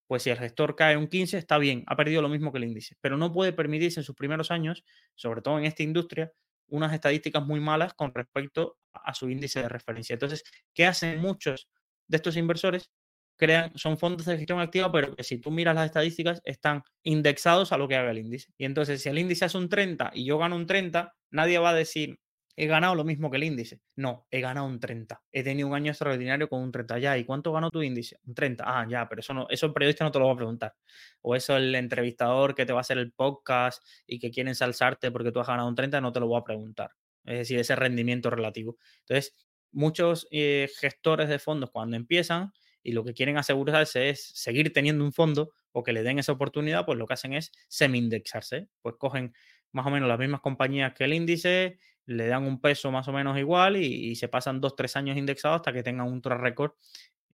pues 0.06 0.22
si 0.22 0.30
el 0.30 0.38
gestor 0.38 0.76
cae 0.76 0.96
un 0.96 1.08
15, 1.08 1.38
está 1.38 1.58
bien, 1.58 1.84
ha 1.86 1.96
perdido 1.96 2.22
lo 2.22 2.28
mismo 2.28 2.52
que 2.52 2.58
el 2.58 2.64
índice, 2.64 2.96
pero 3.00 3.16
no 3.16 3.32
puede 3.32 3.52
permitirse 3.52 4.00
en 4.00 4.04
sus 4.04 4.14
primeros 4.14 4.50
años, 4.50 4.84
sobre 5.14 5.40
todo 5.42 5.58
en 5.58 5.64
esta 5.64 5.82
industria, 5.82 6.32
unas 6.68 6.92
estadísticas 6.92 7.44
muy 7.44 7.60
malas 7.60 7.94
con 7.94 8.14
respecto 8.14 8.78
a 8.92 9.14
su 9.14 9.28
índice 9.30 9.60
de 9.60 9.68
referencia. 9.68 10.14
Entonces, 10.14 10.44
¿qué 10.74 10.86
hacen 10.86 11.20
muchos 11.20 11.68
de 12.06 12.16
estos 12.16 12.36
inversores? 12.36 12.90
Crean, 13.36 13.72
son 13.76 13.98
fondos 13.98 14.26
de 14.26 14.36
gestión 14.36 14.60
activa, 14.60 14.90
pero 14.92 15.14
que 15.14 15.24
si 15.24 15.38
tú 15.38 15.50
miras 15.50 15.74
las 15.74 15.86
estadísticas, 15.86 16.40
están 16.44 16.82
indexados 17.02 17.72
a 17.72 17.78
lo 17.78 17.88
que 17.88 17.96
haga 17.96 18.10
el 18.10 18.18
índice. 18.18 18.52
Y 18.58 18.64
entonces, 18.64 19.02
si 19.02 19.08
el 19.08 19.18
índice 19.18 19.44
es 19.46 19.54
un 19.54 19.68
30 19.68 20.12
y 20.14 20.24
yo 20.24 20.38
gano 20.38 20.56
un 20.56 20.66
30, 20.66 21.14
nadie 21.30 21.58
va 21.58 21.70
a 21.70 21.74
decir, 21.74 22.18
he 22.56 22.66
ganado 22.66 22.94
lo 22.94 23.04
mismo 23.04 23.30
que 23.30 23.36
el 23.36 23.44
índice. 23.44 23.80
No, 23.96 24.26
he 24.30 24.40
ganado 24.40 24.66
un 24.66 24.78
30. 24.78 25.22
He 25.32 25.42
tenido 25.42 25.68
un 25.68 25.74
año 25.74 25.90
extraordinario 25.90 26.48
con 26.48 26.62
un 26.62 26.70
30 26.70 26.98
ya. 26.98 27.18
¿Y 27.18 27.24
cuánto 27.24 27.52
ganó 27.52 27.70
tu 27.70 27.82
índice? 27.82 28.18
Un 28.26 28.34
30. 28.34 28.64
Ah, 28.66 28.86
ya, 28.88 29.08
pero 29.08 29.20
eso 29.20 29.34
no, 29.34 29.46
eso 29.50 29.66
el 29.66 29.72
periodista 29.72 30.04
no 30.04 30.12
te 30.12 30.18
lo 30.18 30.26
va 30.26 30.32
a 30.32 30.36
preguntar. 30.36 30.74
O 31.22 31.34
eso 31.34 31.56
el 31.56 31.74
entrevistador 31.74 32.54
que 32.54 32.66
te 32.66 32.72
va 32.72 32.80
a 32.80 32.82
hacer 32.82 32.98
el 32.98 33.12
podcast 33.12 33.84
y 34.06 34.18
que 34.18 34.30
quiere 34.30 34.50
ensalzarte 34.50 35.10
porque 35.10 35.32
tú 35.32 35.40
has 35.40 35.48
ganado 35.48 35.68
un 35.68 35.74
30 35.74 36.00
no 36.00 36.12
te 36.12 36.20
lo 36.20 36.30
va 36.30 36.40
a 36.40 36.44
preguntar. 36.44 36.90
Es 37.24 37.38
decir, 37.38 37.58
ese 37.58 37.74
rendimiento 37.74 38.30
relativo. 38.30 38.76
Entonces, 39.00 39.34
muchos 39.72 40.28
eh, 40.30 40.68
gestores 40.78 41.28
de 41.28 41.38
fondos 41.38 41.70
cuando 41.70 41.96
empiezan 41.96 42.52
y 42.84 42.92
lo 42.92 43.02
que 43.02 43.14
quieren 43.14 43.38
asegurarse 43.38 44.10
es 44.10 44.22
seguir 44.34 44.72
teniendo 44.72 45.04
un 45.04 45.12
fondo 45.12 45.50
o 45.72 45.82
que 45.82 45.92
le 45.92 46.04
den 46.04 46.20
esa 46.20 46.32
oportunidad, 46.32 46.86
pues 46.86 46.98
lo 46.98 47.06
que 47.06 47.14
hacen 47.14 47.32
es 47.32 47.50
semi-indexarse. 47.68 48.68
Pues 48.82 48.94
cogen 48.98 49.34
más 49.72 49.86
o 49.86 49.90
menos 49.90 50.08
las 50.08 50.18
mismas 50.18 50.40
compañías 50.40 50.92
que 50.94 51.04
el 51.04 51.14
índice, 51.14 51.78
le 52.06 52.26
dan 52.26 52.44
un 52.44 52.60
peso 52.60 52.92
más 52.92 53.08
o 53.08 53.12
menos 53.12 53.38
igual 53.38 53.76
y, 53.76 54.14
se 54.14 54.28
pasan 54.28 54.60
dos, 54.60 54.76
tres 54.76 54.96
años 54.96 55.16
indexados 55.16 55.56
hasta 55.56 55.72
que 55.72 55.82
tengan 55.82 56.06
un 56.06 56.20
track 56.20 56.40
record 56.40 56.72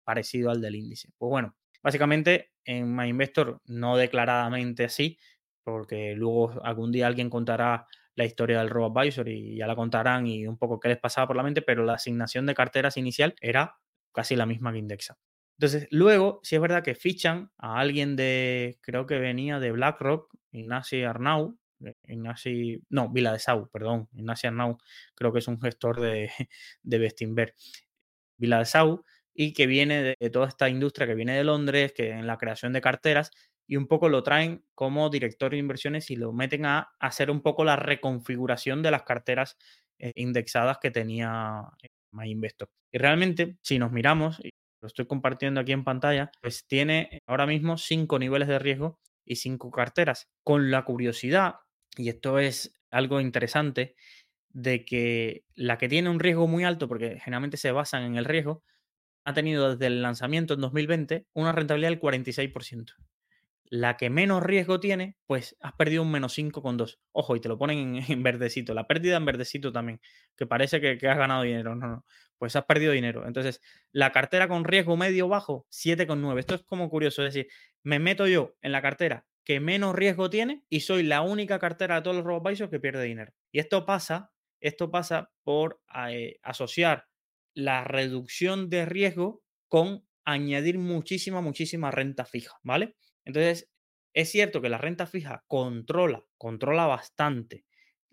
parecido 0.04 0.50
al 0.50 0.62
del 0.62 0.76
índice. 0.76 1.10
Pues 1.18 1.30
bueno, 1.30 1.56
básicamente 1.82 2.52
en 2.66 2.96
MyInvestor 2.96 3.62
no 3.66 3.96
declaradamente 3.96 4.86
así, 4.86 5.18
porque 5.64 6.14
luego 6.16 6.62
algún 6.64 6.92
día 6.92 7.08
alguien 7.08 7.30
contará 7.30 7.88
la 8.16 8.26
historia 8.26 8.60
del 8.60 8.70
robo 8.70 9.00
advisor 9.00 9.28
y 9.30 9.58
ya 9.58 9.68
la 9.68 9.76
contarán 9.76 10.26
y 10.26 10.48
un 10.48 10.58
poco 10.58 10.80
qué 10.80 10.90
les 10.90 10.98
pasaba 10.98 11.28
por 11.28 11.36
la 11.36 11.44
mente, 11.44 11.62
pero 11.62 11.84
la 11.84 11.94
asignación 11.94 12.46
de 12.46 12.56
carteras 12.56 12.98
inicial 12.98 13.36
era 13.42 13.78
casi 14.14 14.36
la 14.36 14.46
misma 14.46 14.72
que 14.72 14.80
Indexa. 14.80 15.18
Entonces, 15.58 15.88
luego, 15.92 16.40
si 16.44 16.56
es 16.56 16.62
verdad 16.62 16.84
que 16.84 16.96
fichan 16.96 17.52
a 17.58 17.80
alguien 17.80 18.16
de, 18.16 18.78
creo 18.82 19.06
que 19.06 19.20
venía 19.20 19.60
de 19.60 19.72
BlackRock, 19.72 20.34
Ignacio 20.52 21.10
Arnau, 21.10 21.58
eh, 21.86 21.94
Ignacio, 22.08 22.80
no, 22.90 23.10
Vila 23.10 23.32
de 23.34 23.40
Sau, 23.40 23.70
perdón, 23.70 24.10
Ignacio 24.14 24.50
Arnau, 24.50 24.78
creo 25.16 25.32
que 25.32 25.40
es 25.40 25.48
un 25.48 25.62
gestor 25.62 26.02
de, 26.02 26.30
de 26.84 27.00
Bestinver, 27.00 27.56
Vila 28.38 28.60
de 28.60 28.66
Sau, 28.66 29.06
y 29.34 29.54
que 29.54 29.68
viene 29.68 30.16
de, 30.20 30.30
toda 30.30 30.48
esta 30.48 30.70
industria 30.70 31.08
que 31.08 31.16
viene 31.16 31.38
de 31.38 31.44
Londres, 31.44 31.94
que 31.94 32.12
en 32.12 32.28
la 32.28 32.38
creación 32.38 32.74
de 32.74 32.82
carteras, 32.82 33.32
y 33.68 33.78
un 33.78 33.88
poco 33.88 34.10
lo 34.10 34.24
traen 34.24 34.64
como 34.76 35.10
director 35.10 35.52
de 35.52 35.58
inversiones 35.58 36.12
y 36.12 36.16
lo 36.16 36.32
meten 36.34 36.66
a 36.66 36.94
hacer 37.00 37.32
un 37.32 37.42
poco 37.42 37.64
la 37.66 37.76
reconfiguración 37.76 38.84
de 38.84 38.92
las 38.92 39.04
carteras 39.04 39.58
eh, 40.00 40.12
indexadas 40.16 40.78
que 40.80 40.92
tenía 40.92 41.64
eh, 41.82 41.90
MyInvestor. 42.12 42.70
Y 42.92 42.98
realmente, 42.98 43.58
si 43.62 43.80
nos 43.80 43.92
miramos, 43.92 44.40
lo 44.86 44.88
estoy 44.88 45.08
compartiendo 45.08 45.60
aquí 45.60 45.72
en 45.72 45.84
pantalla, 45.84 46.32
pues 46.42 46.66
tiene 46.68 47.22
ahora 47.26 47.48
mismo 47.48 47.78
cinco 47.78 48.20
niveles 48.20 48.48
de 48.48 48.60
riesgo 48.60 49.00
y 49.26 49.38
cinco 49.38 49.72
carteras, 49.72 50.30
con 50.44 50.70
la 50.70 50.86
curiosidad, 50.86 51.56
y 51.98 52.10
esto 52.10 52.38
es 52.38 52.74
algo 52.92 53.20
interesante, 53.20 53.96
de 54.50 54.86
que 54.86 55.44
la 55.56 55.78
que 55.78 55.90
tiene 55.90 56.10
un 56.10 56.20
riesgo 56.20 56.48
muy 56.48 56.64
alto, 56.64 56.88
porque 56.88 57.20
generalmente 57.20 57.58
se 57.58 57.72
basan 57.72 58.04
en 58.04 58.16
el 58.16 58.26
riesgo, 58.26 58.64
ha 59.26 59.34
tenido 59.34 59.72
desde 59.72 59.88
el 59.88 60.04
lanzamiento 60.04 60.54
en 60.54 60.62
2020 60.62 61.26
una 61.34 61.52
rentabilidad 61.52 61.90
del 61.90 62.00
46% 62.00 62.94
la 63.70 63.98
que 63.98 64.10
menos 64.10 64.44
riesgo 64.44 64.80
tiene, 64.80 65.18
pues 65.26 65.58
has 65.60 65.74
perdido 65.74 66.04
un 66.04 66.12
menos 66.12 66.38
5,2. 66.38 67.00
Ojo, 67.12 67.36
y 67.36 67.40
te 67.40 67.50
lo 67.50 67.58
ponen 67.58 68.04
en, 68.08 68.24
verdecito. 68.24 68.74
La 68.74 68.88
pérdida 68.88 69.18
en 69.18 69.26
verdecito 69.26 69.72
también, 69.72 70.00
que 70.36 70.46
parece 70.46 70.80
que, 70.80 71.08
has 71.08 71.18
ganado 71.18 71.44
dinero. 71.44 71.76
No, 71.76 71.88
no, 71.88 72.06
pues 72.38 72.56
has 72.56 72.66
perdido 72.66 72.92
dinero. 72.92 73.28
Entonces, 73.28 73.62
la 73.92 74.12
cartera 74.12 74.48
con 74.48 74.64
riesgo 74.64 74.98
medio 74.98 75.28
bajo, 75.28 75.66
7,9. 75.72 76.40
Esto 76.40 76.56
es 76.56 76.64
como 76.64 76.90
curioso, 76.90 77.26
es 77.26 77.34
decir, 77.34 77.52
me 77.84 78.00
meto 78.00 78.28
yo 78.28 78.56
en 78.62 78.72
la 78.72 78.82
cartera 78.82 79.26
que 79.44 79.60
menos 79.60 79.96
riesgo 79.96 80.30
tiene 80.30 80.64
y 80.70 80.82
soy 80.82 81.04
la 81.04 81.22
única 81.22 81.60
cartera 81.60 81.96
de 81.96 82.02
todos 82.02 82.18
los 82.18 82.26
robo 82.26 82.50
que 82.70 82.80
pierde 82.80 83.04
dinero. 83.04 83.32
Y 83.52 83.60
esto 83.60 83.86
pasa, 83.86 84.32
esto 84.60 84.90
pasa 84.90 85.32
por 85.44 85.82
eh, 86.10 86.40
asociar 86.42 87.08
la 87.54 87.84
reducción 87.84 88.70
de 88.70 88.86
riesgo 88.86 89.44
con 89.68 90.06
añadir 90.26 90.80
muchísima, 90.80 91.42
muchísima 91.42 91.92
renta 91.92 92.26
fija, 92.26 92.58
¿vale? 92.64 92.96
Entonces, 93.24 93.70
es 94.14 94.32
cierto 94.32 94.62
que 94.62 94.70
la 94.70 94.80
renta 94.80 95.06
fija 95.06 95.44
controla, 95.48 96.26
controla 96.38 96.88
bastante 96.88 97.66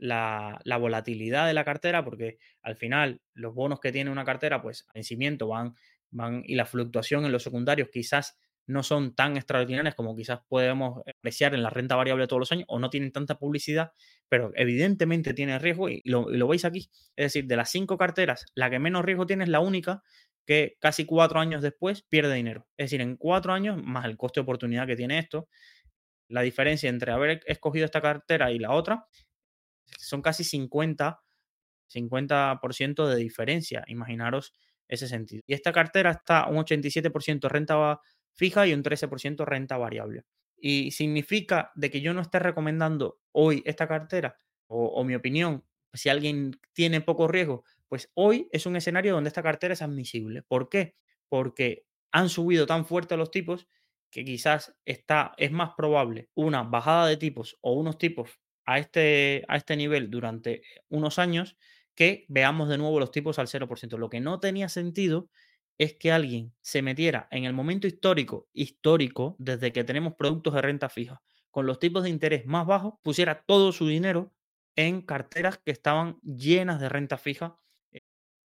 la, 0.02 0.78
volatilidad 0.78 1.46
de 1.46 1.54
la 1.54 1.64
cartera, 1.64 2.04
porque 2.04 2.38
al 2.62 2.76
final 2.76 3.20
los 3.34 3.54
bonos 3.54 3.80
que 3.80 3.92
tiene 3.92 4.10
una 4.10 4.24
cartera, 4.24 4.60
pues 4.60 4.84
a 4.88 4.92
vencimiento 4.94 5.48
van, 5.48 5.74
van 6.10 6.42
y 6.44 6.56
la 6.56 6.66
fluctuación 6.66 7.24
en 7.24 7.32
los 7.32 7.44
secundarios 7.44 7.88
quizás 7.90 8.36
no 8.66 8.82
son 8.82 9.14
tan 9.14 9.36
extraordinarias 9.36 9.94
como 9.94 10.16
quizás 10.16 10.40
podemos 10.48 11.02
apreciar 11.06 11.54
en 11.54 11.62
la 11.62 11.70
renta 11.70 11.96
variable 11.96 12.26
todos 12.26 12.40
los 12.40 12.52
años 12.52 12.64
o 12.68 12.78
no 12.78 12.90
tienen 12.90 13.12
tanta 13.12 13.38
publicidad, 13.38 13.92
pero 14.28 14.52
evidentemente 14.54 15.34
tiene 15.34 15.58
riesgo 15.58 15.88
y 15.88 16.00
lo, 16.04 16.30
y 16.32 16.36
lo 16.36 16.48
veis 16.48 16.64
aquí. 16.64 16.90
Es 17.16 17.26
decir, 17.26 17.46
de 17.46 17.56
las 17.56 17.70
cinco 17.70 17.96
carteras, 17.96 18.46
la 18.54 18.70
que 18.70 18.78
menos 18.78 19.04
riesgo 19.04 19.26
tiene 19.26 19.44
es 19.44 19.50
la 19.50 19.60
única 19.60 20.02
que 20.46 20.76
casi 20.80 21.04
cuatro 21.04 21.38
años 21.38 21.62
después 21.62 22.02
pierde 22.02 22.34
dinero. 22.34 22.66
Es 22.76 22.86
decir, 22.86 23.00
en 23.00 23.16
cuatro 23.16 23.52
años, 23.52 23.80
más 23.82 24.04
el 24.04 24.16
coste 24.16 24.40
de 24.40 24.42
oportunidad 24.42 24.86
que 24.86 24.96
tiene 24.96 25.18
esto, 25.18 25.48
la 26.28 26.42
diferencia 26.42 26.88
entre 26.88 27.12
haber 27.12 27.40
escogido 27.46 27.84
esta 27.84 28.00
cartera 28.00 28.50
y 28.50 28.58
la 28.58 28.72
otra 28.72 29.06
son 29.98 30.22
casi 30.22 30.44
50, 30.44 31.20
50% 31.92 33.06
de 33.06 33.16
diferencia. 33.16 33.84
Imaginaros 33.86 34.52
ese 34.88 35.08
sentido. 35.08 35.42
Y 35.46 35.54
esta 35.54 35.72
cartera 35.72 36.10
está 36.10 36.46
un 36.48 36.56
87% 36.58 37.48
renta 37.48 38.00
fija 38.34 38.66
y 38.66 38.74
un 38.74 38.82
13% 38.82 39.44
renta 39.44 39.76
variable. 39.76 40.24
Y 40.56 40.90
significa 40.90 41.72
de 41.74 41.90
que 41.90 42.00
yo 42.00 42.14
no 42.14 42.20
esté 42.20 42.38
recomendando 42.38 43.18
hoy 43.32 43.62
esta 43.66 43.88
cartera, 43.88 44.36
o, 44.68 45.04
mi 45.04 45.14
opinión, 45.14 45.64
si 45.92 46.08
alguien 46.08 46.58
tiene 46.72 47.02
poco 47.02 47.28
riesgo, 47.28 47.64
pues 47.88 48.10
hoy 48.14 48.48
es 48.52 48.64
un 48.64 48.76
escenario 48.76 49.12
donde 49.12 49.28
esta 49.28 49.42
cartera 49.42 49.74
es 49.74 49.82
admisible. 49.82 50.42
¿Por 50.42 50.70
qué? 50.70 50.96
Porque 51.28 51.84
han 52.10 52.30
subido 52.30 52.66
tan 52.66 52.86
fuerte 52.86 53.16
los 53.18 53.30
tipos 53.30 53.66
que 54.10 54.24
quizás 54.24 54.74
está, 54.84 55.34
es 55.36 55.50
más 55.52 55.72
probable 55.76 56.28
una 56.34 56.62
bajada 56.62 57.06
de 57.06 57.16
tipos 57.16 57.58
o 57.60 57.72
unos 57.72 57.98
tipos 57.98 58.40
a 58.74 58.78
este, 58.78 59.44
a 59.48 59.56
este 59.56 59.76
nivel 59.76 60.10
durante 60.10 60.62
unos 60.88 61.18
años 61.18 61.56
que 61.94 62.24
veamos 62.28 62.68
de 62.68 62.78
nuevo 62.78 62.98
los 62.98 63.10
tipos 63.10 63.38
al 63.38 63.48
0%. 63.48 63.98
Lo 63.98 64.08
que 64.08 64.20
no 64.20 64.40
tenía 64.40 64.68
sentido 64.68 65.28
es 65.78 65.94
que 65.94 66.12
alguien 66.12 66.54
se 66.60 66.82
metiera 66.82 67.28
en 67.30 67.44
el 67.44 67.52
momento 67.52 67.86
histórico, 67.86 68.48
histórico, 68.52 69.36
desde 69.38 69.72
que 69.72 69.84
tenemos 69.84 70.14
productos 70.14 70.54
de 70.54 70.62
renta 70.62 70.88
fija, 70.88 71.22
con 71.50 71.66
los 71.66 71.78
tipos 71.78 72.04
de 72.04 72.10
interés 72.10 72.46
más 72.46 72.66
bajos, 72.66 72.94
pusiera 73.02 73.42
todo 73.44 73.72
su 73.72 73.86
dinero 73.86 74.32
en 74.76 75.02
carteras 75.02 75.58
que 75.58 75.70
estaban 75.70 76.18
llenas 76.22 76.80
de 76.80 76.88
renta 76.88 77.18
fija 77.18 77.58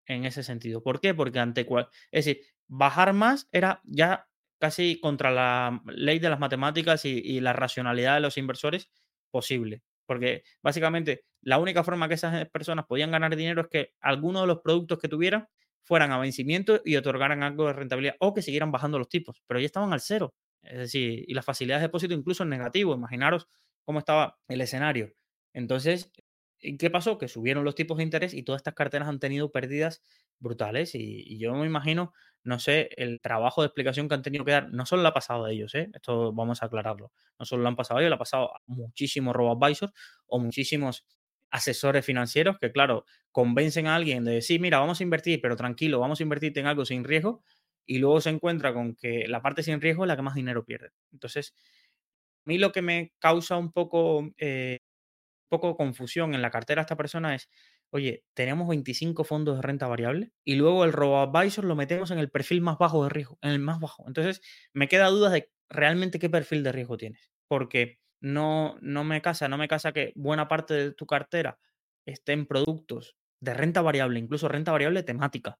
en 0.06 0.26
ese 0.26 0.44
sentido. 0.44 0.84
¿Por 0.84 1.00
qué? 1.00 1.14
Porque 1.14 1.40
ante 1.40 1.66
cual, 1.66 1.90
es 2.12 2.26
decir, 2.26 2.46
bajar 2.68 3.14
más 3.14 3.48
era 3.52 3.82
ya 3.86 4.28
casi 4.60 5.00
contra 5.00 5.32
la 5.32 5.82
ley 5.86 6.20
de 6.20 6.30
las 6.30 6.40
matemáticas 6.40 7.06
y, 7.06 7.40
la 7.42 7.54
racionalidad 7.54 8.16
de 8.16 8.22
los 8.22 8.38
inversores 8.38 8.90
posible. 9.32 9.84
Porque 10.08 10.44
básicamente 10.64 11.26
la 11.42 11.60
única 11.60 11.84
forma 11.84 12.08
que 12.08 12.16
esas 12.16 12.50
personas 12.50 12.86
podían 12.88 13.12
ganar 13.12 13.36
dinero 13.36 13.62
es 13.62 13.68
que 13.68 13.94
algunos 14.02 14.44
de 14.44 14.48
los 14.48 14.62
productos 14.62 14.98
que 15.00 15.10
tuvieran 15.10 15.48
fueran 15.84 16.12
a 16.12 16.18
vencimiento 16.18 16.82
y 16.84 16.96
otorgaran 16.96 17.44
algo 17.44 17.68
de 17.68 17.74
rentabilidad 17.74 18.16
o 18.20 18.34
que 18.34 18.42
siguieran 18.42 18.72
bajando 18.72 19.00
los 19.00 19.10
tipos, 19.10 19.44
pero 19.48 19.60
ya 19.60 19.68
estaban 19.68 19.94
al 19.94 20.02
cero. 20.02 20.34
Es 20.64 20.78
decir, 20.80 21.24
y 21.28 21.34
las 21.34 21.46
facilidades 21.46 21.82
de 21.82 21.88
depósito 21.88 22.14
incluso 22.14 22.44
en 22.44 22.50
negativo. 22.50 22.96
Imaginaros 22.96 23.48
cómo 23.86 24.00
estaba 24.00 24.38
el 24.50 24.62
escenario. 24.62 25.14
Entonces, 25.54 26.12
¿Qué 26.60 26.90
pasó? 26.90 27.18
Que 27.18 27.28
subieron 27.28 27.64
los 27.64 27.76
tipos 27.76 27.98
de 27.98 28.04
interés 28.04 28.34
y 28.34 28.44
todas 28.44 28.60
estas 28.60 28.74
carteras 28.74 29.08
han 29.08 29.20
tenido 29.20 29.52
pérdidas 29.52 30.02
brutales. 30.40 30.96
Y, 30.96 31.38
yo 31.38 31.54
me 31.54 31.66
imagino, 31.66 32.14
no 32.44 32.60
sé, 32.60 32.90
el 32.98 33.22
trabajo 33.22 33.62
de 33.62 33.68
explicación 33.68 34.08
que 34.08 34.16
han 34.16 34.22
tenido 34.24 34.44
que 34.44 34.52
dar, 34.52 34.70
no 34.72 34.86
solo 34.86 35.04
lo 35.04 35.10
ha 35.10 35.14
pasado 35.14 35.46
a 35.46 35.52
ellos, 35.52 35.76
¿eh? 35.76 35.90
esto 35.94 36.34
vamos 36.34 36.64
a 36.64 36.68
aclararlo, 36.68 37.12
no 37.40 37.46
solo 37.46 37.64
lo 37.64 37.70
han 37.70 37.76
pasado 37.76 38.00
a 38.00 38.02
ellos, 38.02 38.10
lo 38.10 38.16
ha 38.16 38.20
pasado 38.20 38.56
a 38.56 38.62
muchísimos 38.66 39.36
robo-advisors 39.36 39.94
o 40.26 40.40
muchísimos 40.40 41.06
asesores 41.52 42.06
financieros 42.06 42.58
que, 42.60 42.72
claro, 42.72 43.06
convencen 43.32 43.88
a 43.88 43.96
alguien 43.96 44.24
de 44.26 44.34
decir, 44.34 44.60
mira, 44.60 44.80
vamos 44.80 45.00
a 45.00 45.04
invertir, 45.04 45.40
pero 45.42 45.56
tranquilo, 45.56 46.00
vamos 46.00 46.20
a 46.20 46.24
invertirte 46.24 46.60
en 46.60 46.68
algo 46.68 46.86
sin 46.86 47.04
riesgo, 47.04 47.44
y 47.86 48.00
luego 48.00 48.20
se 48.20 48.30
encuentra 48.30 48.74
con 48.74 48.96
que 48.96 49.28
la 49.28 49.42
parte 49.42 49.64
sin 49.64 49.80
riesgo 49.80 50.04
es 50.04 50.10
la 50.10 50.16
que 50.18 50.22
más 50.22 50.36
dinero 50.36 50.66
pierde. 50.66 50.92
Entonces, 51.14 51.54
a 52.46 52.50
mí 52.50 52.58
lo 52.58 52.72
que 52.72 52.82
me 52.82 53.14
causa 53.20 53.58
un 53.58 53.72
poco 53.72 54.30
eh, 54.38 54.80
poco 55.50 55.78
confusión 55.78 56.34
en 56.34 56.42
la 56.42 56.52
cartera 56.52 56.82
de 56.82 56.84
esta 56.84 56.98
persona 56.98 57.36
es, 57.36 57.50
oye, 57.92 58.24
tenemos 58.34 58.68
25 58.68 59.24
fondos 59.24 59.58
de 59.58 59.62
renta 59.62 59.88
variable 59.88 60.32
y 60.44 60.56
luego 60.56 60.86
el 60.86 60.94
robo-advisor 60.94 61.66
lo 61.66 61.76
metemos 61.76 62.12
en 62.12 62.20
el 62.20 62.30
perfil 62.30 62.62
más 62.62 62.78
bajo 62.78 63.04
de 63.04 63.10
riesgo, 63.10 63.38
en 63.42 63.52
el 63.52 63.60
más 63.60 63.80
bajo. 63.80 64.04
Entonces, 64.08 64.42
me 64.74 64.88
queda 64.88 65.08
dudas 65.08 65.34
de 65.34 65.52
realmente 65.70 66.20
qué 66.20 66.30
perfil 66.30 66.64
de 66.64 66.72
riesgo 66.72 66.98
tienes, 66.98 67.32
porque 67.48 68.00
no, 68.22 68.78
no 68.82 69.04
me 69.04 69.22
casa, 69.22 69.48
no 69.48 69.58
me 69.58 69.68
casa 69.68 69.92
que 69.92 70.14
buena 70.16 70.48
parte 70.48 70.74
de 70.74 70.92
tu 70.94 71.06
cartera 71.06 71.60
esté 72.06 72.34
en 72.34 72.46
productos 72.46 73.16
de 73.42 73.54
renta 73.54 73.82
variable, 73.82 74.20
incluso 74.20 74.48
renta 74.48 74.72
variable 74.72 75.04
temática. 75.04 75.60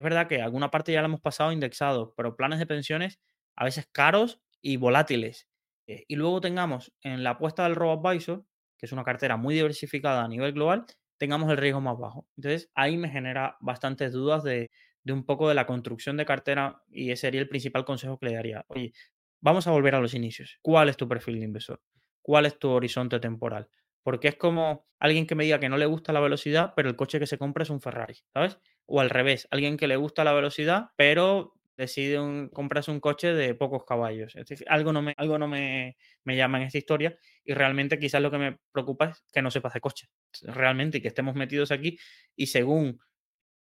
Es 0.00 0.04
verdad 0.04 0.28
que 0.28 0.42
alguna 0.42 0.70
parte 0.70 0.92
ya 0.92 1.00
la 1.02 1.06
hemos 1.06 1.20
pasado 1.20 1.52
indexado, 1.52 2.14
pero 2.16 2.36
planes 2.36 2.60
de 2.60 2.66
pensiones 2.66 3.20
a 3.56 3.64
veces 3.64 3.88
caros 3.90 4.40
y 4.62 4.76
volátiles. 4.76 5.48
Eh, 5.88 6.04
y 6.06 6.16
luego 6.16 6.40
tengamos 6.40 6.92
en 7.02 7.24
la 7.24 7.30
apuesta 7.30 7.64
del 7.64 7.74
robo-advisor 7.74 8.44
que 8.78 8.86
es 8.86 8.92
una 8.92 9.04
cartera 9.04 9.36
muy 9.36 9.54
diversificada 9.54 10.24
a 10.24 10.28
nivel 10.28 10.52
global, 10.52 10.86
tengamos 11.18 11.50
el 11.50 11.56
riesgo 11.56 11.80
más 11.80 11.98
bajo. 11.98 12.26
Entonces, 12.36 12.70
ahí 12.74 12.96
me 12.96 13.10
genera 13.10 13.56
bastantes 13.60 14.12
dudas 14.12 14.42
de, 14.44 14.70
un 15.06 15.24
poco 15.24 15.48
de 15.48 15.54
la 15.54 15.66
construcción 15.66 16.16
de 16.16 16.24
cartera 16.24 16.82
y 16.88 17.10
ese 17.10 17.22
sería 17.22 17.40
el 17.40 17.48
principal 17.48 17.84
consejo 17.84 18.18
que 18.18 18.26
le 18.26 18.34
daría. 18.34 18.64
Oye, 18.68 18.92
vamos 19.40 19.66
a 19.66 19.70
volver 19.70 19.94
a 19.94 20.00
los 20.00 20.14
inicios. 20.14 20.58
¿Cuál 20.62 20.88
es 20.88 20.96
tu 20.96 21.08
perfil 21.08 21.40
de 21.40 21.46
inversor? 21.46 21.82
¿Cuál 22.22 22.46
es 22.46 22.58
tu 22.58 22.70
horizonte 22.70 23.18
temporal? 23.18 23.68
Porque 24.02 24.28
es 24.28 24.36
como 24.36 24.86
alguien 24.98 25.26
que 25.26 25.34
me 25.34 25.44
diga 25.44 25.60
que 25.60 25.68
no 25.68 25.76
le 25.76 25.86
gusta 25.86 26.12
la 26.12 26.20
velocidad, 26.20 26.72
pero 26.76 26.88
el 26.88 26.96
coche 26.96 27.18
que 27.18 27.26
se 27.26 27.38
compra 27.38 27.62
es 27.62 27.70
un 27.70 27.80
Ferrari, 27.80 28.16
¿sabes? 28.32 28.58
O 28.86 29.00
al 29.00 29.10
revés, 29.10 29.48
alguien 29.50 29.76
que 29.76 29.88
le 29.88 29.96
gusta 29.96 30.24
la 30.24 30.32
velocidad, 30.32 30.90
pero 30.96 31.57
decide 31.78 32.50
comprarse 32.52 32.90
un 32.90 33.00
coche 33.00 33.32
de 33.32 33.54
pocos 33.54 33.84
caballos. 33.84 34.34
algo 34.66 34.92
no, 34.92 35.00
me, 35.00 35.14
algo 35.16 35.38
no 35.38 35.46
me, 35.46 35.96
llama 36.26 36.58
en 36.58 36.64
esta 36.64 36.78
historia 36.78 37.16
y 37.44 37.54
realmente 37.54 37.98
quizás 37.98 38.20
lo 38.20 38.30
que 38.30 38.38
me 38.38 38.58
preocupa 38.72 39.06
es 39.06 39.24
que 39.32 39.40
no 39.40 39.50
sepa 39.50 39.70
de 39.72 39.80
coche. 39.80 40.08
Realmente, 40.42 40.98
y 40.98 41.00
que 41.00 41.08
estemos 41.08 41.36
metidos 41.36 41.70
aquí 41.70 41.98
y 42.36 42.46
según 42.46 42.98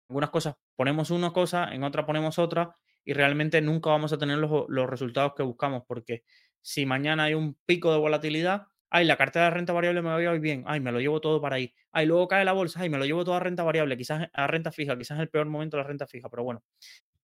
algunas 0.09 0.31
cosas 0.31 0.57
ponemos 0.77 1.11
una 1.11 1.33
cosa, 1.33 1.73
en 1.73 1.85
otra 1.85 2.05
ponemos 2.05 2.39
otra 2.39 2.77
y 3.05 3.13
realmente 3.13 3.63
nunca 3.63 3.91
vamos 3.91 4.13
a 4.13 4.19
tener 4.19 4.39
los, 4.39 4.65
los 4.69 4.91
resultados 4.91 5.35
que 5.37 5.45
buscamos 5.45 5.85
porque 5.87 6.25
si 6.61 6.85
mañana 6.85 7.25
hay 7.25 7.35
un 7.35 7.57
pico 7.65 7.93
de 7.93 7.99
volatilidad, 7.99 8.67
ay, 8.91 9.05
la 9.07 9.17
cartera 9.17 9.47
de 9.47 9.51
renta 9.53 9.73
variable 9.73 10.03
me 10.03 10.09
va 10.09 10.17
a 10.17 10.35
ir 10.35 10.41
bien, 10.41 10.65
ay, 10.67 10.81
me 10.81 10.91
lo 10.91 11.01
llevo 11.01 11.21
todo 11.21 11.41
para 11.41 11.57
ahí, 11.57 11.73
ay, 11.93 12.07
luego 12.07 12.27
cae 12.27 12.45
la 12.45 12.53
bolsa, 12.53 12.81
ay, 12.81 12.91
me 12.91 12.99
lo 12.99 13.05
llevo 13.05 13.25
todo 13.25 13.37
a 13.37 13.41
renta 13.41 13.63
variable, 13.63 13.97
quizás 13.97 14.29
a 14.33 14.47
renta 14.49 14.73
fija, 14.73 14.99
quizás 14.99 15.19
es 15.19 15.23
el 15.23 15.31
peor 15.31 15.47
momento 15.47 15.77
la 15.77 15.85
renta 15.85 16.07
fija, 16.09 16.29
pero 16.29 16.43
bueno, 16.43 16.63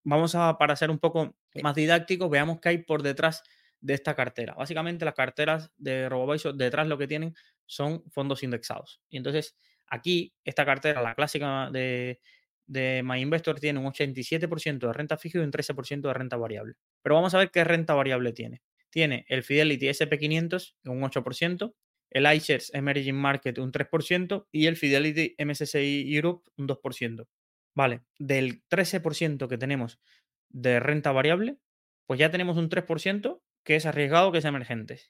vamos 0.06 0.34
a, 0.36 0.56
para 0.56 0.76
ser 0.76 0.90
un 0.90 0.98
poco 0.98 1.36
más 1.62 1.74
didáctico, 1.74 2.28
veamos 2.28 2.60
qué 2.60 2.70
hay 2.70 2.78
por 2.78 3.02
detrás 3.02 3.42
de 3.80 3.94
esta 3.94 4.14
cartera. 4.14 4.54
Básicamente 4.54 5.04
las 5.04 5.14
carteras 5.14 5.72
de 5.76 6.08
RoboVisor 6.08 6.54
detrás 6.54 6.86
lo 6.86 6.96
que 6.96 7.08
tienen 7.08 7.34
son 7.66 8.04
fondos 8.10 8.42
indexados. 8.42 9.02
Y 9.10 9.16
entonces 9.16 9.56
aquí 9.88 10.32
esta 10.44 10.64
cartera, 10.64 11.02
la 11.02 11.14
clásica 11.14 11.70
de, 11.72 12.20
de 12.66 13.02
MyInvestor, 13.04 13.58
tiene 13.58 13.80
un 13.80 13.86
87% 13.86 14.78
de 14.78 14.92
renta 14.92 15.16
fija 15.18 15.38
y 15.38 15.42
un 15.42 15.50
13% 15.50 16.00
de 16.00 16.14
renta 16.14 16.36
variable. 16.36 16.74
Pero 17.02 17.16
vamos 17.16 17.34
a 17.34 17.38
ver 17.38 17.50
qué 17.50 17.64
renta 17.64 17.94
variable 17.94 18.32
tiene. 18.32 18.62
tiene 18.90 19.26
el 19.28 19.42
Fidelity 19.42 19.88
SP500 19.88 20.76
un 20.84 21.02
8%, 21.02 21.74
el 22.10 22.32
iShares 22.32 22.72
Emerging 22.72 23.16
Market 23.16 23.58
un 23.58 23.72
3% 23.72 24.46
y 24.52 24.66
el 24.66 24.76
Fidelity 24.76 25.34
MSCI 25.44 26.14
Europe 26.14 26.48
un 26.56 26.68
2%. 26.68 27.26
Vale, 27.76 28.00
del 28.18 28.64
13% 28.68 29.48
que 29.48 29.58
tenemos 29.58 30.00
de 30.48 30.80
renta 30.80 31.12
variable, 31.12 31.58
pues 32.06 32.18
ya 32.18 32.30
tenemos 32.30 32.56
un 32.56 32.70
3% 32.70 33.42
que 33.64 33.76
es 33.76 33.84
arriesgado, 33.84 34.32
que 34.32 34.38
es 34.38 34.44
emergente. 34.46 35.00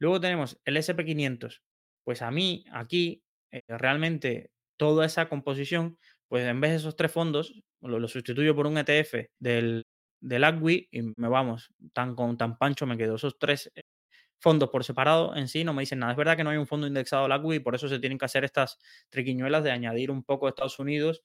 Luego 0.00 0.20
tenemos 0.20 0.60
el 0.64 0.76
SP500. 0.76 1.62
Pues 2.04 2.22
a 2.22 2.32
mí 2.32 2.64
aquí 2.72 3.22
eh, 3.52 3.62
realmente 3.68 4.50
toda 4.76 5.06
esa 5.06 5.28
composición, 5.28 5.96
pues 6.26 6.44
en 6.44 6.60
vez 6.60 6.72
de 6.72 6.78
esos 6.78 6.96
tres 6.96 7.12
fondos, 7.12 7.62
lo, 7.80 8.08
sustituyo 8.08 8.56
por 8.56 8.66
un 8.66 8.78
ETF 8.78 9.28
del, 9.38 9.86
del 10.20 10.44
ACWI 10.44 10.88
y 10.90 11.02
me 11.16 11.28
vamos, 11.28 11.72
tan 11.92 12.16
con 12.16 12.36
tan 12.36 12.58
pancho 12.58 12.84
me 12.84 12.96
quedo. 12.96 13.14
Esos 13.14 13.38
tres 13.38 13.70
eh, 13.76 13.82
fondos 14.40 14.70
por 14.70 14.82
separado 14.82 15.36
en 15.36 15.46
sí 15.46 15.62
no 15.62 15.72
me 15.72 15.82
dicen 15.82 16.00
nada. 16.00 16.12
Es 16.12 16.18
verdad 16.18 16.36
que 16.36 16.42
no 16.42 16.50
hay 16.50 16.56
un 16.56 16.66
fondo 16.66 16.88
indexado 16.88 17.26
al 17.26 17.32
ACWI 17.32 17.56
y 17.56 17.60
por 17.60 17.76
eso 17.76 17.88
se 17.88 18.00
tienen 18.00 18.18
que 18.18 18.24
hacer 18.24 18.42
estas 18.44 18.78
triquiñuelas 19.08 19.62
de 19.62 19.70
añadir 19.70 20.10
un 20.10 20.24
poco 20.24 20.48
Estados 20.48 20.80
Unidos, 20.80 21.22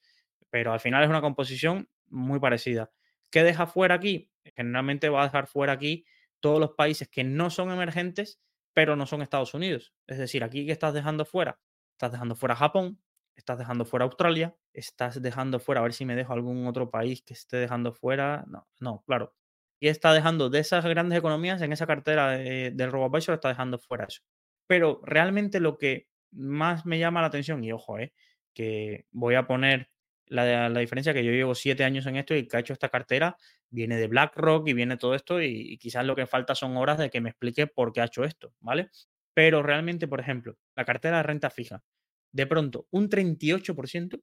pero 0.49 0.73
al 0.73 0.79
final 0.79 1.03
es 1.03 1.09
una 1.09 1.21
composición 1.21 1.89
muy 2.07 2.39
parecida. 2.39 2.91
¿Qué 3.29 3.43
deja 3.43 3.67
fuera 3.67 3.95
aquí? 3.95 4.31
Generalmente 4.55 5.09
va 5.09 5.21
a 5.21 5.25
dejar 5.25 5.47
fuera 5.47 5.73
aquí 5.73 6.05
todos 6.39 6.59
los 6.59 6.71
países 6.71 7.07
que 7.09 7.23
no 7.23 7.49
son 7.49 7.71
emergentes, 7.71 8.39
pero 8.73 8.95
no 8.95 9.05
son 9.05 9.21
Estados 9.21 9.53
Unidos. 9.53 9.93
Es 10.05 10.17
decir, 10.17 10.43
aquí 10.43 10.65
¿qué 10.65 10.71
estás 10.71 10.93
dejando 10.93 11.25
fuera? 11.25 11.59
Estás 11.91 12.11
dejando 12.11 12.35
fuera 12.35 12.55
Japón, 12.55 12.99
estás 13.35 13.57
dejando 13.57 13.85
fuera 13.85 14.05
Australia, 14.05 14.55
estás 14.73 15.21
dejando 15.21 15.59
fuera, 15.59 15.81
a 15.81 15.83
ver 15.83 15.93
si 15.93 16.05
me 16.05 16.15
dejo 16.15 16.33
algún 16.33 16.67
otro 16.67 16.89
país 16.89 17.21
que 17.21 17.33
esté 17.33 17.57
dejando 17.57 17.93
fuera. 17.93 18.43
No, 18.47 18.67
no, 18.79 19.03
claro. 19.05 19.33
Y 19.79 19.87
está 19.89 20.13
dejando 20.13 20.49
de 20.49 20.59
esas 20.59 20.85
grandes 20.85 21.17
economías 21.19 21.61
en 21.61 21.71
esa 21.71 21.85
cartera 21.85 22.31
de, 22.31 22.71
del 22.71 22.91
RoboAdvisor, 22.91 23.35
está 23.35 23.49
dejando 23.49 23.77
fuera 23.77 24.05
eso. 24.05 24.21
Pero 24.67 25.01
realmente 25.03 25.59
lo 25.59 25.77
que 25.77 26.07
más 26.31 26.85
me 26.85 26.99
llama 26.99 27.21
la 27.21 27.27
atención, 27.27 27.63
y 27.63 27.71
ojo, 27.71 27.99
eh, 27.99 28.13
que 28.53 29.05
voy 29.11 29.35
a 29.35 29.47
poner 29.47 29.89
la, 30.27 30.69
la, 30.69 30.79
diferencia 30.79 31.13
que 31.13 31.23
yo 31.23 31.31
llevo 31.31 31.55
siete 31.55 31.83
años 31.83 32.05
en 32.05 32.15
esto 32.17 32.35
y 32.35 32.47
que 32.47 32.57
ha 32.57 32.59
hecho 32.59 32.73
esta 32.73 32.89
cartera 32.89 33.37
viene 33.69 33.97
de 33.97 34.07
BlackRock 34.07 34.67
y 34.67 34.73
viene 34.73 34.97
todo 34.97 35.15
esto 35.15 35.41
y, 35.41 35.77
quizás 35.77 36.05
lo 36.05 36.15
que 36.15 36.25
falta 36.25 36.55
son 36.55 36.77
horas 36.77 36.97
de 36.97 37.09
que 37.09 37.21
me 37.21 37.29
explique 37.29 37.67
por 37.67 37.93
qué 37.93 38.01
ha 38.01 38.05
hecho 38.05 38.23
esto, 38.23 38.53
¿vale? 38.59 38.89
Pero 39.33 39.61
realmente, 39.61 40.07
por 40.07 40.19
ejemplo, 40.19 40.57
la 40.75 40.85
cartera 40.85 41.17
de 41.17 41.23
renta 41.23 41.49
fija, 41.49 41.83
de 42.31 42.47
pronto 42.47 42.87
un 42.91 43.09
38%, 43.09 44.21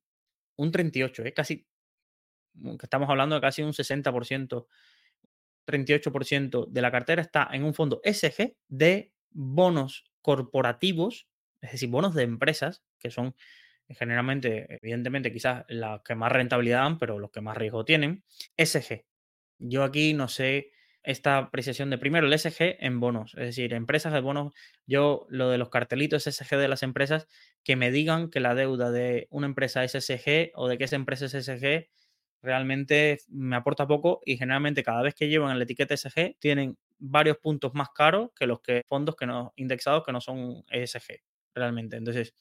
un 0.57 0.73
38%, 0.73 1.27
¿eh? 1.27 1.33
casi, 1.33 1.67
estamos 2.83 3.09
hablando 3.09 3.35
de 3.35 3.41
casi 3.41 3.63
un 3.63 3.73
60%, 3.73 4.67
38% 5.67 6.67
de 6.69 6.83
la 6.83 6.91
cartera 6.91 7.23
está 7.23 7.49
en 7.53 7.65
un 7.65 7.75
fondo 7.75 8.01
SG 8.05 8.57
de 8.69 9.13
bonos 9.31 10.05
corporativos, 10.21 11.29
es 11.61 11.73
decir, 11.73 11.89
bonos 11.89 12.15
de 12.15 12.23
empresas, 12.23 12.85
que 12.99 13.11
son 13.11 13.35
generalmente, 13.95 14.78
evidentemente, 14.82 15.32
quizás 15.32 15.64
las 15.68 16.03
que 16.03 16.14
más 16.14 16.32
rentabilidad 16.32 16.82
dan, 16.82 16.99
pero 16.99 17.18
los 17.18 17.30
que 17.30 17.40
más 17.40 17.57
riesgo 17.57 17.84
tienen. 17.84 18.24
SG. 18.57 19.05
Yo 19.59 19.84
aquí 19.84 20.14
no 20.14 20.28
sé 20.28 20.72
esta 21.05 21.38
apreciación 21.38 21.90
de 21.90 21.99
primero 21.99 22.26
el 22.26 22.38
SG 22.38 22.76
en 22.80 22.99
bonos, 22.99 23.34
es 23.34 23.47
decir, 23.47 23.74
empresas 23.74 24.12
de 24.12 24.20
bonos. 24.20 24.53
Yo 24.86 25.26
lo 25.28 25.51
de 25.51 25.59
los 25.59 25.68
cartelitos 25.68 26.24
SG 26.24 26.57
de 26.57 26.68
las 26.68 26.82
empresas, 26.82 27.28
que 27.62 27.76
me 27.76 27.90
digan 27.90 28.30
que 28.30 28.40
la 28.40 28.55
deuda 28.55 28.90
de 28.90 29.28
una 29.30 29.47
empresa 29.47 29.84
es 29.84 29.92
SG 29.92 30.51
o 30.55 30.68
de 30.68 30.78
que 30.78 30.84
esa 30.84 30.97
empresa 30.97 31.26
es 31.26 31.32
SG, 31.32 31.88
realmente 32.42 33.18
me 33.28 33.57
aporta 33.57 33.86
poco 33.86 34.20
y 34.24 34.36
generalmente 34.36 34.82
cada 34.82 35.03
vez 35.03 35.14
que 35.14 35.28
llevan 35.28 35.57
la 35.59 35.64
etiqueta 35.64 35.97
SG 35.97 36.36
tienen 36.38 36.76
varios 36.99 37.38
puntos 37.38 37.74
más 37.74 37.88
caros 37.90 38.30
que 38.34 38.47
los 38.47 38.61
que 38.61 38.82
fondos 38.86 39.16
que 39.16 39.26
no 39.26 39.53
indexados 39.57 40.05
que 40.05 40.12
no 40.12 40.20
son 40.20 40.64
ESG 40.70 41.20
realmente. 41.55 41.97
Entonces, 41.97 42.34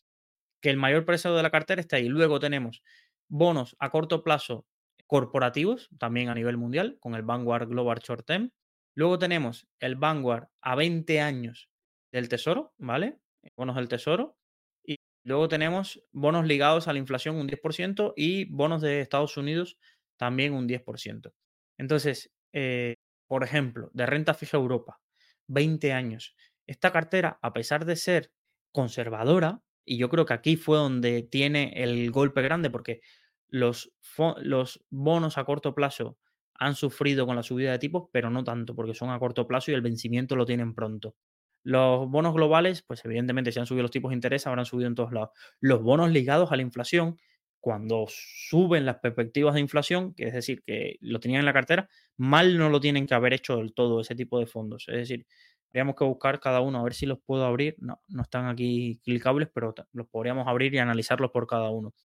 que 0.64 0.70
el 0.70 0.78
mayor 0.78 1.04
precio 1.04 1.36
de 1.36 1.44
la 1.44 1.52
cartera 1.52 1.82
está 1.82 1.98
ahí. 1.98 2.08
Luego 2.08 2.40
tenemos 2.40 2.82
bonos 3.28 3.76
a 3.80 3.90
corto 3.90 4.24
plazo 4.24 4.66
corporativos, 5.06 5.90
también 6.00 6.30
a 6.30 6.36
nivel 6.36 6.58
mundial, 6.58 6.98
con 7.02 7.16
el 7.16 7.22
Vanguard 7.22 7.68
Global 7.68 8.00
Short 8.00 8.26
Term. 8.26 8.52
Luego 8.96 9.20
tenemos 9.20 9.68
el 9.82 9.98
Vanguard 9.98 10.48
a 10.62 10.76
20 10.76 11.20
años 11.20 11.70
del 12.14 12.30
Tesoro, 12.30 12.74
¿vale? 12.78 13.20
Bonos 13.58 13.76
del 13.76 13.90
Tesoro. 13.90 14.38
Y 14.86 14.96
luego 15.26 15.50
tenemos 15.50 16.02
bonos 16.14 16.46
ligados 16.46 16.88
a 16.88 16.94
la 16.94 17.00
inflación 17.00 17.36
un 17.36 17.50
10% 17.50 18.14
y 18.16 18.46
bonos 18.46 18.82
de 18.82 19.02
Estados 19.02 19.36
Unidos 19.36 19.78
también 20.18 20.54
un 20.54 20.66
10%. 20.66 21.34
Entonces, 21.78 22.32
eh, 22.54 22.96
por 23.28 23.44
ejemplo, 23.44 23.90
de 23.94 24.06
renta 24.06 24.34
fija 24.34 24.56
Europa, 24.56 25.02
20 25.48 25.92
años. 25.92 26.38
Esta 26.66 26.94
cartera, 26.94 27.38
a 27.42 27.52
pesar 27.52 27.84
de 27.84 27.98
ser 27.98 28.32
conservadora, 28.72 29.62
y 29.86 29.98
yo 29.98 30.10
creo 30.10 30.26
que 30.26 30.34
aquí 30.34 30.56
fue 30.56 30.78
donde 30.78 31.24
tiene 31.24 31.74
el 31.76 32.12
golpe 32.12 32.42
grande, 32.42 32.70
porque 32.70 33.02
los, 33.50 33.94
los 34.42 34.84
bonos 34.90 35.38
a 35.38 35.46
corto 35.46 35.76
plazo 35.76 36.18
han 36.56 36.76
sufrido 36.76 37.26
con 37.26 37.36
la 37.36 37.44
subida 37.44 37.72
de 37.72 37.80
tipos, 37.80 38.10
pero 38.12 38.30
no 38.30 38.44
tanto, 38.44 38.76
porque 38.76 38.94
son 38.94 39.10
a 39.10 39.20
corto 39.20 39.48
plazo 39.48 39.72
y 39.72 39.74
el 39.74 39.82
vencimiento 39.82 40.36
lo 40.36 40.46
tienen 40.46 40.74
pronto. 40.74 41.16
Los 41.64 42.10
bonos 42.10 42.34
globales, 42.34 42.84
pues 42.84 43.04
evidentemente 43.06 43.52
si 43.52 43.60
han 43.60 43.66
subido 43.66 43.84
los 43.84 43.92
tipos 43.92 44.10
de 44.10 44.16
interés, 44.16 44.48
habrán 44.48 44.66
subido 44.66 44.88
en 44.88 44.96
todos 44.96 45.12
lados. 45.14 45.30
Los 45.60 45.82
bonos 45.82 46.12
ligados 46.12 46.52
a 46.52 46.56
la 46.56 46.62
inflación, 46.62 47.18
cuando 47.60 48.06
suben 48.10 48.86
las 48.86 48.98
perspectivas 48.98 49.54
de 49.54 49.62
inflación, 49.62 50.14
que 50.14 50.26
es 50.26 50.34
decir, 50.34 50.64
que 50.64 50.98
lo 51.00 51.20
tenían 51.22 51.40
en 51.40 51.46
la 51.46 51.54
cartera, 51.54 51.90
mal 52.18 52.58
no 52.58 52.70
lo 52.70 52.82
tienen 52.82 53.08
que 53.08 53.14
haber 53.14 53.34
hecho 53.34 53.58
del 53.58 53.74
todo 53.74 54.02
ese 54.02 54.16
tipo 54.16 54.40
de 54.40 54.48
fondos. 54.48 54.86
Es 54.90 54.96
decir, 54.98 55.26
Tendríamos 55.74 55.96
que 55.96 56.04
buscar 56.04 56.40
cada 56.40 56.62
uno, 56.62 56.80
a 56.80 56.84
ver 56.84 56.94
si 56.94 57.08
los 57.08 57.18
puedo 57.26 57.46
abrir. 57.46 57.76
No, 57.80 58.00
no 58.08 58.22
están 58.22 58.46
aquí 58.46 59.02
clicables, 59.04 59.50
pero 59.52 59.74
los 59.92 60.08
podríamos 60.08 60.48
abrir 60.48 60.72
y 60.76 60.78
analizarlos 60.78 61.32
por 61.32 61.48
cada 61.48 61.72
uno. 61.72 61.96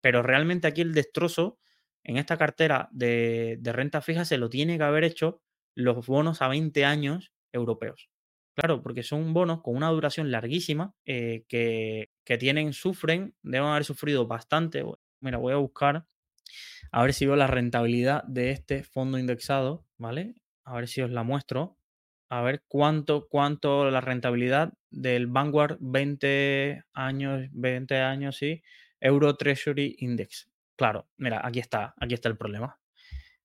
Pero 0.00 0.22
realmente 0.22 0.68
aquí 0.68 0.82
el 0.82 0.94
destrozo 0.94 1.58
en 2.04 2.18
esta 2.18 2.36
cartera 2.36 2.88
de, 2.92 3.58
renta 3.64 4.00
fija 4.00 4.24
se 4.24 4.38
lo 4.38 4.48
tiene 4.48 4.78
que 4.78 4.84
haber 4.84 5.02
hecho 5.02 5.42
los 5.74 6.06
bonos 6.06 6.40
a 6.40 6.46
20 6.46 6.84
años 6.84 7.32
europeos. 7.50 8.10
Claro, 8.54 8.80
porque 8.80 9.02
son 9.02 9.34
bonos 9.34 9.60
con 9.60 9.74
una 9.74 9.88
duración 9.88 10.30
larguísima 10.30 10.94
eh, 11.04 11.46
que, 11.48 12.10
que, 12.24 12.38
tienen, 12.38 12.72
sufren, 12.72 13.34
deben 13.42 13.70
haber 13.70 13.84
sufrido 13.84 14.28
bastante. 14.28 14.84
Mira, 15.20 15.38
voy 15.38 15.52
a 15.52 15.56
buscar 15.56 16.06
a 16.92 17.02
ver 17.02 17.12
si 17.12 17.26
veo 17.26 17.34
la 17.34 17.48
rentabilidad 17.48 18.22
de 18.22 18.52
este 18.52 18.84
fondo 18.84 19.18
indexado, 19.18 19.84
¿vale? 19.96 20.36
A 20.64 20.76
ver 20.76 20.86
si 20.86 21.02
os 21.02 21.10
la 21.10 21.24
muestro 21.24 21.77
a 22.28 22.42
ver 22.42 22.62
cuánto, 22.68 23.28
cuánto 23.28 23.90
la 23.90 24.00
rentabilidad 24.00 24.72
del 24.90 25.26
Vanguard 25.26 25.78
20 25.80 26.84
años, 26.92 27.48
20 27.52 27.96
años, 27.96 28.36
sí, 28.36 28.62
Euro 29.00 29.36
Treasury 29.36 29.96
Index. 30.00 30.50
Claro, 30.76 31.08
mira, 31.16 31.40
aquí 31.44 31.58
está, 31.58 31.94
aquí 31.98 32.14
está 32.14 32.28
el 32.28 32.36
problema. 32.36 32.78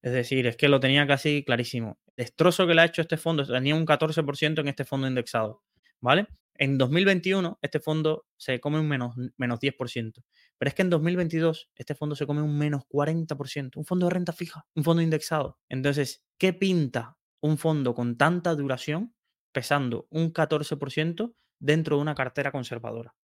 Es 0.01 0.11
decir, 0.11 0.45
es 0.47 0.57
que 0.57 0.67
lo 0.67 0.79
tenía 0.79 1.07
casi 1.07 1.43
clarísimo. 1.43 1.97
destrozo 2.17 2.67
que 2.67 2.73
le 2.75 2.81
ha 2.81 2.85
hecho 2.85 3.01
este 3.01 3.17
fondo, 3.17 3.45
tenía 3.45 3.73
un 3.75 3.85
14% 3.85 4.59
en 4.59 4.67
este 4.67 4.85
fondo 4.85 5.07
indexado, 5.07 5.63
¿vale? 5.99 6.27
En 6.55 6.77
2021 6.77 7.57
este 7.61 7.79
fondo 7.79 8.27
se 8.37 8.59
come 8.59 8.79
un 8.79 8.87
menos, 8.87 9.15
menos 9.37 9.59
10%, 9.59 10.23
pero 10.57 10.69
es 10.69 10.75
que 10.75 10.83
en 10.83 10.91
2022 10.91 11.71
este 11.75 11.95
fondo 11.95 12.15
se 12.15 12.27
come 12.27 12.43
un 12.43 12.55
menos 12.57 12.83
40%, 12.87 13.71
un 13.77 13.85
fondo 13.85 14.05
de 14.07 14.13
renta 14.13 14.33
fija, 14.33 14.67
un 14.75 14.83
fondo 14.83 15.01
indexado. 15.01 15.57
Entonces, 15.69 16.23
¿qué 16.37 16.53
pinta 16.53 17.17
un 17.43 17.57
fondo 17.57 17.93
con 17.93 18.17
tanta 18.17 18.55
duración 18.55 19.13
pesando 19.51 20.07
un 20.09 20.31
14% 20.33 21.35
dentro 21.59 21.97
de 21.97 22.01
una 22.01 22.15
cartera 22.15 22.53
conservadora. 22.53 23.15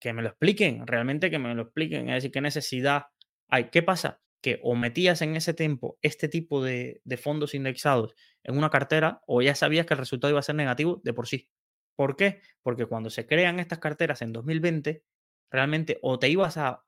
Que 0.00 0.14
me 0.14 0.22
lo 0.22 0.30
expliquen, 0.30 0.86
realmente 0.86 1.30
que 1.30 1.38
me 1.38 1.54
lo 1.54 1.62
expliquen. 1.62 2.08
Es 2.08 2.16
decir, 2.16 2.30
qué 2.32 2.40
necesidad 2.40 3.04
hay. 3.48 3.68
¿Qué 3.70 3.82
pasa? 3.82 4.22
Que 4.40 4.60
o 4.62 4.74
metías 4.74 5.20
en 5.20 5.36
ese 5.36 5.52
tiempo 5.52 5.98
este 6.00 6.28
tipo 6.28 6.64
de, 6.64 7.02
de 7.04 7.16
fondos 7.18 7.54
indexados 7.54 8.14
en 8.44 8.56
una 8.56 8.70
cartera 8.70 9.20
o 9.26 9.42
ya 9.42 9.54
sabías 9.54 9.84
que 9.84 9.92
el 9.92 9.98
resultado 9.98 10.30
iba 10.30 10.40
a 10.40 10.42
ser 10.42 10.54
negativo 10.54 11.02
de 11.04 11.12
por 11.12 11.28
sí. 11.28 11.50
¿Por 11.96 12.16
qué? 12.16 12.40
Porque 12.62 12.86
cuando 12.86 13.10
se 13.10 13.26
crean 13.26 13.60
estas 13.60 13.78
carteras 13.78 14.22
en 14.22 14.32
2020, 14.32 15.04
realmente 15.50 15.98
o 16.00 16.18
te 16.18 16.30
ibas 16.30 16.56
a 16.56 16.82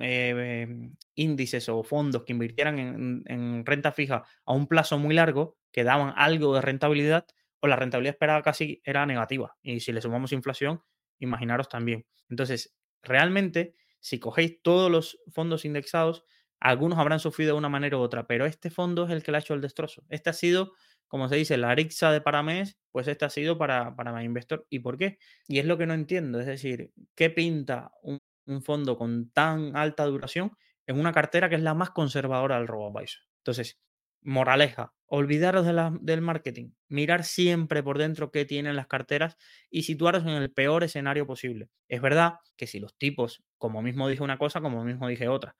eh, 0.00 0.90
índices 1.14 1.68
o 1.68 1.82
fondos 1.82 2.24
que 2.24 2.32
invirtieran 2.32 2.78
en, 3.26 3.66
renta 3.66 3.92
fija 3.92 4.24
a 4.44 4.52
un 4.52 4.66
plazo 4.66 4.98
muy 4.98 5.14
largo, 5.14 5.56
que 5.72 5.84
daban 5.84 6.12
algo 6.16 6.54
de 6.54 6.60
rentabilidad, 6.60 7.26
o 7.60 7.68
la 7.68 7.76
rentabilidad 7.76 8.14
esperada 8.14 8.42
casi 8.42 8.80
era 8.84 9.06
negativa. 9.06 9.56
Y 9.62 9.80
si 9.80 9.92
le 9.92 10.00
sumamos 10.00 10.32
inflación, 10.32 10.82
imaginaros 11.18 11.68
también. 11.68 12.06
Entonces, 12.28 12.74
realmente, 13.02 13.74
si 14.00 14.18
cogéis 14.18 14.60
todos 14.62 14.90
los 14.90 15.18
fondos 15.32 15.64
indexados, 15.64 16.24
algunos 16.62 16.98
habrán 16.98 17.18
sufrido 17.18 17.52
de 17.54 17.58
una 17.58 17.68
manera 17.68 17.96
u 17.98 18.00
otra, 18.00 18.26
pero 18.26 18.46
este 18.46 18.70
fondo 18.70 19.04
es 19.04 19.10
el 19.10 19.22
que 19.22 19.32
le 19.32 19.38
ha 19.38 19.40
hecho 19.40 19.54
el 19.54 19.60
destrozo. 19.60 20.04
Este 20.08 20.30
ha 20.30 20.32
sido, 20.32 20.72
como 21.08 21.28
se 21.28 21.36
dice, 21.36 21.56
la 21.56 21.70
Arixa 21.70 22.12
de 22.12 22.20
Paramés, 22.20 22.78
pues 22.92 23.08
este 23.08 23.24
ha 23.24 23.30
sido 23.30 23.58
para, 23.58 23.96
para 23.96 24.12
mi 24.12 24.24
investor. 24.24 24.64
¿Y 24.70 24.78
por 24.78 24.96
qué? 24.96 25.18
Y 25.48 25.58
es 25.58 25.66
lo 25.66 25.76
que 25.76 25.86
no 25.86 25.94
entiendo, 25.94 26.38
es 26.38 26.46
decir, 26.46 26.92
¿qué 27.16 27.30
pinta 27.30 27.90
un 28.02 28.18
un 28.46 28.62
fondo 28.62 28.96
con 28.96 29.30
tan 29.30 29.76
alta 29.76 30.04
duración 30.04 30.52
en 30.86 30.98
una 30.98 31.12
cartera 31.12 31.48
que 31.48 31.56
es 31.56 31.62
la 31.62 31.74
más 31.74 31.90
conservadora 31.90 32.58
del 32.58 32.68
RoboAdvisor. 32.68 33.22
Entonces, 33.38 33.80
Moraleja, 34.24 34.94
olvidaros 35.06 35.66
del 36.00 36.20
marketing, 36.20 36.70
mirar 36.88 37.24
siempre 37.24 37.82
por 37.82 37.98
dentro 37.98 38.30
qué 38.30 38.44
tienen 38.44 38.76
las 38.76 38.86
carteras 38.86 39.36
y 39.68 39.82
situaros 39.82 40.22
en 40.22 40.30
el 40.30 40.52
peor 40.52 40.84
escenario 40.84 41.26
posible. 41.26 41.68
Es 41.88 42.00
verdad 42.00 42.34
que 42.56 42.66
si 42.66 42.78
los 42.78 42.96
tipos, 42.96 43.42
como 43.58 43.82
mismo 43.82 44.08
dije 44.08 44.22
una 44.22 44.38
cosa, 44.38 44.60
como 44.60 44.84
mismo 44.84 45.08
dije 45.08 45.28
otra, 45.28 45.56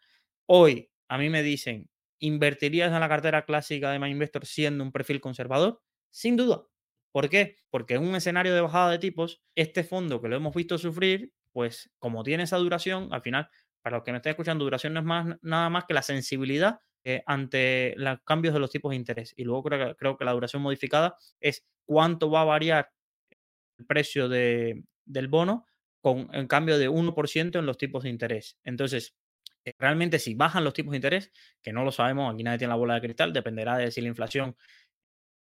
hoy 0.46 0.90
a 1.08 1.18
mí 1.18 1.28
me 1.28 1.42
dicen, 1.42 1.90
¿invertirías 2.20 2.92
en 2.92 3.00
la 3.00 3.08
cartera 3.08 3.44
clásica 3.44 3.90
de 3.90 3.98
MyInvestor 3.98 4.46
siendo 4.46 4.84
un 4.84 4.92
perfil 4.92 5.20
conservador? 5.20 5.82
Sin 6.10 6.36
duda. 6.36 6.64
¿Por 7.10 7.28
qué? 7.28 7.58
Porque 7.68 7.94
en 7.94 8.04
un 8.04 8.14
escenario 8.14 8.54
de 8.54 8.60
bajada 8.60 8.90
de 8.92 8.98
tipos, 8.98 9.42
este 9.54 9.84
fondo 9.84 10.22
que 10.22 10.28
lo 10.28 10.36
hemos 10.36 10.54
visto 10.54 10.78
sufrir, 10.78 11.32
pues 11.52 11.90
como 11.98 12.22
tiene 12.22 12.44
esa 12.44 12.56
duración, 12.56 13.08
al 13.12 13.22
final, 13.22 13.48
para 13.82 13.96
los 13.96 14.04
que 14.04 14.12
me 14.12 14.18
estén 14.18 14.30
escuchando, 14.30 14.64
duración 14.64 14.94
no 14.94 15.00
es 15.00 15.06
más, 15.06 15.36
nada 15.42 15.70
más 15.70 15.84
que 15.84 15.94
la 15.94 16.02
sensibilidad 16.02 16.80
eh, 17.04 17.22
ante 17.26 17.94
los 17.96 18.20
cambios 18.24 18.54
de 18.54 18.60
los 18.60 18.70
tipos 18.70 18.90
de 18.90 18.96
interés. 18.96 19.34
Y 19.36 19.44
luego 19.44 19.64
creo 19.64 20.16
que 20.16 20.24
la 20.24 20.32
duración 20.32 20.62
modificada 20.62 21.16
es 21.40 21.64
cuánto 21.84 22.30
va 22.30 22.42
a 22.42 22.44
variar 22.44 22.90
el 23.78 23.86
precio 23.86 24.28
de, 24.28 24.84
del 25.04 25.28
bono 25.28 25.66
con 26.00 26.28
el 26.32 26.48
cambio 26.48 26.78
de 26.78 26.88
1% 26.88 27.58
en 27.58 27.66
los 27.66 27.78
tipos 27.78 28.04
de 28.04 28.10
interés. 28.10 28.58
Entonces, 28.64 29.14
eh, 29.64 29.74
realmente 29.78 30.18
si 30.18 30.34
bajan 30.34 30.64
los 30.64 30.74
tipos 30.74 30.92
de 30.92 30.98
interés, 30.98 31.32
que 31.62 31.72
no 31.72 31.84
lo 31.84 31.92
sabemos, 31.92 32.32
aquí 32.32 32.42
nadie 32.42 32.58
tiene 32.58 32.72
la 32.72 32.76
bola 32.76 32.94
de 32.94 33.02
cristal, 33.02 33.32
dependerá 33.32 33.76
de 33.76 33.90
si 33.90 34.00
la 34.00 34.08
inflación 34.08 34.56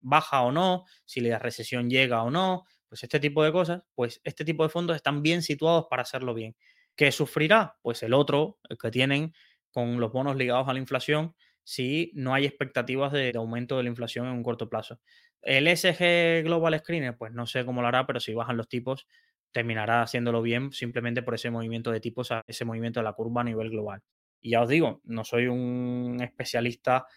baja 0.01 0.41
o 0.41 0.51
no, 0.51 0.85
si 1.05 1.21
la 1.21 1.39
recesión 1.39 1.89
llega 1.89 2.23
o 2.23 2.29
no, 2.31 2.65
pues 2.93 3.01
este 3.01 3.19
tipo 3.19 3.43
de 3.43 3.51
cosas, 3.51 3.81
pues 3.95 4.21
este 4.23 4.45
tipo 4.45 4.61
de 4.61 4.69
fondos 4.69 4.95
están 4.95 5.23
bien 5.23 5.41
situados 5.41 5.87
para 5.89 6.03
hacerlo 6.03 6.35
bien. 6.35 6.55
¿Qué 6.95 7.11
sufrirá? 7.11 7.75
Pues 7.81 8.03
el 8.03 8.13
otro, 8.13 8.59
el 8.69 8.77
que 8.77 8.91
tienen 8.91 9.33
con 9.71 9.99
los 9.99 10.11
bonos 10.11 10.35
ligados 10.35 10.67
a 10.67 10.73
la 10.73 10.79
inflación 10.79 11.33
si 11.63 12.11
no 12.13 12.35
hay 12.35 12.45
expectativas 12.45 13.11
de, 13.11 13.31
aumento 13.35 13.77
de 13.77 13.83
la 13.83 13.89
inflación 13.89 14.27
en 14.27 14.33
un 14.33 14.43
corto 14.43 14.69
plazo. 14.69 14.99
El 15.41 15.67
SG 15.75 16.43
Global 16.43 16.77
Screener, 16.77 17.17
pues 17.17 17.33
no 17.33 17.47
sé 17.47 17.65
cómo 17.65 17.81
lo 17.81 17.87
hará, 17.87 18.05
pero 18.05 18.19
si 18.19 18.35
bajan 18.35 18.57
los 18.57 18.69
tipos, 18.69 19.07
terminará 19.51 20.03
haciéndolo 20.03 20.43
bien 20.43 20.71
simplemente 20.71 21.23
por 21.23 21.33
ese 21.33 21.49
movimiento 21.49 21.91
de 21.91 21.99
tipos, 21.99 22.29
ese 22.45 22.63
movimiento 22.63 22.99
de 22.99 23.05
la 23.05 23.13
curva 23.13 23.41
a 23.41 23.45
nivel 23.45 23.71
global. 23.71 24.03
Y 24.39 24.51
ya 24.51 24.61
os 24.61 24.69
digo, 24.69 25.01
no 25.03 25.23
soy 25.23 25.47
un 25.47 26.19
especialista 26.21 27.07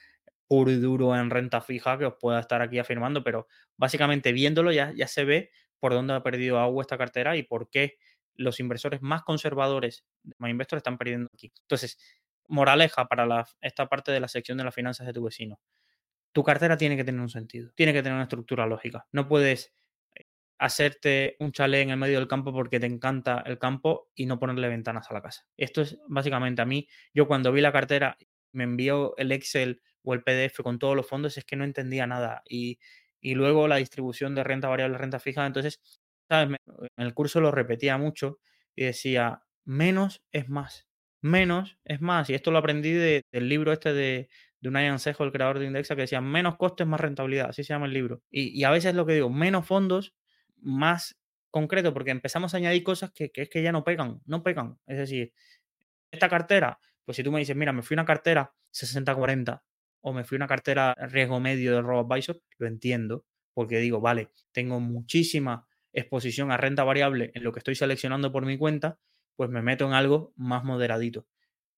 puro 0.48 0.70
y 0.70 0.76
duro 0.76 1.14
en 1.14 1.28
renta 1.28 1.60
fija 1.60 1.98
que 1.98 2.06
os 2.06 2.14
pueda 2.18 2.40
estar 2.40 2.62
aquí 2.62 2.78
afirmando, 2.78 3.22
pero 3.22 3.46
básicamente 3.76 4.32
viéndolo 4.32 4.72
ya, 4.72 4.94
ya 4.96 5.06
se 5.06 5.26
ve 5.26 5.50
por 5.80 5.92
dónde 5.92 6.14
ha 6.14 6.22
perdido 6.22 6.58
agua 6.58 6.82
esta 6.82 6.98
cartera 6.98 7.36
y 7.36 7.42
por 7.42 7.70
qué 7.70 7.96
los 8.34 8.60
inversores 8.60 9.02
más 9.02 9.22
conservadores 9.22 10.04
de 10.22 10.34
MyInvestor 10.38 10.78
están 10.78 10.98
perdiendo 10.98 11.30
aquí. 11.32 11.52
Entonces, 11.62 11.98
moraleja 12.48 13.06
para 13.06 13.44
esta 13.60 13.88
parte 13.88 14.12
de 14.12 14.20
la 14.20 14.28
sección 14.28 14.58
de 14.58 14.64
las 14.64 14.74
finanzas 14.74 15.06
de 15.06 15.12
tu 15.12 15.22
vecino. 15.24 15.60
Tu 16.32 16.42
cartera 16.42 16.76
tiene 16.76 16.96
que 16.96 17.04
tener 17.04 17.20
un 17.20 17.28
sentido, 17.28 17.70
tiene 17.74 17.92
que 17.92 18.02
tener 18.02 18.14
una 18.14 18.24
estructura 18.24 18.66
lógica. 18.66 19.06
No 19.12 19.26
puedes 19.26 19.72
eh, 20.14 20.26
hacerte 20.58 21.36
un 21.40 21.52
chalet 21.52 21.82
en 21.82 21.90
el 21.90 21.96
medio 21.96 22.18
del 22.18 22.28
campo 22.28 22.52
porque 22.52 22.78
te 22.78 22.86
encanta 22.86 23.42
el 23.46 23.58
campo 23.58 24.10
y 24.14 24.26
no 24.26 24.38
ponerle 24.38 24.68
ventanas 24.68 25.10
a 25.10 25.14
la 25.14 25.22
casa. 25.22 25.46
Esto 25.56 25.80
es 25.82 25.98
básicamente 26.08 26.60
a 26.62 26.66
mí, 26.66 26.88
yo 27.14 27.26
cuando 27.26 27.52
vi 27.52 27.62
la 27.62 27.72
cartera, 27.72 28.16
me 28.52 28.64
envió 28.64 29.16
el 29.16 29.32
Excel 29.32 29.82
o 30.02 30.14
el 30.14 30.22
PDF 30.22 30.62
con 30.62 30.78
todos 30.78 30.94
los 30.94 31.08
fondos, 31.08 31.36
es 31.36 31.44
que 31.44 31.56
no 31.56 31.64
entendía 31.64 32.06
nada. 32.06 32.42
Y, 32.48 32.78
y 33.26 33.34
luego 33.34 33.68
la 33.68 33.76
distribución 33.76 34.34
de 34.34 34.44
renta 34.44 34.68
variable, 34.68 34.98
renta 34.98 35.18
fija, 35.18 35.46
entonces, 35.46 35.80
¿sabes? 36.28 36.58
En 36.96 37.06
el 37.06 37.14
curso 37.14 37.40
lo 37.40 37.50
repetía 37.50 37.98
mucho 37.98 38.38
y 38.74 38.84
decía, 38.84 39.42
menos 39.64 40.22
es 40.32 40.48
más 40.48 40.86
menos 41.26 41.78
es 41.84 42.00
más. 42.00 42.30
Y 42.30 42.34
esto 42.34 42.50
lo 42.50 42.58
aprendí 42.58 42.92
del 42.92 43.22
libro 43.32 43.72
este 43.72 43.92
de, 43.92 44.28
de 44.60 44.68
Unai 44.68 44.86
Ansejo, 44.86 45.24
el 45.24 45.32
creador 45.32 45.58
de 45.58 45.66
Indexa, 45.66 45.94
que 45.94 46.02
decía 46.02 46.20
menos 46.20 46.56
costes, 46.56 46.86
más 46.86 47.00
rentabilidad. 47.00 47.50
Así 47.50 47.64
se 47.64 47.74
llama 47.74 47.86
el 47.86 47.92
libro. 47.92 48.22
Y, 48.30 48.64
a 48.64 48.70
veces 48.70 48.94
lo 48.94 49.04
que 49.06 49.14
digo, 49.14 49.30
menos 49.30 49.66
fondos, 49.66 50.14
más 50.56 51.16
concreto, 51.50 51.92
porque 51.92 52.10
empezamos 52.10 52.54
a 52.54 52.58
añadir 52.58 52.82
cosas 52.82 53.10
que, 53.12 53.30
es 53.34 53.48
que 53.48 53.62
ya 53.62 53.72
no 53.72 53.84
pegan, 53.84 54.20
no 54.24 54.42
pegan. 54.42 54.78
Es 54.86 54.98
decir, 54.98 55.32
esta 56.10 56.28
cartera, 56.28 56.78
pues 57.04 57.16
si 57.16 57.22
tú 57.22 57.32
me 57.32 57.40
dices, 57.40 57.56
mira, 57.56 57.72
me 57.72 57.82
fui 57.82 57.94
una 57.94 58.04
cartera 58.04 58.54
60-40 58.72 59.62
o 60.06 60.12
me 60.12 60.22
fui 60.22 60.36
una 60.36 60.46
cartera 60.46 60.94
riesgo 60.94 61.40
medio 61.40 61.74
de 61.74 61.82
RoboAdvisor, 61.82 62.40
lo 62.58 62.68
entiendo, 62.68 63.24
porque 63.52 63.78
digo, 63.78 64.00
vale, 64.00 64.30
tengo 64.52 64.78
muchísima 64.78 65.66
exposición 65.92 66.52
a 66.52 66.56
renta 66.56 66.84
variable 66.84 67.32
en 67.34 67.42
lo 67.42 67.52
que 67.52 67.58
estoy 67.58 67.74
seleccionando 67.74 68.30
por 68.30 68.46
mi 68.46 68.56
cuenta 68.56 69.00
pues 69.34 69.50
me 69.50 69.62
meto 69.62 69.84
en 69.84 69.94
algo 69.94 70.32
más 70.36 70.62
moderadito. 70.62 71.26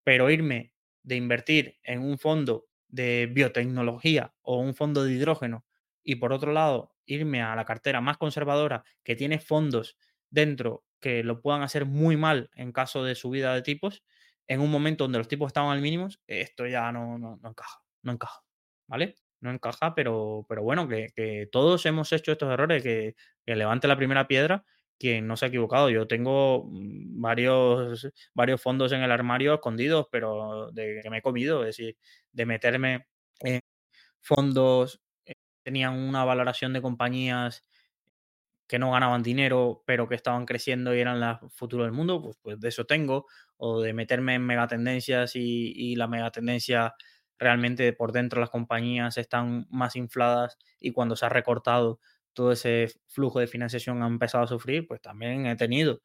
Pero 0.04 0.28
irme 0.28 0.74
de 1.02 1.16
invertir 1.16 1.78
en 1.82 2.00
un 2.00 2.18
fondo 2.18 2.66
de 2.88 3.30
biotecnología 3.32 4.34
o 4.42 4.58
un 4.60 4.74
fondo 4.74 5.04
de 5.04 5.12
hidrógeno 5.14 5.64
y 6.02 6.16
por 6.16 6.34
otro 6.34 6.52
lado 6.52 6.94
irme 7.06 7.42
a 7.42 7.56
la 7.56 7.64
cartera 7.64 8.02
más 8.02 8.18
conservadora 8.18 8.84
que 9.04 9.16
tiene 9.16 9.38
fondos 9.38 9.96
dentro 10.28 10.84
que 11.00 11.22
lo 11.22 11.40
puedan 11.40 11.62
hacer 11.62 11.86
muy 11.86 12.18
mal 12.18 12.50
en 12.54 12.72
caso 12.72 13.04
de 13.04 13.14
subida 13.14 13.54
de 13.54 13.62
tipos, 13.62 14.04
en 14.46 14.60
un 14.60 14.70
momento 14.70 15.04
donde 15.04 15.18
los 15.18 15.28
tipos 15.28 15.46
estaban 15.46 15.70
al 15.70 15.80
mínimo, 15.80 16.08
esto 16.26 16.66
ya 16.66 16.92
no, 16.92 17.18
no, 17.18 17.38
encaja, 17.44 17.82
no 18.08 18.14
encaja, 18.14 18.40
¿vale? 18.88 19.16
No 19.40 19.50
encaja, 19.52 19.94
pero, 19.94 20.44
pero 20.48 20.62
bueno, 20.62 20.88
que, 20.88 21.48
todos 21.52 21.86
hemos 21.86 22.12
hecho 22.12 22.32
estos 22.32 22.52
errores, 22.52 22.82
que, 22.82 23.14
que 23.46 23.56
levante 23.56 23.88
la 23.88 23.96
primera 23.96 24.26
piedra 24.26 24.64
quien 24.98 25.26
no 25.26 25.36
se 25.36 25.46
ha 25.46 25.48
equivocado. 25.48 25.90
Yo 25.90 26.06
tengo 26.08 26.64
mm, 26.66 27.20
varios, 27.20 28.08
varios 28.34 28.60
fondos 28.60 28.92
en 28.92 29.02
el 29.02 29.12
armario 29.12 29.54
escondidos, 29.54 30.06
pero 30.10 30.70
de 30.72 31.00
que 31.02 31.10
me 31.10 31.18
he 31.18 31.22
comido, 31.22 31.62
es 31.62 31.76
decir, 31.76 31.96
de 32.32 32.46
meterme 32.46 33.06
en 33.40 33.60
fondos, 34.20 35.00
que 35.24 35.32
eh, 35.32 35.36
tenían 35.64 35.94
una 35.98 36.24
valoración 36.24 36.72
de 36.72 36.82
compañías 36.82 37.64
que 38.68 38.78
no 38.78 38.92
ganaban 38.92 39.22
dinero, 39.22 39.82
pero 39.86 40.08
que 40.08 40.14
estaban 40.14 40.44
creciendo 40.46 40.94
y 40.94 41.00
eran 41.00 41.22
el 41.22 41.50
futuro 41.50 41.84
del 41.84 41.92
mundo, 41.92 42.20
pues, 42.22 42.36
pues 42.42 42.60
de 42.60 42.68
eso 42.68 42.84
tengo, 42.84 43.26
o 43.56 43.80
de 43.80 43.94
meterme 43.94 44.34
en 44.34 44.44
megatendencias 44.46 45.36
y, 45.36 45.72
y 45.74 45.96
la 45.96 46.06
megatendencia 46.08 46.94
realmente 47.38 47.92
por 47.92 48.12
dentro 48.12 48.40
las 48.40 48.50
compañías 48.50 49.16
están 49.18 49.66
más 49.70 49.96
infladas 49.96 50.58
y 50.80 50.92
cuando 50.92 51.16
se 51.16 51.26
ha 51.26 51.28
recortado 51.28 52.00
todo 52.32 52.52
ese 52.52 52.88
flujo 53.08 53.40
de 53.40 53.46
financiación 53.48 54.02
ha 54.02 54.06
empezado 54.06 54.44
a 54.44 54.46
sufrir, 54.48 54.86
pues 54.86 55.00
también 55.00 55.46
he 55.46 55.56
tenido. 55.56 56.00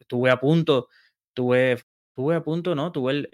estuve 0.00 0.30
a 0.30 0.38
punto, 0.40 0.88
tuve, 1.34 1.78
tuve 2.14 2.36
a 2.36 2.42
punto, 2.42 2.74
¿no? 2.74 2.92
Tuve 2.92 3.28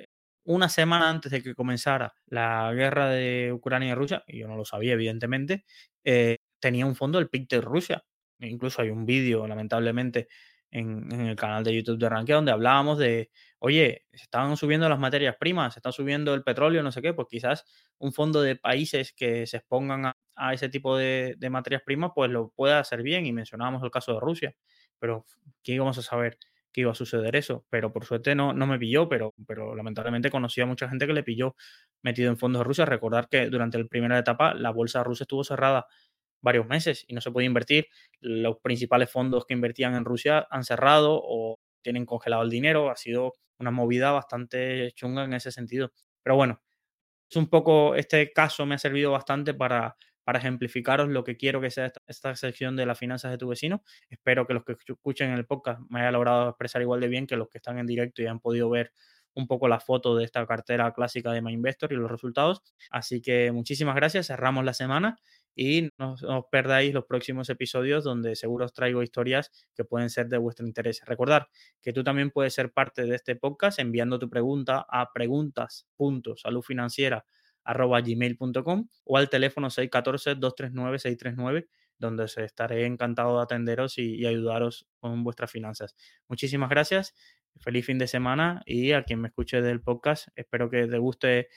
una 0.45 0.69
semana 0.69 1.11
antes 1.11 1.33
de 1.33 1.43
que 1.43 1.55
comenzara 1.55 2.15
la 2.27 2.73
guerra 2.75 3.11
de 3.11 3.53
Ucrania 3.53 3.93
y 3.93 3.95
Rusia, 3.95 4.23
y 4.27 4.39
yo 4.41 4.49
no 4.49 4.57
lo 4.57 4.65
sabía, 4.65 4.93
evidentemente, 4.95 5.65
eh, 6.05 6.39
tenía 6.61 6.87
un 6.87 6.95
fondo 6.97 7.19
del 7.19 7.29
PIC 7.29 7.49
de 7.51 7.61
Rusia. 7.61 8.05
Incluso 8.41 8.83
hay 8.83 8.91
un 8.91 9.07
vídeo, 9.07 9.47
lamentablemente, 9.47 10.29
en, 10.71 11.13
en, 11.13 11.21
el 11.23 11.37
canal 11.37 11.65
de 11.65 11.75
YouTube 11.75 11.99
de 11.99 12.09
Rankia 12.09 12.37
donde 12.37 12.53
hablábamos 12.53 12.99
de, 12.99 13.31
oye, 13.59 14.05
se 14.13 14.25
están 14.25 14.57
subiendo 14.57 14.89
las 14.89 14.99
materias 14.99 15.37
primas, 15.39 15.75
se 15.75 15.79
está 15.81 15.93
subiendo 15.93 16.35
el 16.35 16.43
petróleo, 16.43 16.83
no 16.83 16.93
sé 16.93 17.03
qué, 17.03 17.15
pues 17.15 17.29
quizás 17.31 17.65
un 17.99 18.13
fondo 18.13 18.43
de 18.43 18.57
países 18.57 19.13
que 19.13 19.47
se 19.47 19.59
expongan 19.59 20.07
a, 20.07 20.17
a 20.37 20.53
ese 20.53 20.69
tipo 20.69 20.97
de, 20.97 21.37
materias 21.51 21.83
primas, 21.85 22.13
pues 22.15 22.31
lo 22.31 22.51
puede 22.51 22.75
hacer 22.75 23.03
bien. 23.03 23.27
Y 23.27 23.33
mencionábamos 23.33 23.83
el 23.83 23.91
caso 23.91 24.15
de 24.15 24.21
Rusia, 24.21 24.55
pero 24.99 25.25
¿qué 25.63 25.73
íbamos 25.73 25.99
a 25.99 26.03
saber 26.03 26.39
que 26.73 26.83
iba 26.83 26.93
a 26.93 26.95
suceder 26.95 27.35
eso? 27.37 27.65
Pero 27.71 27.93
por 27.93 28.05
suerte 28.05 28.35
no, 28.35 28.53
no 28.53 28.67
me 28.67 28.79
pilló, 28.79 29.09
pero, 29.09 29.35
pero 29.47 29.75
lamentablemente 29.75 30.31
conocí 30.31 30.61
a 30.61 30.67
mucha 30.67 30.89
gente 30.89 31.07
que 31.07 31.15
le 31.15 31.23
pilló 31.23 31.57
metido 32.03 32.31
en 32.31 32.39
fondos 32.39 32.61
de 32.61 32.65
Rusia. 32.65 32.85
Recordar 32.85 33.29
que 33.29 33.49
durante 33.49 33.79
la 33.79 33.87
primera 33.87 34.19
etapa 34.19 34.55
la 34.55 34.71
bolsa 34.71 35.03
rusa 35.03 35.25
estuvo 35.25 35.43
cerrada 35.43 35.87
varios 36.41 36.67
meses 36.67 37.05
y 37.09 37.15
no 37.15 37.21
se 37.21 37.31
podía 37.31 37.47
invertir. 37.47 37.87
Los 38.21 38.59
principales 38.61 39.11
fondos 39.11 39.45
que 39.47 39.55
invertían 39.55 39.95
en 39.95 40.05
Rusia 40.05 40.47
han 40.51 40.65
cerrado 40.65 41.21
o 41.23 41.59
tienen 41.83 42.07
congelado 42.07 42.43
el 42.43 42.51
dinero. 42.51 42.91
Ha 42.91 42.97
sido 42.97 43.35
una 43.59 43.71
movida 43.71 44.13
bastante 44.13 44.93
chunga 44.93 45.25
en 45.25 45.35
ese 45.35 45.53
sentido. 45.53 45.93
Pero 46.23 46.37
bueno, 46.37 46.63
es 47.31 47.37
un 47.37 47.49
poco, 47.49 47.95
este 47.95 48.33
caso 48.33 48.67
me 48.67 48.75
ha 48.77 48.79
servido 48.79 49.13
bastante 49.13 49.55
para 49.55 49.97
para 50.27 50.41
ejemplificaros 50.41 51.09
lo 51.09 51.23
que 51.23 51.37
quiero 51.37 51.61
que 51.61 51.71
sea 51.71 51.93
esta, 52.09 52.35
sección 52.35 52.75
de 52.75 52.85
las 52.85 52.99
finanzas 52.99 53.31
de 53.31 53.39
tu 53.39 53.47
vecino. 53.47 53.85
Espero 54.11 54.45
que 54.45 54.55
los 54.55 54.65
que 54.65 54.75
escuchen 54.89 55.31
el 55.31 55.47
podcast 55.47 55.81
me 55.89 56.01
haya 56.01 56.11
logrado 56.11 56.49
expresar 56.49 56.83
igual 56.83 57.01
de 57.01 57.07
bien 57.07 57.29
que 57.29 57.37
los 57.37 57.49
que 57.49 57.59
están 57.59 57.79
en 57.79 57.87
directo 57.87 58.23
y 58.23 58.27
han 58.27 58.41
podido 58.41 58.69
ver 58.69 58.93
un 59.35 59.47
poco 59.47 59.69
la 59.69 59.79
foto 59.79 60.17
de 60.17 60.25
esta 60.25 60.45
cartera 60.45 60.93
clásica 60.93 61.31
de 61.31 61.43
MyInvestor 61.43 61.93
y 61.93 61.95
los 61.95 62.11
resultados. 62.11 62.61
Así 62.91 63.23
que 63.23 63.53
muchísimas 63.53 63.95
gracias, 63.95 64.27
cerramos 64.27 64.65
la 64.65 64.75
semana 64.75 65.17
y 65.57 65.89
no 65.99 66.13
os 66.13 66.45
perdáis 66.53 66.93
los 66.93 67.07
próximos 67.07 67.49
episodios 67.49 68.05
donde 68.05 68.37
seguro 68.37 68.67
os 68.67 68.75
traigo 68.75 69.03
historias 69.03 69.51
que 69.75 69.85
pueden 69.85 70.11
ser 70.11 70.29
de 70.29 70.37
vuestro 70.37 70.67
interés. 70.67 71.01
Recordar 71.07 71.49
que 71.81 71.95
tú 71.95 72.05
también 72.05 72.31
puedes 72.31 72.53
ser 72.53 72.73
parte 72.73 73.07
de 73.07 73.17
este 73.17 73.37
podcast 73.37 73.79
enviando 73.79 74.19
tu 74.19 74.29
pregunta 74.29 74.85
a 74.89 75.15
preguntas.saludfinanciera 75.15 77.25
arroba 77.65 78.01
gmail.com 78.01 78.89
o 79.05 79.17
al 79.17 79.29
teléfono 79.29 79.69
614-239-639, 79.69 81.67
donde 81.99 82.25
os 82.25 82.37
estaré 82.39 82.87
encantado 82.87 83.37
de 83.37 83.43
atenderos 83.43 83.99
y, 83.99 84.25
ayudaros 84.27 84.87
con 85.01 85.23
vuestras 85.25 85.51
finanzas. 85.51 85.97
Muchísimas 86.29 86.71
gracias, 86.71 87.15
feliz 87.59 87.85
fin 87.87 87.99
de 87.99 88.07
semana 88.07 88.63
y 88.67 88.93
a 88.93 89.03
quien 89.05 89.21
me 89.21 89.29
escuche 89.29 89.63
del 89.63 89.81
podcast, 89.81 90.29
espero 90.37 90.71
que 90.71 90.87
te 90.87 90.99
guste 90.99 91.49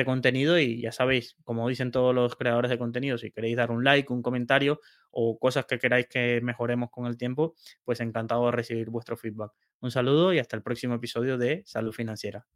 este 0.00 0.06
contenido 0.06 0.58
y 0.58 0.80
ya 0.80 0.92
sabéis, 0.92 1.36
como 1.44 1.68
dicen 1.68 1.90
todos 1.90 2.14
los 2.14 2.34
creadores 2.34 2.70
de 2.70 2.78
contenido, 2.78 3.18
si 3.18 3.30
queréis 3.30 3.56
dar 3.56 3.70
un 3.70 3.84
like, 3.84 4.10
un 4.12 4.22
comentario 4.22 4.80
o 5.10 5.38
cosas 5.38 5.66
que 5.66 5.78
queráis 5.78 6.06
que 6.08 6.40
mejoremos 6.42 6.90
con 6.90 7.06
el 7.06 7.18
tiempo, 7.18 7.54
pues 7.84 8.00
encantado 8.00 8.46
de 8.46 8.52
recibir 8.52 8.88
vuestro 8.88 9.18
feedback. 9.18 9.52
Un 9.80 9.90
saludo 9.90 10.32
y 10.32 10.38
hasta 10.38 10.56
el 10.56 10.62
próximo 10.62 10.94
episodio 10.94 11.36
de 11.36 11.62
Salud 11.66 11.92
Financiera. 11.92 12.46